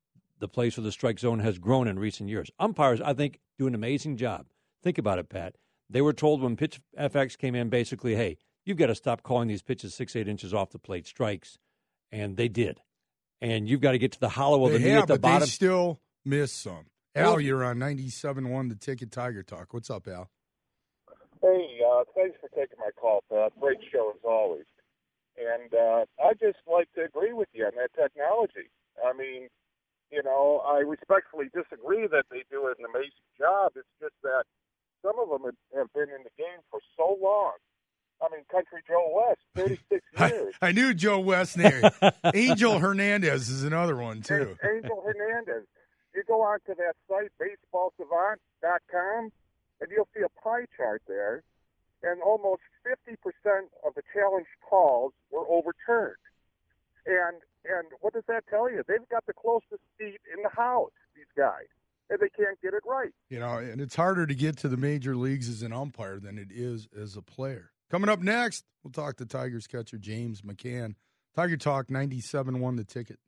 the 0.45 0.49
place 0.49 0.77
where 0.77 0.85
the 0.85 0.93
strike 0.93 1.19
zone 1.19 1.39
has 1.41 1.59
grown 1.59 1.89
in 1.89 1.99
recent 1.99 2.29
years. 2.29 2.51
Umpires, 2.59 3.01
I 3.01 3.15
think, 3.15 3.41
do 3.59 3.67
an 3.67 3.75
amazing 3.75 4.19
job. 4.19 4.45
Think 4.83 4.99
about 4.99 5.19
it, 5.19 5.31
Pat. 5.31 5.57
They 5.89 6.03
were 6.03 6.13
told 6.13 6.43
when 6.43 6.55
Pitch 6.57 6.81
FX 6.99 7.39
came 7.39 7.55
in, 7.55 7.71
basically, 7.71 8.15
hey, 8.15 8.37
you've 8.67 8.77
got 8.77 8.89
to 8.89 8.95
stop 8.95 9.23
calling 9.23 9.49
these 9.49 9.63
pitches 9.63 9.95
six, 9.95 10.15
eight 10.15 10.29
inches 10.29 10.53
off 10.53 10.71
the 10.71 10.79
plate 10.79 11.07
strikes. 11.07 11.59
And 12.13 12.37
they 12.37 12.49
did. 12.49 12.81
And 13.41 13.67
you've 13.69 13.81
got 13.81 13.93
to 13.93 13.99
get 13.99 14.13
to 14.13 14.21
the 14.21 14.29
hollow 14.29 14.65
of 14.67 14.73
the 14.73 14.79
they 14.79 14.85
knee 14.85 14.91
have, 14.91 15.03
at 15.05 15.09
the 15.09 15.15
but 15.15 15.23
bottom. 15.23 15.41
they 15.41 15.47
still 15.47 16.01
miss 16.25 16.53
some. 16.53 16.87
Well, 17.17 17.33
Al, 17.33 17.41
you're 17.41 17.65
on 17.65 17.79
97.1 17.79 18.69
The 18.69 18.75
Ticket 18.75 19.11
Tiger 19.11 19.43
Talk. 19.43 19.73
What's 19.73 19.89
up, 19.91 20.07
Al? 20.09 20.29
Hey, 21.41 21.79
uh, 21.87 22.05
thanks 22.15 22.37
for 22.41 22.49
taking 22.51 22.79
my 22.79 22.91
call, 23.01 23.23
Pat. 23.31 23.53
Great 23.61 23.79
show 23.93 24.13
as 24.15 24.21
always. 24.25 24.65
And 25.37 25.73
uh, 25.75 26.05
I 26.25 26.33
just 26.35 26.59
like 26.71 26.89
to 26.95 27.03
agree 27.05 27.33
with 27.33 27.49
you 27.53 27.65
on 27.67 27.73
that 27.77 27.91
technology. 28.01 28.71
I 29.05 29.13
mean, 29.17 29.49
you 30.11 30.23
know, 30.23 30.63
I 30.67 30.79
respectfully 30.81 31.47
disagree 31.55 32.07
that 32.07 32.27
they 32.31 32.45
do 32.51 32.67
an 32.69 32.75
amazing 32.85 33.29
job. 33.39 33.73
It's 33.77 33.89
just 34.01 34.15
that 34.23 34.45
some 35.03 35.19
of 35.19 35.29
them 35.29 35.51
have 35.77 35.93
been 35.93 36.09
in 36.09 36.23
the 36.25 36.31
game 36.39 36.61
for 36.71 36.81
so 36.97 37.17
long. 37.21 37.53
I 38.23 38.29
mean, 38.35 38.45
Country 38.51 38.81
Joe 38.87 39.27
West, 39.27 39.41
36 39.91 40.05
years. 40.19 40.55
I, 40.63 40.69
I 40.69 40.73
knew 40.73 40.95
Joe 40.95 41.19
West 41.19 41.57
there. 41.57 41.91
Angel 42.33 42.79
Hernandez 42.79 43.49
is 43.49 43.65
another 43.65 43.97
one, 43.97 44.23
too. 44.23 44.57
Angel 44.65 45.03
Hernandez. 45.05 45.67
You 46.15 46.23
go 46.27 46.43
onto 46.43 46.75
that 46.77 46.95
site, 47.09 47.33
baseballsavant.com, 47.43 49.33
and 49.81 49.91
you'll 49.91 50.09
see 50.17 50.23
a 50.23 50.29
pie 50.41 50.65
chart 50.77 51.03
there, 51.09 51.43
and 52.03 52.23
almost 52.23 52.63
50% 52.87 53.17
of 53.85 53.95
the 53.95 54.03
challenge 54.15 54.47
calls 54.69 55.13
were 55.31 55.45
overturned. 55.49 56.17
And 57.07 57.41
and 57.65 57.87
what 58.01 58.13
does 58.13 58.25
that 58.29 58.45
tell 58.49 58.71
you? 58.71 58.83
They've 58.87 59.09
got 59.11 59.25
the 59.27 59.33
closest 59.33 59.83
seat 59.99 60.21
in 60.35 60.43
the 60.43 60.51
house, 60.51 60.91
these 61.15 61.25
guys, 61.37 61.67
and 62.11 62.19
they 62.19 62.29
can't 62.29 62.61
get 62.63 62.75
it 62.75 62.83
right. 62.87 63.13
You 63.31 63.39
know, 63.41 63.57
and 63.57 63.81
it's 63.81 63.95
harder 63.97 64.27
to 64.27 64.35
get 64.35 64.59
to 64.59 64.69
the 64.69 64.77
major 64.77 65.17
leagues 65.17 65.49
as 65.49 65.63
an 65.63 65.73
umpire 65.73 66.19
than 66.19 66.39
it 66.39 66.49
is 66.51 66.89
as 66.99 67.17
a 67.17 67.23
player. 67.23 67.71
Coming 67.91 68.11
up 68.11 68.21
next, 68.21 68.65
we'll 68.83 68.93
talk 68.93 69.17
to 69.17 69.27
Tigers 69.27 69.67
catcher 69.67 69.99
James 69.99 70.43
McCann. 70.43 70.95
Tiger 71.35 71.57
Talk 71.57 71.91
97 71.91 72.61
one 72.61 72.77
the 72.77 72.85
ticket. 72.85 73.19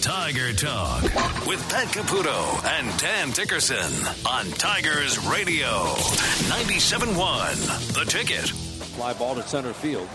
Tiger 0.00 0.52
Talk 0.54 1.02
with 1.46 1.64
Pat 1.68 1.86
Caputo 1.88 2.64
and 2.64 2.98
Dan 2.98 3.30
Dickerson 3.30 3.92
on 4.26 4.46
Tigers 4.52 5.18
Radio 5.26 5.68
97.1 6.48 7.94
The 7.94 8.04
Ticket. 8.10 8.71
Fly 8.92 9.14
ball 9.14 9.34
to 9.34 9.42
center 9.42 9.72
field. 9.72 10.08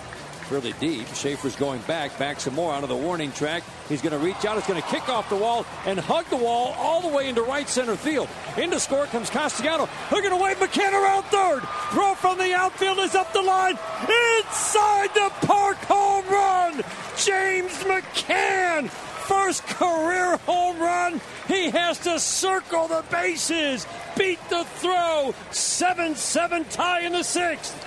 Really 0.49 0.73
deep. 0.79 1.07
Schafer's 1.07 1.55
going 1.57 1.81
back, 1.81 2.17
back 2.17 2.39
some 2.39 2.53
more 2.53 2.71
out 2.71 2.83
of 2.83 2.89
the 2.89 2.95
warning 2.95 3.31
track. 3.33 3.63
He's 3.89 4.01
going 4.01 4.13
to 4.13 4.25
reach 4.25 4.45
out. 4.45 4.55
He's 4.55 4.67
going 4.67 4.81
to 4.81 4.87
kick 4.87 5.09
off 5.09 5.29
the 5.29 5.35
wall 5.35 5.65
and 5.85 5.99
hug 5.99 6.25
the 6.27 6.37
wall 6.37 6.73
all 6.77 7.01
the 7.01 7.09
way 7.09 7.27
into 7.27 7.41
right 7.41 7.67
center 7.67 7.95
field. 7.95 8.29
Into 8.55 8.79
score 8.79 9.07
comes 9.07 9.29
Castellano. 9.29 9.87
Hooking 10.09 10.31
away, 10.31 10.53
McCann 10.53 10.93
around 10.93 11.23
third. 11.23 11.63
Throw 11.91 12.15
from 12.15 12.37
the 12.37 12.53
outfield 12.53 12.99
is 12.99 13.15
up 13.15 13.33
the 13.33 13.41
line. 13.41 13.77
Inside 14.03 15.09
the 15.13 15.31
park 15.45 15.77
home 15.79 16.25
run. 16.29 16.83
James 17.17 17.73
McCann 17.83 18.89
first 19.27 19.65
career 19.67 20.37
home 20.45 20.79
run. 20.79 21.19
He 21.47 21.69
has 21.71 21.99
to 21.99 22.19
circle 22.19 22.87
the 22.87 23.03
bases, 23.11 23.85
beat 24.17 24.39
the 24.49 24.63
throw. 24.63 25.33
7 25.51 26.15
7 26.15 26.65
tie 26.65 27.01
in 27.01 27.11
the 27.11 27.23
sixth. 27.23 27.87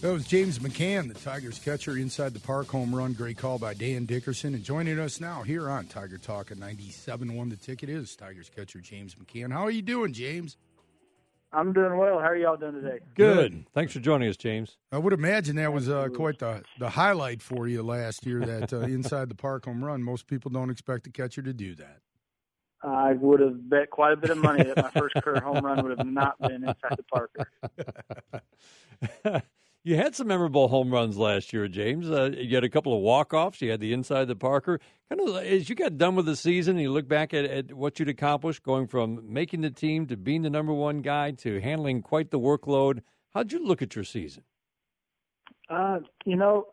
That 0.00 0.14
was 0.14 0.26
James 0.26 0.58
McCann, 0.60 1.12
the 1.12 1.20
Tigers 1.20 1.58
catcher, 1.58 1.98
inside 1.98 2.32
the 2.32 2.40
park 2.40 2.68
home 2.68 2.94
run. 2.94 3.12
Great 3.12 3.36
call 3.36 3.58
by 3.58 3.74
Dan 3.74 4.06
Dickerson. 4.06 4.54
And 4.54 4.64
joining 4.64 4.98
us 4.98 5.20
now 5.20 5.42
here 5.42 5.68
on 5.68 5.88
Tiger 5.88 6.16
Talk 6.16 6.50
at 6.50 6.56
97 6.56 7.36
1 7.36 7.48
the 7.50 7.56
ticket 7.56 7.90
is 7.90 8.16
Tigers 8.16 8.50
catcher 8.54 8.80
James 8.80 9.14
McCann. 9.16 9.52
How 9.52 9.66
are 9.66 9.70
you 9.70 9.82
doing, 9.82 10.14
James? 10.14 10.56
I'm 11.52 11.74
doing 11.74 11.98
well. 11.98 12.18
How 12.18 12.28
are 12.28 12.36
y'all 12.36 12.56
doing 12.56 12.80
today? 12.80 13.00
Good. 13.14 13.52
Good. 13.52 13.66
Thanks 13.74 13.92
for 13.92 14.00
joining 14.00 14.30
us, 14.30 14.38
James. 14.38 14.78
I 14.90 14.96
would 14.96 15.12
imagine 15.12 15.56
that 15.56 15.70
was 15.70 15.90
uh, 15.90 16.08
quite 16.08 16.38
the, 16.38 16.62
the 16.78 16.88
highlight 16.88 17.42
for 17.42 17.68
you 17.68 17.82
last 17.82 18.24
year, 18.24 18.40
that 18.40 18.72
uh, 18.72 18.78
inside 18.80 19.28
the 19.28 19.34
park 19.34 19.66
home 19.66 19.84
run. 19.84 20.02
Most 20.02 20.26
people 20.26 20.50
don't 20.50 20.70
expect 20.70 21.08
a 21.08 21.10
catcher 21.10 21.42
to 21.42 21.52
do 21.52 21.74
that. 21.74 21.98
I 22.82 23.12
would 23.12 23.40
have 23.40 23.68
bet 23.68 23.90
quite 23.90 24.14
a 24.14 24.16
bit 24.16 24.30
of 24.30 24.38
money 24.38 24.64
that 24.64 24.78
my 24.78 24.90
first 24.98 25.16
career 25.16 25.42
home 25.42 25.62
run 25.62 25.82
would 25.82 25.98
have 25.98 26.06
not 26.06 26.40
been 26.40 26.64
inside 26.64 26.96
the 26.96 27.02
Parker. 27.02 27.50
You 29.82 29.96
had 29.96 30.14
some 30.14 30.26
memorable 30.26 30.68
home 30.68 30.92
runs 30.92 31.16
last 31.16 31.54
year, 31.54 31.66
James. 31.66 32.10
Uh, 32.10 32.32
you 32.36 32.54
had 32.54 32.64
a 32.64 32.68
couple 32.68 32.94
of 32.94 33.00
walk 33.00 33.32
offs. 33.32 33.62
You 33.62 33.70
had 33.70 33.80
the 33.80 33.94
inside 33.94 34.28
the 34.28 34.36
Parker. 34.36 34.78
Kind 35.08 35.26
of 35.26 35.36
as 35.42 35.70
you 35.70 35.74
got 35.74 35.96
done 35.96 36.16
with 36.16 36.26
the 36.26 36.36
season, 36.36 36.76
you 36.76 36.92
look 36.92 37.08
back 37.08 37.32
at, 37.32 37.46
at 37.46 37.72
what 37.72 37.98
you'd 37.98 38.10
accomplished, 38.10 38.62
going 38.62 38.86
from 38.86 39.32
making 39.32 39.62
the 39.62 39.70
team 39.70 40.06
to 40.08 40.18
being 40.18 40.42
the 40.42 40.50
number 40.50 40.74
one 40.74 41.00
guy 41.00 41.30
to 41.30 41.60
handling 41.60 42.02
quite 42.02 42.30
the 42.30 42.38
workload. 42.38 43.00
How'd 43.32 43.52
you 43.52 43.66
look 43.66 43.80
at 43.80 43.94
your 43.94 44.04
season? 44.04 44.44
Uh, 45.70 46.00
you 46.26 46.36
know, 46.36 46.66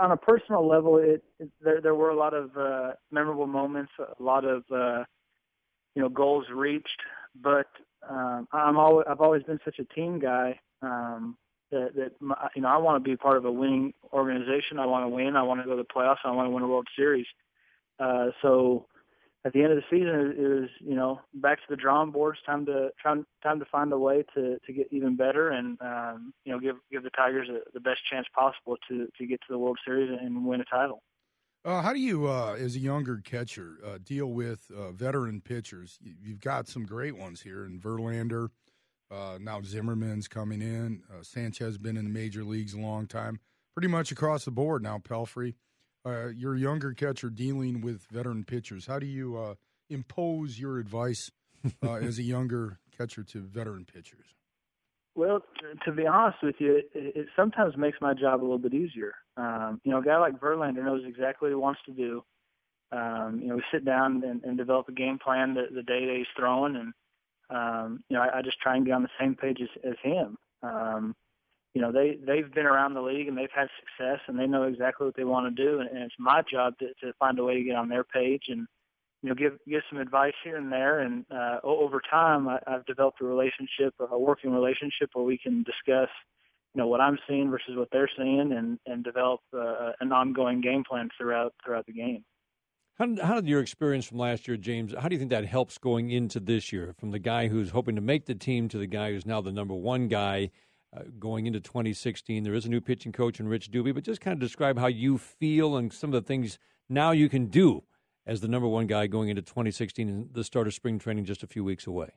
on 0.00 0.12
a 0.12 0.16
personal 0.16 0.66
level, 0.66 0.96
it, 0.96 1.22
it 1.38 1.50
there 1.60 1.82
there 1.82 1.94
were 1.94 2.10
a 2.10 2.16
lot 2.16 2.32
of 2.32 2.56
uh, 2.56 2.92
memorable 3.10 3.46
moments, 3.46 3.92
a 3.98 4.22
lot 4.22 4.46
of 4.46 4.62
uh, 4.72 5.04
you 5.94 6.00
know 6.00 6.08
goals 6.08 6.46
reached. 6.54 7.02
But 7.34 7.66
um, 8.08 8.48
I'm 8.52 8.78
always 8.78 9.04
I've 9.10 9.20
always 9.20 9.42
been 9.42 9.58
such 9.62 9.78
a 9.78 9.84
team 9.94 10.20
guy. 10.20 10.58
Um, 10.80 11.36
that, 11.74 11.94
that 11.96 12.48
you 12.56 12.62
know 12.62 12.68
I 12.68 12.78
want 12.78 13.02
to 13.02 13.08
be 13.08 13.16
part 13.16 13.36
of 13.36 13.44
a 13.44 13.52
winning 13.52 13.92
organization. 14.12 14.78
I 14.78 14.86
want 14.86 15.04
to 15.04 15.08
win. 15.08 15.36
I 15.36 15.42
want 15.42 15.60
to 15.60 15.64
go 15.64 15.76
to 15.76 15.82
the 15.82 15.94
playoffs. 15.94 16.24
I 16.24 16.30
want 16.30 16.46
to 16.46 16.50
win 16.50 16.62
a 16.62 16.68
World 16.68 16.88
Series. 16.96 17.26
Uh, 17.98 18.28
so 18.42 18.86
at 19.44 19.52
the 19.52 19.62
end 19.62 19.72
of 19.72 19.76
the 19.76 19.84
season, 19.90 20.34
it 20.38 20.48
was 20.48 20.70
you 20.80 20.94
know 20.94 21.20
back 21.34 21.58
to 21.58 21.64
the 21.68 21.76
drawing 21.76 22.10
boards. 22.10 22.38
Time 22.46 22.64
to 22.66 22.90
try, 23.00 23.16
time 23.42 23.58
to 23.58 23.66
find 23.66 23.92
a 23.92 23.98
way 23.98 24.24
to 24.34 24.58
to 24.58 24.72
get 24.72 24.88
even 24.90 25.16
better 25.16 25.50
and 25.50 25.78
um, 25.80 26.32
you 26.44 26.52
know 26.52 26.58
give 26.58 26.76
give 26.90 27.02
the 27.02 27.10
Tigers 27.10 27.48
a, 27.48 27.60
the 27.72 27.80
best 27.80 28.00
chance 28.10 28.26
possible 28.34 28.76
to 28.88 29.08
to 29.18 29.26
get 29.26 29.40
to 29.42 29.46
the 29.50 29.58
World 29.58 29.78
Series 29.84 30.10
and 30.20 30.46
win 30.46 30.60
a 30.60 30.64
title. 30.64 31.02
Uh, 31.64 31.80
how 31.80 31.94
do 31.94 31.98
you, 31.98 32.26
uh, 32.28 32.54
as 32.58 32.76
a 32.76 32.78
younger 32.78 33.22
catcher, 33.24 33.78
uh, 33.82 33.96
deal 34.04 34.26
with 34.26 34.70
uh, 34.76 34.92
veteran 34.92 35.40
pitchers? 35.40 35.98
You've 36.22 36.42
got 36.42 36.68
some 36.68 36.84
great 36.84 37.16
ones 37.16 37.40
here 37.40 37.64
in 37.64 37.80
Verlander, 37.80 38.50
uh, 39.10 39.38
now 39.40 39.60
Zimmermann's 39.62 40.28
coming 40.28 40.62
in. 40.62 41.02
Uh, 41.10 41.22
Sanchez 41.22 41.66
has 41.66 41.78
been 41.78 41.96
in 41.96 42.04
the 42.04 42.10
major 42.10 42.44
leagues 42.44 42.74
a 42.74 42.78
long 42.78 43.06
time, 43.06 43.40
pretty 43.74 43.88
much 43.88 44.12
across 44.12 44.44
the 44.44 44.50
board 44.50 44.82
now. 44.82 44.98
Pelfrey, 44.98 45.54
uh, 46.04 46.28
you're 46.28 46.56
younger 46.56 46.92
catcher 46.92 47.30
dealing 47.30 47.80
with 47.80 48.06
veteran 48.10 48.44
pitchers. 48.44 48.86
How 48.86 48.98
do 48.98 49.06
you 49.06 49.36
uh, 49.36 49.54
impose 49.88 50.58
your 50.58 50.78
advice 50.78 51.30
uh, 51.82 51.94
as 51.94 52.18
a 52.18 52.22
younger 52.22 52.78
catcher 52.96 53.22
to 53.24 53.40
veteran 53.40 53.84
pitchers? 53.84 54.34
Well, 55.16 55.42
to 55.84 55.92
be 55.92 56.06
honest 56.06 56.38
with 56.42 56.56
you, 56.58 56.76
it, 56.76 56.90
it 56.94 57.26
sometimes 57.36 57.76
makes 57.76 57.98
my 58.00 58.14
job 58.14 58.40
a 58.40 58.42
little 58.42 58.58
bit 58.58 58.74
easier. 58.74 59.14
Um, 59.36 59.80
you 59.84 59.92
know, 59.92 59.98
a 59.98 60.04
guy 60.04 60.18
like 60.18 60.40
Verlander 60.40 60.84
knows 60.84 61.02
exactly 61.06 61.46
what 61.46 61.50
he 61.50 61.54
wants 61.54 61.80
to 61.86 61.92
do. 61.92 62.24
Um, 62.90 63.38
you 63.40 63.48
know, 63.48 63.56
we 63.56 63.62
sit 63.72 63.84
down 63.84 64.22
and, 64.24 64.42
and 64.44 64.56
develop 64.56 64.88
a 64.88 64.92
game 64.92 65.18
plan 65.18 65.54
the, 65.54 65.66
the 65.72 65.82
day 65.82 66.06
that 66.06 66.14
he's 66.16 66.26
throwing, 66.36 66.76
and 66.76 66.92
um, 67.54 68.02
you 68.08 68.16
know, 68.16 68.22
I, 68.22 68.38
I 68.38 68.42
just 68.42 68.60
try 68.60 68.76
and 68.76 68.84
get 68.84 68.92
on 68.92 69.02
the 69.02 69.08
same 69.18 69.34
page 69.34 69.60
as, 69.62 69.68
as 69.84 69.94
him. 70.02 70.36
Um, 70.62 71.14
you 71.74 71.82
know, 71.82 71.92
they 71.92 72.18
they've 72.24 72.52
been 72.52 72.66
around 72.66 72.94
the 72.94 73.02
league 73.02 73.28
and 73.28 73.36
they've 73.36 73.48
had 73.54 73.68
success 73.80 74.20
and 74.26 74.38
they 74.38 74.46
know 74.46 74.64
exactly 74.64 75.06
what 75.06 75.16
they 75.16 75.24
want 75.24 75.54
to 75.54 75.62
do, 75.62 75.80
and, 75.80 75.88
and 75.88 75.98
it's 75.98 76.14
my 76.18 76.42
job 76.42 76.78
to, 76.78 76.88
to 77.00 77.12
find 77.18 77.38
a 77.38 77.44
way 77.44 77.54
to 77.54 77.64
get 77.64 77.76
on 77.76 77.88
their 77.88 78.04
page 78.04 78.44
and 78.48 78.66
you 79.22 79.28
know 79.28 79.34
give 79.34 79.58
give 79.68 79.82
some 79.90 79.98
advice 79.98 80.34
here 80.44 80.56
and 80.56 80.70
there. 80.70 81.00
And 81.00 81.24
uh, 81.30 81.58
over 81.64 82.00
time, 82.08 82.48
I, 82.48 82.60
I've 82.66 82.86
developed 82.86 83.20
a 83.20 83.24
relationship, 83.24 83.94
a 83.98 84.18
working 84.18 84.52
relationship, 84.52 85.10
where 85.14 85.24
we 85.24 85.38
can 85.38 85.64
discuss 85.64 86.10
you 86.74 86.80
know 86.80 86.86
what 86.86 87.00
I'm 87.00 87.18
seeing 87.28 87.50
versus 87.50 87.76
what 87.76 87.88
they're 87.90 88.10
seeing, 88.16 88.52
and 88.52 88.78
and 88.86 89.02
develop 89.02 89.40
uh, 89.52 89.92
an 90.00 90.12
ongoing 90.12 90.60
game 90.60 90.84
plan 90.88 91.08
throughout 91.18 91.54
throughout 91.64 91.86
the 91.86 91.92
game. 91.92 92.24
How 92.96 93.06
did, 93.06 93.18
how 93.18 93.34
did 93.34 93.48
your 93.48 93.60
experience 93.60 94.06
from 94.06 94.18
last 94.18 94.46
year, 94.46 94.56
James? 94.56 94.94
How 94.96 95.08
do 95.08 95.14
you 95.14 95.18
think 95.18 95.30
that 95.30 95.44
helps 95.44 95.78
going 95.78 96.10
into 96.10 96.38
this 96.38 96.72
year? 96.72 96.94
From 96.96 97.10
the 97.10 97.18
guy 97.18 97.48
who's 97.48 97.70
hoping 97.70 97.96
to 97.96 98.00
make 98.00 98.26
the 98.26 98.36
team 98.36 98.68
to 98.68 98.78
the 98.78 98.86
guy 98.86 99.10
who's 99.10 99.26
now 99.26 99.40
the 99.40 99.50
number 99.50 99.74
one 99.74 100.06
guy 100.06 100.50
uh, 100.96 101.00
going 101.18 101.46
into 101.46 101.58
2016. 101.58 102.44
There 102.44 102.54
is 102.54 102.66
a 102.66 102.68
new 102.68 102.80
pitching 102.80 103.10
coach 103.10 103.40
in 103.40 103.48
Rich 103.48 103.72
Dubee, 103.72 103.92
but 103.92 104.04
just 104.04 104.20
kind 104.20 104.32
of 104.32 104.38
describe 104.38 104.78
how 104.78 104.86
you 104.86 105.18
feel 105.18 105.76
and 105.76 105.92
some 105.92 106.14
of 106.14 106.22
the 106.22 106.26
things 106.26 106.56
now 106.88 107.10
you 107.10 107.28
can 107.28 107.46
do 107.46 107.82
as 108.26 108.40
the 108.40 108.48
number 108.48 108.68
one 108.68 108.86
guy 108.86 109.08
going 109.08 109.28
into 109.28 109.42
2016 109.42 110.08
and 110.08 110.32
the 110.32 110.44
start 110.44 110.68
of 110.68 110.74
spring 110.74 111.00
training 111.00 111.24
just 111.24 111.42
a 111.42 111.48
few 111.48 111.64
weeks 111.64 111.88
away. 111.88 112.10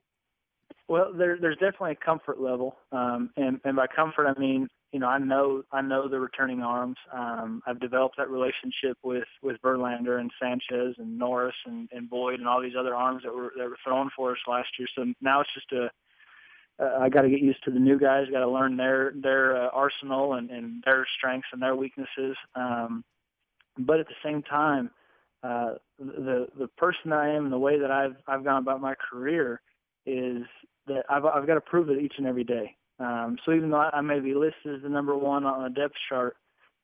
Well, 0.87 1.11
there, 1.11 1.39
there's 1.41 1.57
definitely 1.57 1.93
a 1.93 2.05
comfort 2.05 2.39
level, 2.39 2.77
um, 2.91 3.31
and, 3.35 3.59
and 3.63 3.75
by 3.75 3.87
comfort 3.87 4.27
I 4.27 4.39
mean 4.39 4.67
you 4.91 4.99
know 4.99 5.07
I 5.07 5.17
know 5.17 5.63
I 5.71 5.81
know 5.81 6.07
the 6.07 6.19
returning 6.19 6.61
arms. 6.61 6.97
Um, 7.13 7.61
I've 7.67 7.79
developed 7.79 8.17
that 8.17 8.29
relationship 8.29 8.97
with 9.03 9.27
with 9.41 9.61
Verlander 9.61 10.19
and 10.19 10.31
Sanchez 10.41 10.95
and 10.97 11.17
Norris 11.17 11.55
and, 11.65 11.89
and 11.91 12.09
Boyd 12.09 12.39
and 12.39 12.47
all 12.47 12.61
these 12.61 12.75
other 12.79 12.95
arms 12.95 13.23
that 13.23 13.33
were 13.33 13.51
that 13.57 13.69
were 13.69 13.77
thrown 13.83 14.09
for 14.15 14.31
us 14.31 14.37
last 14.47 14.69
year. 14.79 14.87
So 14.95 15.05
now 15.21 15.41
it's 15.41 15.53
just 15.53 15.71
a 15.71 15.89
uh, 16.79 16.99
I 17.01 17.09
got 17.09 17.23
to 17.23 17.29
get 17.29 17.41
used 17.41 17.63
to 17.65 17.71
the 17.71 17.79
new 17.79 17.99
guys. 17.99 18.27
Got 18.31 18.39
to 18.39 18.49
learn 18.49 18.77
their 18.77 19.13
their 19.15 19.57
uh, 19.57 19.69
arsenal 19.73 20.33
and, 20.33 20.49
and 20.49 20.83
their 20.85 21.05
strengths 21.17 21.47
and 21.51 21.61
their 21.61 21.75
weaknesses. 21.75 22.35
Um, 22.55 23.03
but 23.79 23.99
at 23.99 24.07
the 24.07 24.15
same 24.23 24.43
time, 24.43 24.91
uh, 25.43 25.73
the 25.99 26.47
the 26.57 26.67
person 26.77 27.11
I 27.11 27.33
am 27.33 27.45
and 27.45 27.53
the 27.53 27.59
way 27.59 27.79
that 27.79 27.91
I've 27.91 28.15
I've 28.27 28.43
gone 28.43 28.61
about 28.61 28.81
my 28.81 28.95
career 28.95 29.61
is 30.05 30.43
that 30.87 31.03
I've 31.09 31.25
I've 31.25 31.47
got 31.47 31.55
to 31.55 31.61
prove 31.61 31.89
it 31.89 32.01
each 32.01 32.13
and 32.17 32.27
every 32.27 32.43
day. 32.43 32.75
Um, 32.99 33.37
so 33.45 33.53
even 33.53 33.69
though 33.69 33.89
I, 33.93 34.01
may 34.01 34.19
be 34.19 34.33
listed 34.33 34.75
as 34.75 34.81
the 34.81 34.89
number 34.89 35.15
one 35.15 35.45
on 35.45 35.65
a 35.65 35.69
depth 35.69 35.95
chart, 36.09 36.35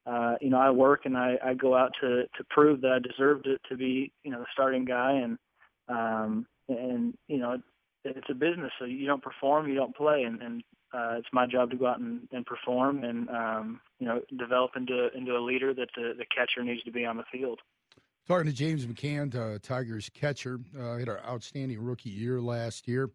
uh, 0.06 0.36
you 0.42 0.50
know, 0.50 0.60
I 0.60 0.70
work 0.70 1.06
and 1.06 1.18
I, 1.18 1.38
I 1.44 1.54
go 1.54 1.76
out 1.76 1.92
to 2.02 2.24
to 2.24 2.44
prove 2.50 2.82
that 2.82 2.92
I 2.92 3.00
deserved 3.00 3.48
it 3.48 3.62
to 3.70 3.78
be, 3.78 4.12
you 4.24 4.32
know, 4.32 4.40
the 4.40 4.46
starting 4.52 4.86
guy. 4.86 5.14
And 5.14 5.38
um, 5.88 6.46
and 6.70 7.18
you 7.28 7.38
know, 7.38 7.58
it's 8.04 8.30
a 8.30 8.34
business. 8.34 8.72
So 8.80 8.86
you 8.86 9.08
don't 9.08 9.24
perform, 9.24 9.68
you 9.68 9.76
don't 9.76 9.96
play, 9.96 10.24
and, 10.24 10.42
and 10.42 10.64
uh, 10.94 11.16
it's 11.18 11.28
my 11.34 11.48
job 11.48 11.72
to 11.72 11.78
go 11.78 11.88
out 11.88 12.00
and, 12.00 12.28
and 12.32 12.46
perform 12.46 13.04
and 13.04 13.30
um, 13.30 13.82
you 14.00 14.08
know 14.08 14.22
develop 14.38 14.72
into 14.76 15.10
into 15.16 15.36
a 15.36 15.40
leader 15.40 15.74
that 15.74 15.90
the, 15.96 16.14
the 16.18 16.26
catcher 16.26 16.64
needs 16.64 16.84
to 16.84 16.92
be 16.92 17.06
on 17.06 17.18
the 17.18 17.24
field. 17.32 17.60
Talking 18.28 18.46
to 18.46 18.54
James 18.54 18.86
McCann, 18.86 19.36
uh, 19.36 19.60
Tigers 19.62 20.10
catcher, 20.14 20.60
uh, 20.80 20.98
had 20.98 21.10
an 21.10 21.18
outstanding 21.28 21.82
rookie 21.82 22.10
year 22.10 22.40
last 22.40 22.88
year. 22.88 23.10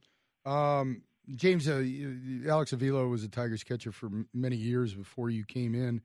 Um, 0.44 1.02
James, 1.34 1.68
uh, 1.68 1.84
Alex 2.48 2.72
Avila 2.72 3.06
was 3.06 3.24
a 3.24 3.28
Tigers 3.28 3.62
catcher 3.62 3.92
for 3.92 4.10
many 4.32 4.56
years 4.56 4.94
before 4.94 5.30
you 5.30 5.44
came 5.44 5.74
in. 5.74 6.00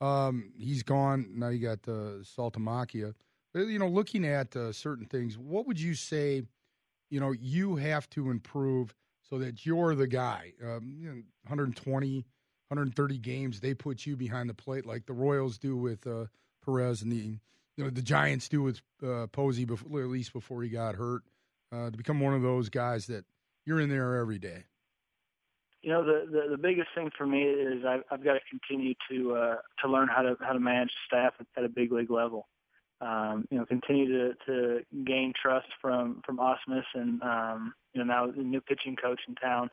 Um, 0.00 0.52
he's 0.58 0.82
gone. 0.82 1.30
Now 1.34 1.48
you 1.48 1.58
got 1.58 1.78
uh, 1.88 2.22
Saltalamacchia. 2.22 3.14
Uh, 3.54 3.60
you 3.60 3.78
know, 3.78 3.88
looking 3.88 4.26
at 4.26 4.54
uh, 4.54 4.72
certain 4.72 5.06
things, 5.06 5.38
what 5.38 5.66
would 5.66 5.80
you 5.80 5.94
say, 5.94 6.42
you 7.10 7.20
know, 7.20 7.32
you 7.32 7.76
have 7.76 8.08
to 8.10 8.30
improve 8.30 8.94
so 9.22 9.38
that 9.38 9.64
you're 9.64 9.94
the 9.94 10.06
guy? 10.06 10.52
Um, 10.62 10.96
you 10.98 11.08
know, 11.08 11.22
120, 11.44 12.16
130 12.68 13.18
games, 13.18 13.60
they 13.60 13.72
put 13.72 14.04
you 14.04 14.16
behind 14.16 14.50
the 14.50 14.54
plate 14.54 14.84
like 14.84 15.06
the 15.06 15.14
Royals 15.14 15.56
do 15.56 15.76
with 15.76 16.06
uh, 16.06 16.26
Perez 16.64 17.02
and 17.02 17.12
the– 17.12 17.38
you 17.76 17.84
know 17.84 17.90
the 17.90 18.02
Giants 18.02 18.48
do 18.48 18.62
with 18.62 18.80
uh, 19.06 19.26
Posey, 19.28 19.64
before, 19.64 20.00
at 20.00 20.08
least 20.08 20.32
before 20.32 20.62
he 20.62 20.68
got 20.68 20.94
hurt, 20.94 21.22
uh, 21.72 21.90
to 21.90 21.96
become 21.96 22.20
one 22.20 22.34
of 22.34 22.42
those 22.42 22.68
guys 22.68 23.06
that 23.06 23.24
you're 23.66 23.80
in 23.80 23.90
there 23.90 24.16
every 24.16 24.38
day? 24.38 24.64
You 25.82 25.92
know, 25.92 26.04
the 26.04 26.26
the, 26.30 26.50
the 26.52 26.58
biggest 26.58 26.88
thing 26.94 27.10
for 27.16 27.26
me 27.26 27.42
is 27.42 27.84
I've, 27.86 28.02
I've 28.10 28.24
got 28.24 28.34
to 28.34 28.40
continue 28.48 28.94
to 29.10 29.34
uh, 29.34 29.56
to 29.82 29.88
learn 29.88 30.08
how 30.08 30.22
to 30.22 30.36
how 30.40 30.52
to 30.52 30.60
manage 30.60 30.90
staff 31.06 31.34
at, 31.56 31.64
a 31.64 31.68
big 31.68 31.92
league 31.92 32.10
level. 32.10 32.48
Um, 33.00 33.46
you 33.50 33.58
know, 33.58 33.66
continue 33.66 34.06
to 34.08 34.34
to 34.46 34.80
gain 35.04 35.32
trust 35.40 35.68
from 35.82 36.22
from 36.24 36.38
Ausmus 36.38 36.84
and 36.94 37.22
um, 37.22 37.74
you 37.92 38.02
know 38.02 38.06
now 38.06 38.30
the 38.30 38.42
new 38.42 38.60
pitching 38.60 38.96
coach 38.96 39.20
in 39.28 39.34
town. 39.34 39.68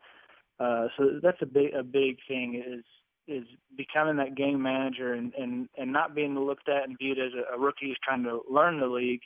Uh, 0.59 0.87
so 0.97 1.19
that's 1.21 1.41
a 1.41 1.45
big 1.45 1.73
a 1.73 1.83
big 1.83 2.17
thing 2.27 2.61
is 2.67 2.83
is 3.27 3.45
becoming 3.77 4.17
that 4.17 4.35
game 4.35 4.61
manager 4.61 5.13
and 5.13 5.33
and 5.35 5.69
and 5.77 5.91
not 5.91 6.13
being 6.13 6.37
looked 6.37 6.67
at 6.67 6.87
and 6.87 6.97
viewed 6.97 7.17
as 7.17 7.31
a, 7.33 7.55
a 7.55 7.59
rookie 7.59 7.87
who's 7.87 7.99
trying 8.03 8.23
to 8.23 8.41
learn 8.49 8.79
the 8.79 8.85
league 8.85 9.21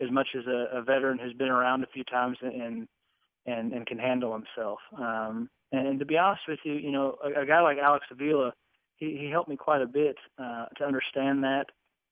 as 0.00 0.10
much 0.10 0.28
as 0.36 0.46
a, 0.46 0.76
a 0.76 0.82
veteran 0.82 1.18
who's 1.18 1.32
been 1.34 1.48
around 1.48 1.82
a 1.82 1.86
few 1.94 2.04
times 2.04 2.36
and 2.42 2.86
and 3.46 3.86
can 3.86 3.98
handle 3.98 4.32
himself. 4.32 4.78
Um, 4.96 5.48
and, 5.72 5.86
and 5.86 5.98
to 5.98 6.04
be 6.04 6.18
honest 6.18 6.42
with 6.48 6.60
you, 6.64 6.74
you 6.74 6.92
know, 6.92 7.16
a, 7.24 7.42
a 7.42 7.46
guy 7.46 7.60
like 7.60 7.78
Alex 7.78 8.06
Avila, 8.10 8.52
he 8.96 9.16
he 9.18 9.30
helped 9.30 9.48
me 9.48 9.56
quite 9.56 9.82
a 9.82 9.86
bit 9.86 10.16
uh, 10.38 10.66
to 10.76 10.84
understand 10.84 11.44
that. 11.44 11.66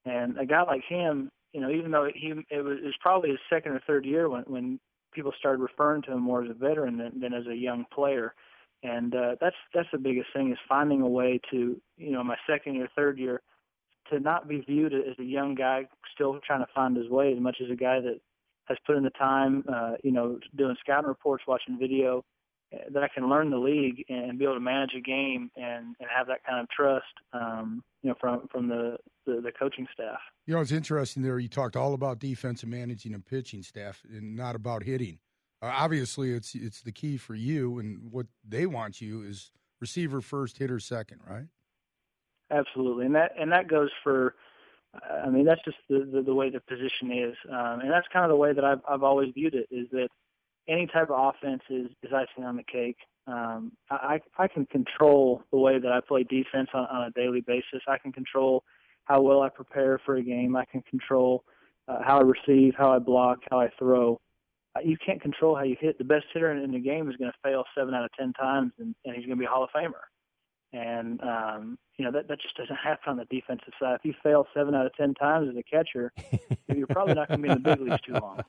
And 0.05 0.39
a 0.39 0.47
guy 0.47 0.63
like 0.63 0.85
him, 0.89 1.31
you 1.53 1.61
know, 1.61 1.71
even 1.71 1.91
though 1.91 2.09
he 2.15 2.33
it 2.51 2.63
was, 2.63 2.79
it 2.83 2.87
was 2.87 2.97
probably 3.01 3.31
his 3.31 3.39
second 3.51 3.73
or 3.73 3.81
third 3.87 4.05
year 4.05 4.29
when 4.29 4.43
when 4.45 4.81
people 5.13 5.33
started 5.39 5.63
referring 5.63 6.03
to 6.03 6.13
him 6.13 6.21
more 6.21 6.43
as 6.43 6.51
a 6.51 6.55
veteran 6.55 6.99
than, 6.99 7.21
than 7.21 7.33
as 7.33 7.47
a 7.47 7.55
young 7.55 7.85
player 7.93 8.35
and 8.85 9.15
uh, 9.15 9.35
that's 9.41 9.57
that's 9.73 9.89
the 9.91 9.99
biggest 9.99 10.29
thing 10.33 10.53
is 10.53 10.59
finding 10.69 11.01
a 11.01 11.09
way 11.09 11.41
to 11.51 11.81
you 11.97 12.13
know 12.13 12.23
my 12.23 12.37
second 12.47 12.75
year, 12.75 12.89
third 12.95 13.19
year, 13.19 13.41
to 14.11 14.21
not 14.21 14.47
be 14.47 14.61
viewed 14.61 14.93
as 14.93 15.19
a 15.19 15.25
young 15.25 15.55
guy 15.55 15.89
still 16.15 16.39
trying 16.47 16.61
to 16.61 16.73
find 16.75 16.97
his 16.97 17.09
way 17.09 17.33
as 17.33 17.41
much 17.41 17.57
as 17.65 17.71
a 17.71 17.77
guy 17.77 17.99
that 18.01 18.21
has 18.67 18.79
put 18.87 18.97
in 18.97 19.03
the 19.03 19.11
time, 19.11 19.65
uh, 19.73 19.93
you 20.03 20.13
know, 20.13 20.39
doing 20.57 20.77
scouting 20.81 21.09
reports, 21.09 21.45
watching 21.47 21.79
video, 21.79 22.25
uh, 22.73 22.79
that 22.93 23.03
I 23.03 23.09
can 23.09 23.29
learn 23.29 23.51
the 23.51 23.59
league 23.59 24.05
and 24.09 24.39
be 24.39 24.45
able 24.45 24.55
to 24.55 24.61
manage 24.61 24.93
a 24.97 25.01
game 25.01 25.51
and, 25.57 25.95
and 26.01 26.09
have 26.15 26.27
that 26.29 26.45
kind 26.45 26.61
of 26.61 26.69
trust, 26.71 27.05
um, 27.33 27.83
you 28.03 28.09
know, 28.09 28.17
from 28.21 28.49
from 28.51 28.69
the, 28.69 28.97
the, 29.27 29.41
the 29.41 29.53
coaching 29.53 29.87
staff. 29.93 30.19
You 30.47 30.55
know, 30.55 30.61
it's 30.61 30.73
interesting 30.73 31.23
there. 31.23 31.39
You 31.39 31.49
talked 31.49 31.77
all 31.77 31.95
about 31.95 32.19
defense 32.19 32.63
and 32.63 32.71
managing 32.71 33.15
and 33.15 33.25
pitching 33.25 33.63
staff, 33.63 34.03
and 34.09 34.35
not 34.37 34.57
about 34.57 34.83
hitting. 34.83 35.19
Uh, 35.63 35.73
obviously, 35.73 36.33
it's 36.33 36.55
it's 36.55 36.81
the 36.81 36.93
key 36.93 37.17
for 37.17 37.35
you, 37.35 37.79
and 37.79 38.11
what 38.11 38.27
they 38.47 38.67
want 38.67 39.01
you 39.01 39.23
is 39.23 39.53
receiver 39.81 40.21
first, 40.21 40.59
hitter 40.59 40.81
second, 40.81 41.21
right? 41.29 41.47
Absolutely, 42.51 43.07
and 43.07 43.15
that 43.15 43.33
and 43.39 43.53
that 43.53 43.69
goes 43.69 43.91
for. 44.03 44.35
I 45.25 45.29
mean, 45.31 45.45
that's 45.45 45.61
just 45.65 45.77
the 45.89 46.09
the, 46.11 46.23
the 46.23 46.35
way 46.35 46.51
the 46.51 46.61
position 46.61 47.11
is, 47.13 47.37
um, 47.51 47.81
and 47.81 47.91
that's 47.91 48.07
kind 48.13 48.25
of 48.25 48.31
the 48.31 48.37
way 48.37 48.53
that 48.53 48.65
I've 48.65 48.81
I've 48.89 49.03
always 49.03 49.33
viewed 49.35 49.55
it. 49.55 49.67
Is 49.71 49.89
that 49.93 50.09
any 50.69 50.87
type 50.87 51.11
of 51.11 51.35
offense 51.35 51.63
is, 51.69 51.89
is 52.03 52.13
icing 52.13 52.45
on 52.45 52.57
the 52.57 52.65
cake. 52.65 52.97
Um, 53.27 53.73
I 53.91 54.21
I 54.39 54.49
can 54.49 54.67
control 54.67 55.43
the 55.51 55.59
way 55.59 55.79
that 55.79 55.93
I 55.93 56.01
play 56.01 56.25
defense 56.25 56.69
on, 56.75 56.87
on 56.87 57.05
a 57.05 57.11
daily 57.11 57.41
basis. 57.41 57.83
I 57.89 57.99
can 57.99 58.13
control 58.13 58.65
how 59.05 59.21
well 59.21 59.43
I 59.43 59.49
prepare 59.49 60.01
for 60.05 60.17
a 60.17 60.23
game. 60.23 60.57
I 60.57 60.65
can 60.65 60.83
control 60.83 61.45
uh, 61.89 61.99
how 62.03 62.19
I 62.19 62.23
receive, 62.23 62.75
how 62.77 62.93
I 62.93 62.99
block, 62.99 63.39
how 63.51 63.61
I 63.61 63.69
throw 63.79 64.21
you 64.83 64.97
can't 65.05 65.21
control 65.21 65.55
how 65.55 65.63
you 65.63 65.77
hit. 65.79 65.99
The 65.99 66.05
best 66.05 66.25
hitter 66.33 66.53
in 66.53 66.73
the 66.73 66.79
game 66.79 67.09
is 67.09 67.17
going 67.17 67.31
to 67.31 67.39
fail 67.43 67.65
seven 67.77 67.95
out 67.95 68.05
of 68.05 68.11
ten 68.19 68.33
times, 68.33 68.73
and, 68.79 68.95
and 69.05 69.15
he's 69.15 69.27
going 69.27 69.37
to 69.37 69.41
be 69.41 69.45
a 69.45 69.49
Hall 69.49 69.65
of 69.65 69.71
Famer. 69.71 69.93
And 70.75 71.21
um, 71.23 71.79
you 71.99 72.05
know 72.05 72.11
that 72.11 72.27
that 72.27 72.41
just 72.43 72.57
doesn't 72.57 72.75
happen 72.75 73.11
on 73.11 73.17
the 73.17 73.27
defensive 73.27 73.73
side. 73.81 73.95
If 73.95 74.05
you 74.05 74.13
fail 74.25 74.47
seven 74.53 74.75
out 74.75 74.87
of 74.87 74.95
ten 74.97 75.15
times 75.15 75.49
as 75.49 75.57
a 75.57 75.63
catcher, 75.63 76.13
you're 76.75 76.89
probably 76.89 77.15
not 77.15 77.29
going 77.29 77.43
to 77.43 77.49
be 77.49 77.53
in 77.53 77.63
the 77.63 77.77
big 77.77 77.81
leagues 77.81 78.01
too 78.03 78.15
long. 78.15 78.41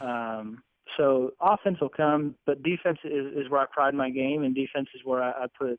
Um, 0.00 0.62
so 0.96 1.30
offense 1.40 1.78
will 1.80 1.90
come, 1.90 2.34
but 2.44 2.64
defense 2.64 2.98
is, 3.04 3.26
is 3.36 3.48
where 3.50 3.60
I 3.60 3.66
pride 3.72 3.94
my 3.94 4.10
game, 4.10 4.42
and 4.42 4.52
defense 4.52 4.88
is 4.96 5.02
where 5.04 5.22
I, 5.22 5.30
I 5.30 5.46
put 5.56 5.78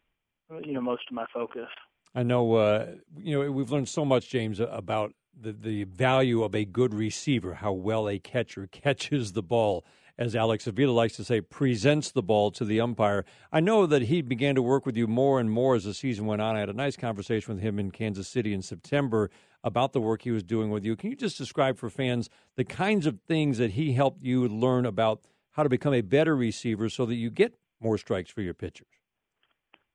you 0.63 0.73
know 0.73 0.81
most 0.81 1.03
of 1.09 1.15
my 1.15 1.25
focus. 1.33 1.67
I 2.15 2.23
know 2.23 2.55
uh, 2.55 2.87
you 3.17 3.37
know 3.37 3.51
we've 3.51 3.69
learned 3.69 3.89
so 3.89 4.05
much, 4.05 4.29
James, 4.29 4.61
about 4.61 5.13
the, 5.37 5.51
the 5.51 5.83
value 5.83 6.43
of 6.43 6.55
a 6.55 6.65
good 6.65 6.93
receiver, 6.93 7.55
how 7.55 7.73
well 7.73 8.07
a 8.07 8.19
catcher 8.19 8.67
catches 8.71 9.33
the 9.33 9.43
ball, 9.43 9.85
as 10.19 10.35
Alex 10.35 10.67
Avila 10.67 10.91
likes 10.91 11.15
to 11.15 11.23
say, 11.23 11.39
presents 11.39 12.11
the 12.11 12.21
ball 12.21 12.51
to 12.51 12.65
the 12.65 12.81
umpire. 12.81 13.23
I 13.53 13.61
know 13.61 13.85
that 13.85 14.03
he 14.03 14.21
began 14.21 14.53
to 14.55 14.61
work 14.61 14.85
with 14.85 14.97
you 14.97 15.07
more 15.07 15.39
and 15.39 15.49
more 15.49 15.75
as 15.75 15.85
the 15.85 15.93
season 15.93 16.25
went 16.25 16.41
on. 16.41 16.57
I 16.57 16.59
had 16.59 16.69
a 16.69 16.73
nice 16.73 16.97
conversation 16.97 17.55
with 17.55 17.63
him 17.63 17.79
in 17.79 17.89
Kansas 17.89 18.27
City 18.27 18.53
in 18.53 18.61
September 18.61 19.31
about 19.63 19.93
the 19.93 20.01
work 20.01 20.23
he 20.23 20.31
was 20.31 20.43
doing 20.43 20.71
with 20.71 20.83
you. 20.83 20.97
Can 20.97 21.09
you 21.09 21.15
just 21.15 21.37
describe 21.37 21.77
for 21.77 21.89
fans 21.89 22.29
the 22.57 22.65
kinds 22.65 23.05
of 23.05 23.21
things 23.29 23.59
that 23.59 23.71
he 23.71 23.93
helped 23.93 24.21
you 24.21 24.45
learn 24.45 24.85
about 24.85 25.21
how 25.51 25.63
to 25.63 25.69
become 25.69 25.93
a 25.93 26.01
better 26.01 26.35
receiver 26.35 26.89
so 26.89 27.05
that 27.05 27.15
you 27.15 27.29
get 27.29 27.57
more 27.79 27.97
strikes 27.97 28.29
for 28.29 28.41
your 28.41 28.53
pitchers? 28.53 28.87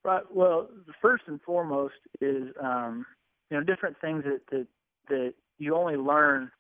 Right. 0.05 0.23
Well, 0.33 0.69
first 1.03 1.25
and 1.27 1.41
foremost 1.43 1.95
is 2.23 2.45
um, 2.63 3.05
you 3.51 3.59
know 3.59 3.63
different 3.63 4.01
things 4.01 4.25
that, 4.25 4.41
that 4.51 4.67
that 5.09 5.35
you 5.59 5.75
only 5.77 5.97
learn, 5.97 6.51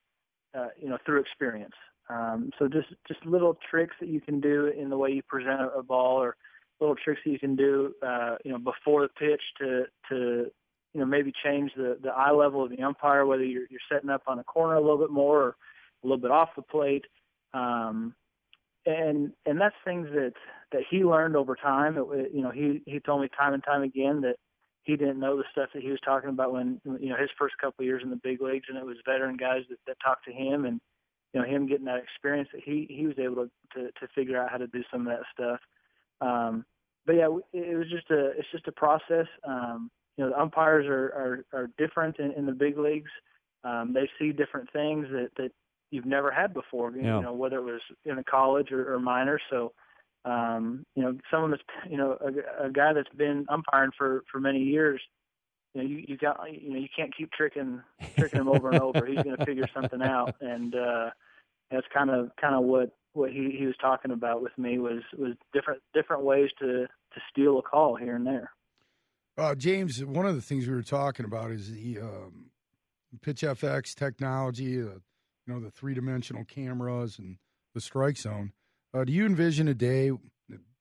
uh, 0.55 0.69
you 0.81 0.89
know, 0.89 0.99
through 1.05 1.21
experience. 1.21 1.75
Um, 2.09 2.51
so 2.59 2.69
just 2.69 2.89
just 3.09 3.25
little 3.25 3.59
tricks 3.71 3.95
that 4.01 4.09
you 4.09 4.21
can 4.21 4.41
do 4.41 4.67
in 4.67 4.91
the 4.91 4.97
way 4.97 5.11
you 5.11 5.23
present 5.23 5.61
a, 5.61 5.79
a 5.79 5.83
ball, 5.83 6.21
or 6.23 6.37
little 6.81 6.97
tricks 6.97 7.21
that 7.25 7.31
you 7.31 7.39
can 7.39 7.57
do, 7.57 7.95
uh, 8.07 8.37
you 8.45 8.53
know, 8.53 8.59
before 8.59 9.03
the 9.03 9.09
pitch 9.09 9.43
to 9.59 9.85
to 10.11 10.51
you 10.93 11.01
know 11.01 11.07
maybe 11.07 11.33
change 11.45 11.73
the 11.77 11.99
the 12.03 12.11
eye 12.11 12.31
level 12.31 12.63
of 12.63 12.71
the 12.71 12.83
umpire, 12.83 13.27
whether 13.27 13.45
you're 13.45 13.67
you're 13.71 13.81
setting 13.91 14.11
up 14.11 14.23
on 14.27 14.37
the 14.37 14.45
corner 14.45 14.75
a 14.75 14.81
little 14.81 14.99
bit 14.99 15.11
more 15.11 15.43
or 15.43 15.57
a 16.03 16.07
little 16.07 16.21
bit 16.21 16.31
off 16.31 16.51
the 16.57 16.63
plate. 16.63 17.05
Um, 17.55 18.15
and 18.87 19.33
and 19.47 19.61
that's 19.61 19.75
things 19.85 20.09
that 20.13 20.35
that 20.73 20.83
he 20.91 21.05
learned 21.05 21.37
over 21.37 21.57
time. 21.57 21.97
It, 21.97 22.33
you 22.35 22.43
know, 22.43 22.51
he 22.51 22.83
he 22.87 23.01
told 23.01 23.23
me 23.23 23.29
time 23.37 23.55
and 23.55 23.65
time 23.65 23.83
again 23.83 24.21
that 24.23 24.37
he 24.83 24.97
didn't 24.97 25.21
know 25.21 25.37
the 25.37 25.45
stuff 25.51 25.71
that 25.75 25.83
he 25.83 25.91
was 25.91 26.01
talking 26.05 26.31
about 26.31 26.53
when 26.53 26.81
you 26.85 27.09
know 27.09 27.17
his 27.17 27.31
first 27.39 27.55
couple 27.59 27.83
of 27.83 27.87
years 27.87 28.03
in 28.05 28.11
the 28.11 28.21
big 28.23 28.43
leagues, 28.43 28.67
and 28.69 28.77
it 28.77 28.85
was 28.85 28.97
veteran 29.07 29.37
guys 29.37 29.63
that, 29.71 29.79
that 29.87 29.97
talked 30.05 30.27
to 30.27 30.33
him, 30.33 30.67
and 30.67 30.81
you 31.35 31.41
know 31.41 31.47
him 31.47 31.66
getting 31.66 31.87
that 31.87 32.03
experience 32.03 32.49
that 32.53 32.62
he 32.64 32.87
he 32.89 33.07
was 33.07 33.18
able 33.18 33.37
to 33.37 33.51
to, 33.74 33.87
to 33.93 34.09
figure 34.14 34.41
out 34.41 34.51
how 34.51 34.57
to 34.57 34.66
do 34.68 34.82
some 34.91 35.07
of 35.07 35.09
that 35.09 35.24
stuff. 35.32 35.61
Um, 36.20 36.64
but 37.07 37.16
yeah, 37.16 37.28
it 37.53 37.76
was 37.76 37.91
just 37.91 38.11
a 38.11 38.30
it's 38.30 38.51
just 38.53 38.68
a 38.68 38.72
process. 38.72 39.26
Um, 39.47 39.91
you 40.16 40.24
know, 40.24 40.30
the 40.30 40.41
umpires 40.41 40.87
are 40.87 41.45
are, 41.53 41.61
are 41.61 41.70
different 41.76 42.18
in, 42.18 42.32
in 42.32 42.47
the 42.47 42.53
big 42.53 42.78
leagues. 42.78 43.11
Um, 43.64 43.93
they 43.93 44.09
see 44.18 44.32
different 44.32 44.72
things 44.72 45.09
that 45.11 45.30
that 45.37 45.51
you've 45.91 46.07
never 46.07 46.30
had 46.30 46.55
before. 46.55 46.93
Yeah. 46.97 47.16
You 47.16 47.22
know, 47.22 47.35
whether 47.35 47.59
it 47.59 47.64
was 47.64 47.82
in 48.05 48.18
a 48.18 48.24
college 48.24 48.72
or, 48.72 48.95
or 48.95 49.01
minor. 49.01 49.39
So 49.51 49.72
um, 50.24 50.87
you 50.95 51.03
know, 51.03 51.18
someone 51.30 51.51
that's 51.51 51.62
you 51.91 51.97
know 51.97 52.16
a, 52.20 52.66
a 52.66 52.70
guy 52.70 52.93
that's 52.93 53.09
been 53.16 53.45
umpiring 53.49 53.91
for 53.97 54.24
for 54.30 54.41
many 54.41 54.61
years. 54.61 55.01
You 55.74 55.82
know, 55.82 55.89
you, 55.89 56.05
you 56.09 56.16
got 56.16 56.41
you 56.51 56.70
know 56.72 56.78
you 56.78 56.89
can't 56.97 57.14
keep 57.14 57.30
tricking 57.32 57.82
tricking 58.16 58.41
him 58.41 58.49
over 58.49 58.70
and 58.70 58.80
over. 58.80 59.05
He's 59.05 59.22
going 59.22 59.37
to 59.37 59.45
figure 59.45 59.68
something 59.74 60.01
out, 60.01 60.35
and 60.41 60.74
uh, 60.74 61.11
that's 61.71 61.87
kind 61.93 62.11
of 62.11 62.31
kind 62.41 62.55
of 62.55 62.65
what 62.65 62.91
what 63.12 63.31
he 63.31 63.57
he 63.59 63.67
was 63.67 63.77
talking 63.81 64.11
about 64.11 64.43
with 64.43 64.57
me 64.59 64.79
was 64.79 65.03
was 65.17 65.33
different 65.53 65.81
different 65.93 66.25
ways 66.25 66.51
to 66.59 66.87
to 66.87 67.21
steal 67.31 67.59
a 67.59 67.62
call 67.62 67.97
here 67.97 68.17
and 68.17 68.27
there. 68.27 68.51
Uh, 69.37 69.55
James, 69.55 70.05
one 70.05 70.27
of 70.27 70.37
the 70.37 70.43
things 70.43 70.67
we 70.67 70.75
were 70.75 70.83
talking 70.83 71.25
about 71.25 71.51
is 71.51 71.73
the 71.73 71.99
um, 71.99 72.51
pitch 73.21 73.43
FX 73.43 73.95
technology, 73.95 74.81
uh, 74.81 74.85
you 74.85 75.01
know, 75.49 75.59
the 75.59 75.71
three 75.71 75.93
dimensional 75.93 76.45
cameras 76.45 77.19
and 77.19 77.39
the 77.75 77.81
strike 77.81 78.17
zone. 78.17 78.53
Uh, 78.93 79.03
do 79.03 79.12
you 79.12 79.27
envision 79.27 79.67
a 79.67 79.75
day, 79.75 80.12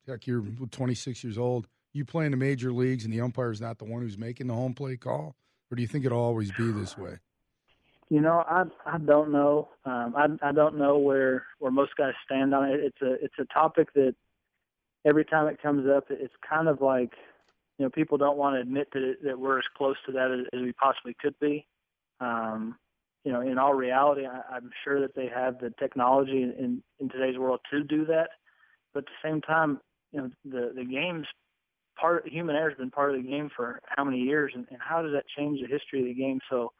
heck, 0.08 0.28
you're 0.28 0.44
26 0.70 1.24
years 1.24 1.38
old, 1.38 1.68
you 1.94 2.06
play 2.06 2.26
in 2.26 2.32
the 2.32 2.38
major 2.38 2.72
leagues 2.72 3.06
and 3.06 3.14
the 3.14 3.22
umpire 3.22 3.52
is 3.52 3.62
not 3.62 3.80
the 3.80 3.86
one 3.86 4.04
who's 4.04 4.20
making 4.20 4.48
the 4.48 4.54
home 4.54 4.76
play 4.76 4.98
call? 4.98 5.36
Or 5.72 5.76
do 5.76 5.82
you 5.82 5.88
think 5.88 6.06
it'll 6.06 6.20
always 6.20 6.52
be 6.52 6.72
this 6.72 6.96
way? 6.96 7.18
You 8.14 8.22
know, 8.22 8.44
I 8.48 8.66
I 8.86 9.00
don't 9.00 9.32
know. 9.32 9.70
Um, 9.86 10.14
I 10.16 10.28
I 10.48 10.52
don't 10.52 10.78
know 10.78 11.00
where 11.00 11.48
where 11.58 11.72
most 11.72 11.96
guys 11.98 12.14
stand 12.24 12.54
on 12.54 12.70
it. 12.70 12.80
It's 12.80 13.02
a 13.02 13.14
it's 13.14 13.34
a 13.40 13.52
topic 13.52 13.92
that 13.96 14.14
every 15.04 15.26
time 15.26 15.48
it 15.48 15.60
comes 15.60 15.90
up, 15.90 16.04
it's 16.12 16.36
kind 16.48 16.68
of 16.68 16.80
like 16.80 17.14
you 17.80 17.86
know 17.86 17.90
people 17.90 18.20
don't 18.20 18.38
want 18.38 18.56
to 18.56 18.62
admit 18.62 18.90
that 18.94 19.02
it, 19.02 19.24
that 19.24 19.40
we're 19.40 19.58
as 19.58 19.66
close 19.76 19.96
to 20.06 20.12
that 20.12 20.30
as, 20.30 20.46
as 20.54 20.62
we 20.62 20.74
possibly 20.74 21.16
could 21.20 21.34
be. 21.40 21.66
Um, 22.20 22.76
you 23.24 23.32
know, 23.32 23.42
in 23.42 23.58
all 23.58 23.74
reality, 23.74 24.28
I, 24.28 24.42
I'm 24.58 24.70
sure 24.84 25.02
that 25.02 25.16
they 25.16 25.28
have 25.34 25.58
the 25.58 25.74
technology 25.80 26.44
in, 26.44 26.84
in 27.00 27.10
today's 27.10 27.40
world 27.40 27.62
to 27.72 27.84
do 27.84 28.06
that. 28.06 28.30
But 28.94 29.06
at 29.06 29.06
the 29.06 29.28
same 29.28 29.42
time, 29.42 29.80
you 30.12 30.22
know, 30.22 30.30
the 30.46 30.72
the 30.76 30.86
game's 30.86 31.26
part. 32.00 32.30
Human 32.30 32.56
error 32.56 32.70
has 32.70 32.78
been 32.78 32.92
part 32.92 33.16
of 33.16 33.24
the 33.24 33.28
game 33.28 33.50
for 33.56 33.82
how 33.88 34.04
many 34.04 34.20
years, 34.20 34.52
and, 34.54 34.68
and 34.70 34.78
how 34.80 35.02
does 35.02 35.14
that 35.14 35.26
change 35.36 35.62
the 35.62 35.68
history 35.68 36.02
of 36.02 36.06
the 36.06 36.14
game? 36.14 36.42
So, 36.48 36.74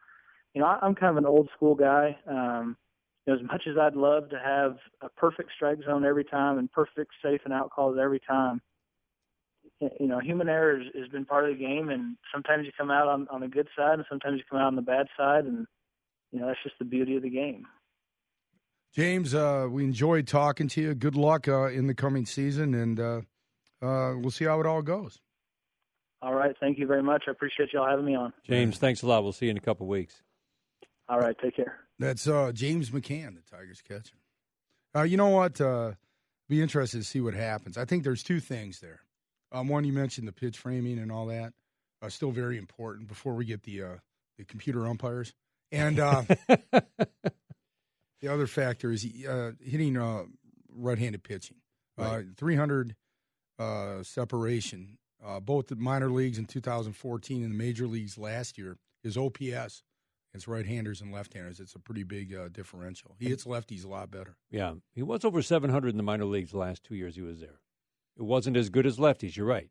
you 0.54 0.62
know, 0.62 0.68
I, 0.68 0.80
I'm 0.82 0.96
kind 0.96 1.12
of 1.12 1.18
an 1.18 1.26
old 1.26 1.50
school 1.56 1.76
guy. 1.76 2.18
Um, 2.30 2.78
you 3.26 3.34
know, 3.34 3.40
as 3.40 3.46
much 3.46 3.64
as 3.70 3.78
I'd 3.78 3.96
love 3.96 4.30
to 4.30 4.40
have 4.40 4.78
a 5.02 5.10
perfect 5.10 5.52
strike 5.56 5.80
zone 5.86 6.06
every 6.06 6.26
time 6.26 6.58
and 6.58 6.72
perfect 6.72 7.12
safe 7.24 7.42
and 7.46 7.54
out 7.54 7.70
calls 7.72 7.98
every 8.02 8.20
time, 8.20 8.62
you 10.00 10.08
know, 10.08 10.20
human 10.20 10.50
error 10.50 10.78
has, 10.78 10.88
has 10.96 11.10
been 11.10 11.26
part 11.26 11.50
of 11.50 11.58
the 11.58 11.64
game, 11.64 11.90
and 11.90 12.18
sometimes 12.34 12.66
you 12.66 12.72
come 12.78 12.92
out 12.92 13.08
on 13.08 13.28
on 13.30 13.42
the 13.42 13.48
good 13.48 13.68
side, 13.78 13.94
and 13.96 14.06
sometimes 14.10 14.38
you 14.38 14.44
come 14.50 14.60
out 14.60 14.68
on 14.68 14.76
the 14.76 14.82
bad 14.82 15.08
side, 15.18 15.46
and 15.46 15.66
you 16.32 16.40
know 16.40 16.48
that's 16.48 16.60
just 16.64 16.76
the 16.80 16.86
beauty 16.86 17.16
of 17.16 17.24
the 17.24 17.30
game. 17.30 17.66
James, 18.94 19.34
uh, 19.34 19.68
we 19.70 19.84
enjoyed 19.84 20.28
talking 20.28 20.68
to 20.70 20.82
you. 20.82 20.94
Good 20.94 21.16
luck 21.16 21.48
uh, 21.48 21.68
in 21.68 21.88
the 21.88 21.96
coming 21.96 22.26
season, 22.26 22.74
and 22.74 23.00
uh, 23.00 23.22
uh 23.82 24.16
we'll 24.18 24.32
see 24.32 24.46
how 24.46 24.60
it 24.60 24.66
all 24.66 24.82
goes. 24.82 25.20
All 26.22 26.34
right, 26.34 26.56
thank 26.60 26.78
you 26.78 26.88
very 26.88 27.04
much. 27.04 27.24
I 27.28 27.32
appreciate 27.32 27.74
y'all 27.74 27.90
having 27.90 28.06
me 28.06 28.16
on. 28.16 28.32
James, 28.46 28.78
thanks 28.78 29.02
a 29.02 29.08
lot. 29.08 29.24
We'll 29.24 29.34
see 29.34 29.46
you 29.46 29.52
in 29.52 29.58
a 29.58 29.62
couple 29.62 29.88
weeks. 29.88 30.24
All 31.10 31.20
right, 31.20 31.36
take 31.42 31.56
care. 31.56 31.80
That's 32.00 32.28
uh, 32.28 32.52
James 32.54 32.90
McCann, 32.90 33.36
the 33.36 33.42
Tigers 33.50 33.82
catcher. 33.82 34.16
Uh, 34.96 35.04
you 35.04 35.18
know 35.18 35.30
what? 35.30 35.60
be 36.50 36.62
interested 36.62 36.98
to 36.98 37.04
see 37.04 37.22
what 37.22 37.34
happens. 37.34 37.78
I 37.78 37.86
think 37.86 38.04
there's 38.04 38.24
two 38.24 38.40
things 38.40 38.80
there. 38.80 39.02
Um, 39.52 39.68
one 39.68 39.84
you 39.84 39.94
mentioned 39.94 40.28
the 40.28 40.34
pitch 40.34 40.58
framing 40.58 41.00
and 41.00 41.12
all 41.12 41.28
that, 41.28 41.54
uh, 42.02 42.10
still 42.10 42.32
very 42.32 42.58
important 42.58 43.08
before 43.08 43.34
we 43.34 43.46
get 43.46 43.64
the 43.64 43.84
uh, 43.84 43.96
the 44.38 44.46
computer 44.46 44.86
umpires. 44.88 45.34
And 45.72 46.00
uh, 46.00 46.24
the 48.22 48.28
other 48.28 48.48
factor 48.48 48.92
is 48.92 49.06
uh, 49.28 49.52
hitting 49.60 49.98
uh, 49.98 50.24
right-handed 50.70 51.24
pitching. 51.24 51.58
Uh, 52.00 52.04
right. 52.04 52.26
300 52.38 52.96
separation, 54.04 54.98
both 55.42 55.68
the 55.68 55.76
minor 55.76 56.10
leagues 56.10 56.38
in 56.38 56.46
2014 56.46 57.44
and 57.44 57.52
the 57.52 57.58
major 57.58 57.88
leagues 57.88 58.18
last 58.18 58.58
year. 58.58 58.78
His 59.04 59.18
OPS 59.18 59.84
against 60.34 60.48
right-handers 60.48 61.02
and 61.02 61.12
left-handers, 61.12 61.60
it's 61.60 61.76
a 61.76 61.80
pretty 61.80 62.04
big 62.04 62.34
uh, 62.34 62.50
differential. 62.50 63.16
He 63.20 63.30
hits 63.30 63.46
lefties 63.46 63.86
a 63.86 63.88
lot 63.88 64.10
better. 64.10 64.36
Yeah, 64.50 64.74
he 64.94 65.04
was 65.04 65.24
over 65.24 65.42
700 65.42 65.90
in 65.90 65.98
the 65.98 66.04
minor 66.04 66.26
leagues 66.26 66.52
the 66.52 66.58
last 66.58 66.84
two 66.84 66.96
years 66.96 67.16
he 67.16 67.22
was 67.22 67.40
there. 67.40 67.60
It 68.18 68.24
wasn't 68.24 68.58
as 68.58 68.70
good 68.70 68.86
as 68.88 68.98
lefties, 68.98 69.36
you're 69.36 69.46
right. 69.46 69.70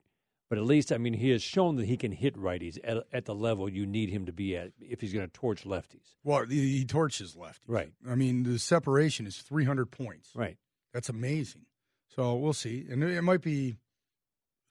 But 0.48 0.58
at 0.58 0.64
least, 0.64 0.92
I 0.92 0.98
mean, 0.98 1.14
he 1.14 1.30
has 1.30 1.42
shown 1.42 1.76
that 1.76 1.86
he 1.86 1.96
can 1.96 2.12
hit 2.12 2.36
righties 2.36 2.78
at, 2.84 3.04
at 3.12 3.24
the 3.24 3.34
level 3.34 3.70
you 3.70 3.86
need 3.86 4.10
him 4.10 4.26
to 4.26 4.32
be 4.32 4.54
at 4.56 4.72
if 4.80 5.00
he's 5.00 5.12
going 5.12 5.26
to 5.26 5.32
torch 5.32 5.64
lefties. 5.64 6.14
Well, 6.22 6.44
he, 6.44 6.78
he 6.78 6.84
torches 6.84 7.34
lefties. 7.34 7.60
Right. 7.66 7.92
I 8.06 8.14
mean, 8.14 8.42
the 8.42 8.58
separation 8.58 9.26
is 9.26 9.38
300 9.38 9.90
points. 9.90 10.30
Right. 10.34 10.58
That's 10.92 11.08
amazing. 11.08 11.62
So 12.14 12.34
we'll 12.34 12.52
see. 12.52 12.86
And 12.90 13.02
it 13.02 13.22
might 13.22 13.40
be 13.40 13.78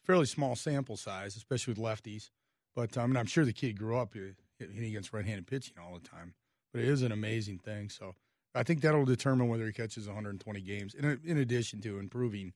fairly 0.06 0.28
small 0.28 0.56
sample 0.56 0.98
size, 0.98 1.36
especially 1.36 1.74
with 1.74 1.82
lefties. 1.82 2.30
But 2.76 2.98
I 2.98 3.06
mean, 3.08 3.18
I'm 3.18 3.26
sure 3.26 3.44
the 3.44 3.52
kid 3.52 3.78
grew 3.78 3.98
up 3.98 4.14
uh, 4.16 4.34
hitting 4.70 4.90
against 4.90 5.14
right-handed 5.14 5.48
pitching 5.48 5.76
all 5.82 5.94
the 5.94 6.08
time. 6.08 6.34
But 6.74 6.82
it 6.82 6.88
is 6.88 7.02
an 7.02 7.12
amazing 7.12 7.60
thing. 7.60 7.90
So 7.90 8.16
I 8.56 8.64
think 8.64 8.82
that'll 8.82 9.06
determine 9.06 9.50
whether 9.50 9.66
he 9.66 9.74
catches 9.74 10.08
120 10.08 10.62
games. 10.62 10.94
In, 10.94 11.20
in 11.24 11.38
addition 11.38 11.82
to 11.82 12.00
improving 12.00 12.54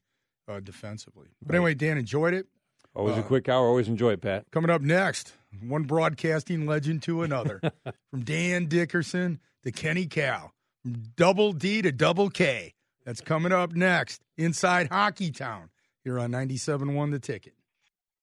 uh, 0.48 0.60
defensively. 0.60 1.28
But 1.46 1.56
anyway, 1.56 1.74
Dan 1.74 1.98
enjoyed 1.98 2.34
it. 2.34 2.48
Always 2.96 3.18
uh, 3.18 3.22
a 3.22 3.24
quick 3.24 3.50
hour. 3.50 3.68
Always 3.68 3.88
enjoy 3.88 4.14
it, 4.14 4.22
Pat. 4.22 4.46
Coming 4.52 4.70
up 4.70 4.82
next, 4.82 5.34
one 5.62 5.84
broadcasting 5.84 6.66
legend 6.66 7.04
to 7.04 7.24
another. 7.24 7.62
from 8.12 8.24
Dan 8.24 8.68
Dickerson 8.68 9.40
to 9.64 9.72
Kenny 9.72 10.06
Kal, 10.06 10.54
from 10.82 11.04
double 11.16 11.52
D 11.52 11.82
to 11.82 11.92
double 11.92 12.30
K. 12.30 12.74
That's 13.06 13.22
coming 13.22 13.52
up 13.52 13.74
next 13.74 14.24
inside 14.38 14.88
Hockey 14.92 15.32
Town 15.32 15.70
here 16.04 16.20
on 16.20 16.32
97.1 16.32 17.12
The 17.12 17.20
Ticket. 17.20 17.54